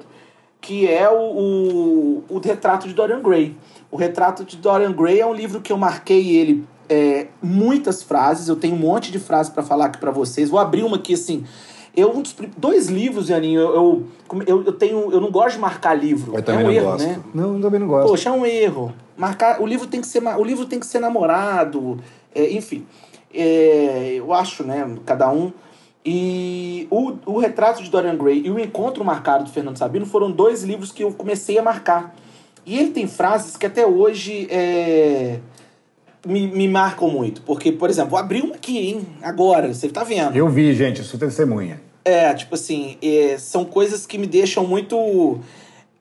que 0.61 0.87
é 0.87 1.09
o, 1.09 1.15
o, 1.15 2.23
o 2.29 2.39
Retrato 2.39 2.87
de 2.87 2.93
Dorian 2.93 3.21
Gray. 3.21 3.57
O 3.89 3.97
Retrato 3.97 4.45
de 4.45 4.55
Dorian 4.55 4.93
Gray 4.93 5.19
é 5.19 5.25
um 5.25 5.33
livro 5.33 5.59
que 5.59 5.73
eu 5.73 5.77
marquei 5.77 6.37
ele 6.37 6.65
é, 6.91 7.27
muitas 7.41 8.03
frases, 8.03 8.49
eu 8.49 8.55
tenho 8.57 8.75
um 8.75 8.77
monte 8.77 9.13
de 9.13 9.17
frases 9.17 9.49
para 9.49 9.63
falar 9.63 9.85
aqui 9.85 9.97
para 9.97 10.11
vocês. 10.11 10.49
Vou 10.49 10.59
abrir 10.59 10.83
uma 10.83 10.97
aqui 10.97 11.13
assim. 11.13 11.45
Eu, 11.95 12.11
um 12.11 12.21
dos, 12.21 12.35
dois 12.57 12.87
livros, 12.87 13.27
Janinho, 13.27 13.61
eu, 13.61 14.05
eu, 14.45 14.63
eu, 14.65 14.73
tenho. 14.73 15.09
Eu 15.09 15.21
não 15.21 15.31
gosto 15.31 15.55
de 15.55 15.61
marcar 15.61 15.93
livro. 15.93 16.35
Eu 16.35 16.43
também 16.43 16.61
é 16.61 16.63
um 16.63 16.67
não 16.67 16.73
erro, 16.73 16.85
gosto. 16.91 17.07
né? 17.07 17.19
Não, 17.33 17.55
eu 17.55 17.61
também 17.61 17.79
não 17.79 17.87
gosto. 17.87 18.09
Poxa, 18.09 18.29
é 18.29 18.31
um 18.33 18.45
erro. 18.45 18.93
Marcar, 19.15 19.61
o 19.61 19.65
livro 19.65 19.87
tem 19.87 20.01
que 20.01 20.07
ser, 20.07 20.21
o 20.21 20.43
livro 20.43 20.65
tem 20.65 20.79
que 20.79 20.85
ser 20.85 20.99
namorado, 20.99 21.97
é, 22.35 22.51
enfim. 22.51 22.85
É, 23.33 24.15
eu 24.17 24.33
acho, 24.33 24.63
né? 24.65 24.85
Cada 25.05 25.31
um. 25.31 25.53
E 26.03 26.87
o, 26.89 27.13
o 27.25 27.39
Retrato 27.39 27.83
de 27.83 27.89
Dorian 27.89 28.17
Gray 28.17 28.41
e 28.45 28.49
o 28.49 28.59
Encontro 28.59 29.03
Marcado 29.05 29.43
do 29.43 29.51
Fernando 29.51 29.77
Sabino 29.77 30.05
foram 30.05 30.31
dois 30.31 30.63
livros 30.63 30.91
que 30.91 31.03
eu 31.03 31.11
comecei 31.13 31.57
a 31.59 31.61
marcar. 31.61 32.15
E 32.65 32.77
ele 32.77 32.89
tem 32.91 33.07
frases 33.07 33.55
que 33.55 33.65
até 33.65 33.85
hoje 33.85 34.47
é, 34.49 35.39
me, 36.25 36.47
me 36.47 36.67
marcam 36.67 37.09
muito. 37.09 37.41
Porque, 37.41 37.71
por 37.71 37.89
exemplo, 37.89 38.11
vou 38.11 38.19
abrir 38.19 38.41
uma 38.43 38.55
aqui, 38.55 38.77
hein? 38.77 39.07
Agora, 39.21 39.73
você 39.73 39.89
tá 39.89 40.03
vendo. 40.03 40.35
Eu 40.35 40.49
vi, 40.49 40.73
gente, 40.73 41.03
sou 41.03 41.19
testemunha. 41.19 41.81
É, 42.03 42.33
tipo 42.33 42.55
assim, 42.55 42.97
é, 43.01 43.37
são 43.37 43.63
coisas 43.63 44.05
que 44.05 44.17
me 44.17 44.25
deixam 44.25 44.65
muito. 44.65 45.39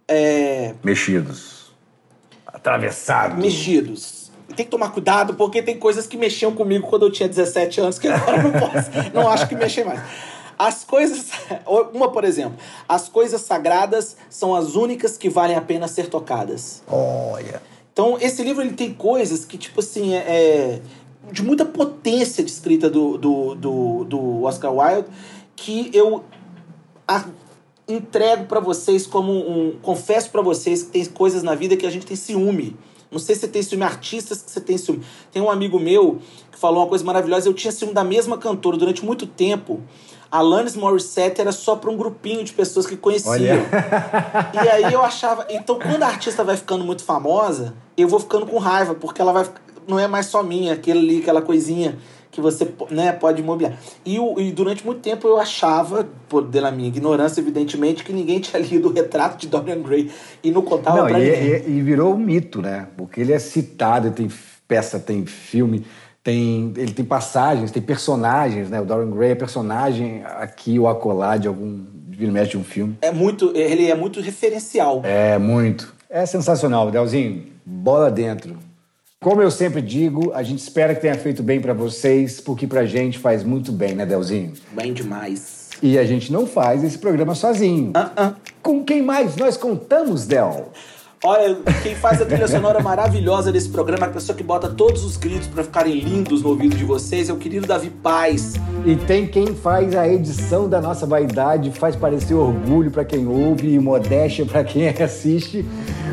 é, 0.08 0.74
Mexidos. 0.82 1.72
Atravessados. 2.46 3.38
mexidos. 3.38 4.19
Tem 4.56 4.64
que 4.64 4.70
tomar 4.70 4.90
cuidado, 4.90 5.34
porque 5.34 5.62
tem 5.62 5.78
coisas 5.78 6.06
que 6.06 6.16
mexiam 6.16 6.52
comigo 6.52 6.86
quando 6.88 7.06
eu 7.06 7.10
tinha 7.12 7.28
17 7.28 7.80
anos, 7.80 7.98
que 7.98 8.08
agora 8.08 8.38
eu 8.38 8.42
não 8.44 8.52
posso. 8.52 8.90
não 9.14 9.28
acho 9.28 9.48
que 9.48 9.54
mexem 9.54 9.84
mais. 9.84 10.00
As 10.58 10.84
coisas. 10.84 11.26
Uma, 11.94 12.10
por 12.10 12.24
exemplo. 12.24 12.58
As 12.88 13.08
coisas 13.08 13.40
sagradas 13.40 14.16
são 14.28 14.54
as 14.54 14.74
únicas 14.74 15.16
que 15.16 15.28
valem 15.28 15.56
a 15.56 15.60
pena 15.60 15.88
ser 15.88 16.08
tocadas. 16.08 16.82
Olha. 16.88 17.62
Então, 17.92 18.18
esse 18.20 18.42
livro 18.42 18.62
ele 18.62 18.72
tem 18.74 18.92
coisas 18.92 19.44
que, 19.44 19.56
tipo 19.58 19.80
assim, 19.80 20.14
é, 20.14 20.18
é 20.18 20.80
de 21.32 21.42
muita 21.42 21.64
potência 21.64 22.42
de 22.44 22.50
escrita 22.50 22.88
do, 22.90 23.16
do, 23.18 23.54
do, 23.54 24.04
do 24.04 24.42
Oscar 24.44 24.72
Wilde, 24.74 25.08
que 25.56 25.90
eu 25.94 26.24
a- 27.06 27.24
entrego 27.88 28.44
pra 28.46 28.60
vocês 28.60 29.06
como 29.06 29.32
um. 29.32 29.76
Confesso 29.82 30.30
pra 30.30 30.42
vocês 30.42 30.82
que 30.82 30.90
tem 30.90 31.04
coisas 31.06 31.42
na 31.42 31.54
vida 31.54 31.76
que 31.76 31.86
a 31.86 31.90
gente 31.90 32.06
tem 32.06 32.16
ciúme. 32.16 32.76
Não 33.10 33.18
sei 33.18 33.34
se 33.34 33.42
você 33.42 33.48
tem 33.48 33.62
ciúme, 33.62 33.82
artistas 33.82 34.42
que 34.42 34.50
você 34.50 34.60
tem 34.60 34.78
ciúme. 34.78 35.02
Tem 35.32 35.42
um 35.42 35.50
amigo 35.50 35.78
meu 35.80 36.20
que 36.50 36.58
falou 36.58 36.82
uma 36.82 36.88
coisa 36.88 37.04
maravilhosa. 37.04 37.48
Eu 37.48 37.54
tinha 37.54 37.72
ciúme 37.72 37.92
da 37.92 38.04
mesma 38.04 38.38
cantora 38.38 38.76
durante 38.76 39.04
muito 39.04 39.26
tempo. 39.26 39.80
Alanis 40.30 40.76
Morissette 40.76 41.40
era 41.40 41.50
só 41.50 41.74
pra 41.74 41.90
um 41.90 41.96
grupinho 41.96 42.44
de 42.44 42.52
pessoas 42.52 42.86
que 42.86 42.96
conheciam. 42.96 43.32
Olha. 43.32 43.66
E 44.54 44.68
aí 44.68 44.92
eu 44.92 45.02
achava. 45.02 45.46
Então, 45.50 45.78
quando 45.78 46.02
a 46.02 46.06
artista 46.06 46.44
vai 46.44 46.56
ficando 46.56 46.84
muito 46.84 47.02
famosa, 47.02 47.74
eu 47.96 48.06
vou 48.06 48.20
ficando 48.20 48.46
com 48.46 48.58
raiva, 48.58 48.94
porque 48.94 49.20
ela 49.20 49.32
vai. 49.32 49.46
Não 49.88 49.98
é 49.98 50.06
mais 50.06 50.26
só 50.26 50.42
minha, 50.42 50.74
aquele 50.74 51.00
ali, 51.00 51.20
aquela 51.20 51.42
coisinha 51.42 51.98
que 52.40 52.42
você 52.42 52.68
né, 52.90 53.12
pode 53.12 53.40
imobiliar. 53.42 53.78
E, 54.04 54.18
o- 54.18 54.40
e 54.40 54.50
durante 54.50 54.84
muito 54.84 55.00
tempo 55.00 55.28
eu 55.28 55.38
achava, 55.38 56.08
por 56.28 56.44
pela 56.46 56.70
minha 56.70 56.88
ignorância, 56.88 57.40
evidentemente, 57.40 58.02
que 58.02 58.12
ninguém 58.12 58.38
tinha 58.40 58.60
lido 58.60 58.88
o 58.88 58.92
retrato 58.92 59.38
de 59.38 59.46
Dorian 59.46 59.80
Gray 59.82 60.10
e 60.42 60.50
não 60.50 60.62
contava 60.62 60.98
Não, 61.02 61.06
pra 61.06 61.20
e, 61.20 61.24
ninguém. 61.30 61.72
e- 61.74 61.78
e 61.78 61.82
virou 61.82 62.14
um 62.14 62.18
mito, 62.18 62.60
né? 62.62 62.88
Porque 62.96 63.20
ele 63.20 63.32
é 63.32 63.38
citado, 63.38 64.10
tem 64.10 64.28
peça, 64.66 64.98
tem 64.98 65.26
filme, 65.26 65.84
tem, 66.22 66.72
ele 66.76 66.92
tem 66.92 67.04
passagens, 67.04 67.70
tem 67.70 67.82
personagens, 67.82 68.68
né? 68.70 68.80
O 68.80 68.84
Dorian 68.84 69.10
Gray 69.10 69.30
é 69.30 69.34
personagem 69.34 70.22
aqui 70.24 70.78
ou 70.78 70.88
acolá 70.88 71.36
de 71.36 71.48
algum 71.48 71.84
vira 72.08 72.44
de 72.46 72.58
um 72.58 72.62
filme. 72.64 72.96
É 73.00 73.10
muito, 73.10 73.50
ele 73.56 73.90
é 73.90 73.94
muito 73.94 74.20
referencial. 74.20 75.00
É, 75.04 75.38
muito. 75.38 75.94
É 76.08 76.26
sensacional, 76.26 76.90
Delzinho. 76.90 77.46
Bola 77.64 78.10
dentro. 78.10 78.58
Como 79.22 79.42
eu 79.42 79.50
sempre 79.50 79.82
digo, 79.82 80.32
a 80.32 80.42
gente 80.42 80.60
espera 80.60 80.94
que 80.94 81.02
tenha 81.02 81.14
feito 81.14 81.42
bem 81.42 81.60
pra 81.60 81.74
vocês, 81.74 82.40
porque 82.40 82.66
pra 82.66 82.86
gente 82.86 83.18
faz 83.18 83.44
muito 83.44 83.70
bem, 83.70 83.94
né, 83.94 84.06
Delzinho? 84.06 84.54
Bem 84.72 84.94
demais. 84.94 85.68
E 85.82 85.98
a 85.98 86.04
gente 86.04 86.32
não 86.32 86.46
faz 86.46 86.82
esse 86.82 86.96
programa 86.96 87.34
sozinho. 87.34 87.90
Ah, 87.92 88.12
ah. 88.16 88.34
Com 88.62 88.82
quem 88.82 89.02
mais 89.02 89.36
nós 89.36 89.58
contamos, 89.58 90.26
Del? 90.26 90.72
Olha, 91.22 91.54
quem 91.82 91.94
faz 91.94 92.22
a 92.22 92.24
trilha 92.24 92.48
sonora 92.48 92.80
maravilhosa 92.80 93.52
desse 93.52 93.68
programa, 93.68 94.06
a 94.06 94.08
pessoa 94.08 94.34
que 94.34 94.42
bota 94.42 94.70
todos 94.70 95.04
os 95.04 95.18
gritos 95.18 95.48
pra 95.48 95.62
ficarem 95.62 96.00
lindos 96.00 96.40
no 96.40 96.48
ouvido 96.48 96.74
de 96.74 96.82
vocês, 96.82 97.28
é 97.28 97.32
o 97.32 97.36
querido 97.36 97.66
Davi 97.66 97.90
Paz. 97.90 98.54
E 98.86 98.96
tem 98.96 99.26
quem 99.26 99.54
faz 99.54 99.94
a 99.94 100.08
edição 100.08 100.66
da 100.66 100.80
nossa 100.80 101.04
vaidade, 101.04 101.70
faz 101.72 101.94
parecer 101.94 102.32
orgulho 102.32 102.90
pra 102.90 103.04
quem 103.04 103.26
ouve 103.26 103.74
e 103.74 103.78
modéstia 103.78 104.46
pra 104.46 104.64
quem 104.64 104.88
assiste, 104.98 105.62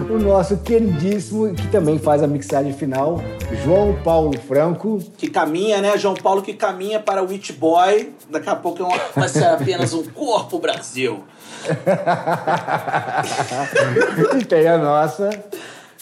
o 0.10 0.20
nosso 0.20 0.58
queridíssimo, 0.58 1.54
que 1.54 1.70
também 1.70 1.98
faz 1.98 2.22
a 2.22 2.28
mixagem 2.28 2.74
final, 2.74 3.24
João 3.64 3.98
Paulo 4.04 4.38
Franco. 4.38 5.00
que 5.18 5.30
caminha, 5.30 5.80
né? 5.80 5.98
João 5.98 6.16
Paulo 6.16 6.42
que 6.42 6.54
caminha 6.54 7.00
para 7.00 7.24
o 7.24 7.30
Witch 7.30 7.54
Boy. 7.54 8.12
Daqui 8.30 8.50
a 8.50 8.56
pouco 8.58 8.84
é 8.84 9.00
vai 9.16 9.30
ser 9.30 9.46
apenas 9.46 9.94
um 9.94 10.04
corpo 10.04 10.60
Brasil. 10.60 11.24
E 14.40 14.46
tem 14.46 14.68
a 14.68 14.78
nossa. 14.78 15.30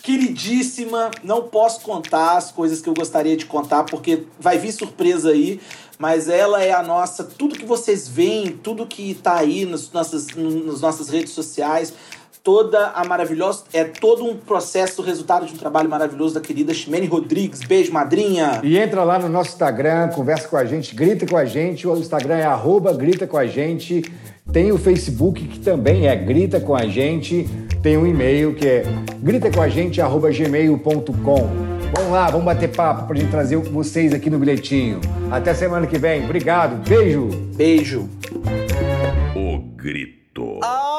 Queridíssima, 0.01 1.09
não 1.23 1.43
posso 1.43 1.81
contar 1.81 2.37
as 2.37 2.51
coisas 2.51 2.79
que 2.79 2.87
eu 2.87 2.93
gostaria 2.93 3.35
de 3.35 3.45
contar, 3.45 3.83
porque 3.83 4.23
vai 4.39 4.57
vir 4.57 4.71
surpresa 4.71 5.31
aí. 5.31 5.59
Mas 5.97 6.29
ela 6.29 6.61
é 6.61 6.71
a 6.73 6.83
nossa. 6.83 7.23
Tudo 7.23 7.55
que 7.55 7.65
vocês 7.65 8.07
veem, 8.07 8.51
tudo 8.51 8.85
que 8.85 9.15
tá 9.15 9.37
aí 9.37 9.65
nas 9.65 9.91
nossas, 9.91 10.27
nas 10.35 10.81
nossas 10.81 11.09
redes 11.09 11.31
sociais, 11.31 11.93
toda 12.45 12.89
a 12.89 13.03
maravilhosa. 13.03 13.63
É 13.73 13.83
todo 13.83 14.23
um 14.23 14.37
processo, 14.37 15.01
resultado 15.01 15.47
de 15.47 15.53
um 15.53 15.57
trabalho 15.57 15.89
maravilhoso 15.89 16.35
da 16.35 16.41
querida 16.41 16.73
Ximene 16.73 17.07
Rodrigues. 17.07 17.61
Beijo, 17.61 17.91
madrinha. 17.91 18.61
E 18.63 18.77
entra 18.77 19.03
lá 19.03 19.17
no 19.17 19.27
nosso 19.27 19.49
Instagram, 19.49 20.09
conversa 20.09 20.47
com 20.47 20.55
a 20.55 20.63
gente, 20.63 20.93
grita 20.93 21.25
com 21.25 21.35
a 21.35 21.45
gente. 21.45 21.87
O 21.87 21.97
Instagram 21.97 22.35
é 22.35 22.45
arroba 22.45 22.93
grita 22.93 23.25
com 23.25 23.37
a 23.37 23.47
gente. 23.47 24.03
Tem 24.51 24.71
o 24.71 24.77
Facebook, 24.77 25.43
que 25.45 25.59
também 25.59 26.07
é 26.07 26.15
Grita 26.15 26.59
com 26.59 26.75
a 26.75 26.85
gente. 26.85 27.47
Tem 27.81 27.97
um 27.97 28.05
e-mail 28.07 28.53
que 28.55 28.67
é 28.67 28.83
gritacoagente.gmail.com. 29.21 31.75
Vamos 31.95 32.11
lá, 32.11 32.29
vamos 32.29 32.45
bater 32.45 32.69
papo 32.69 33.07
pra 33.07 33.15
gente 33.15 33.31
trazer 33.31 33.55
vocês 33.57 34.13
aqui 34.13 34.29
no 34.29 34.37
bilhetinho. 34.39 35.01
Até 35.31 35.53
semana 35.53 35.87
que 35.87 35.97
vem. 35.97 36.23
Obrigado, 36.23 36.87
beijo! 36.87 37.29
Beijo. 37.55 38.09
O 39.35 39.59
grito. 39.75 40.59
Ah! 40.63 40.95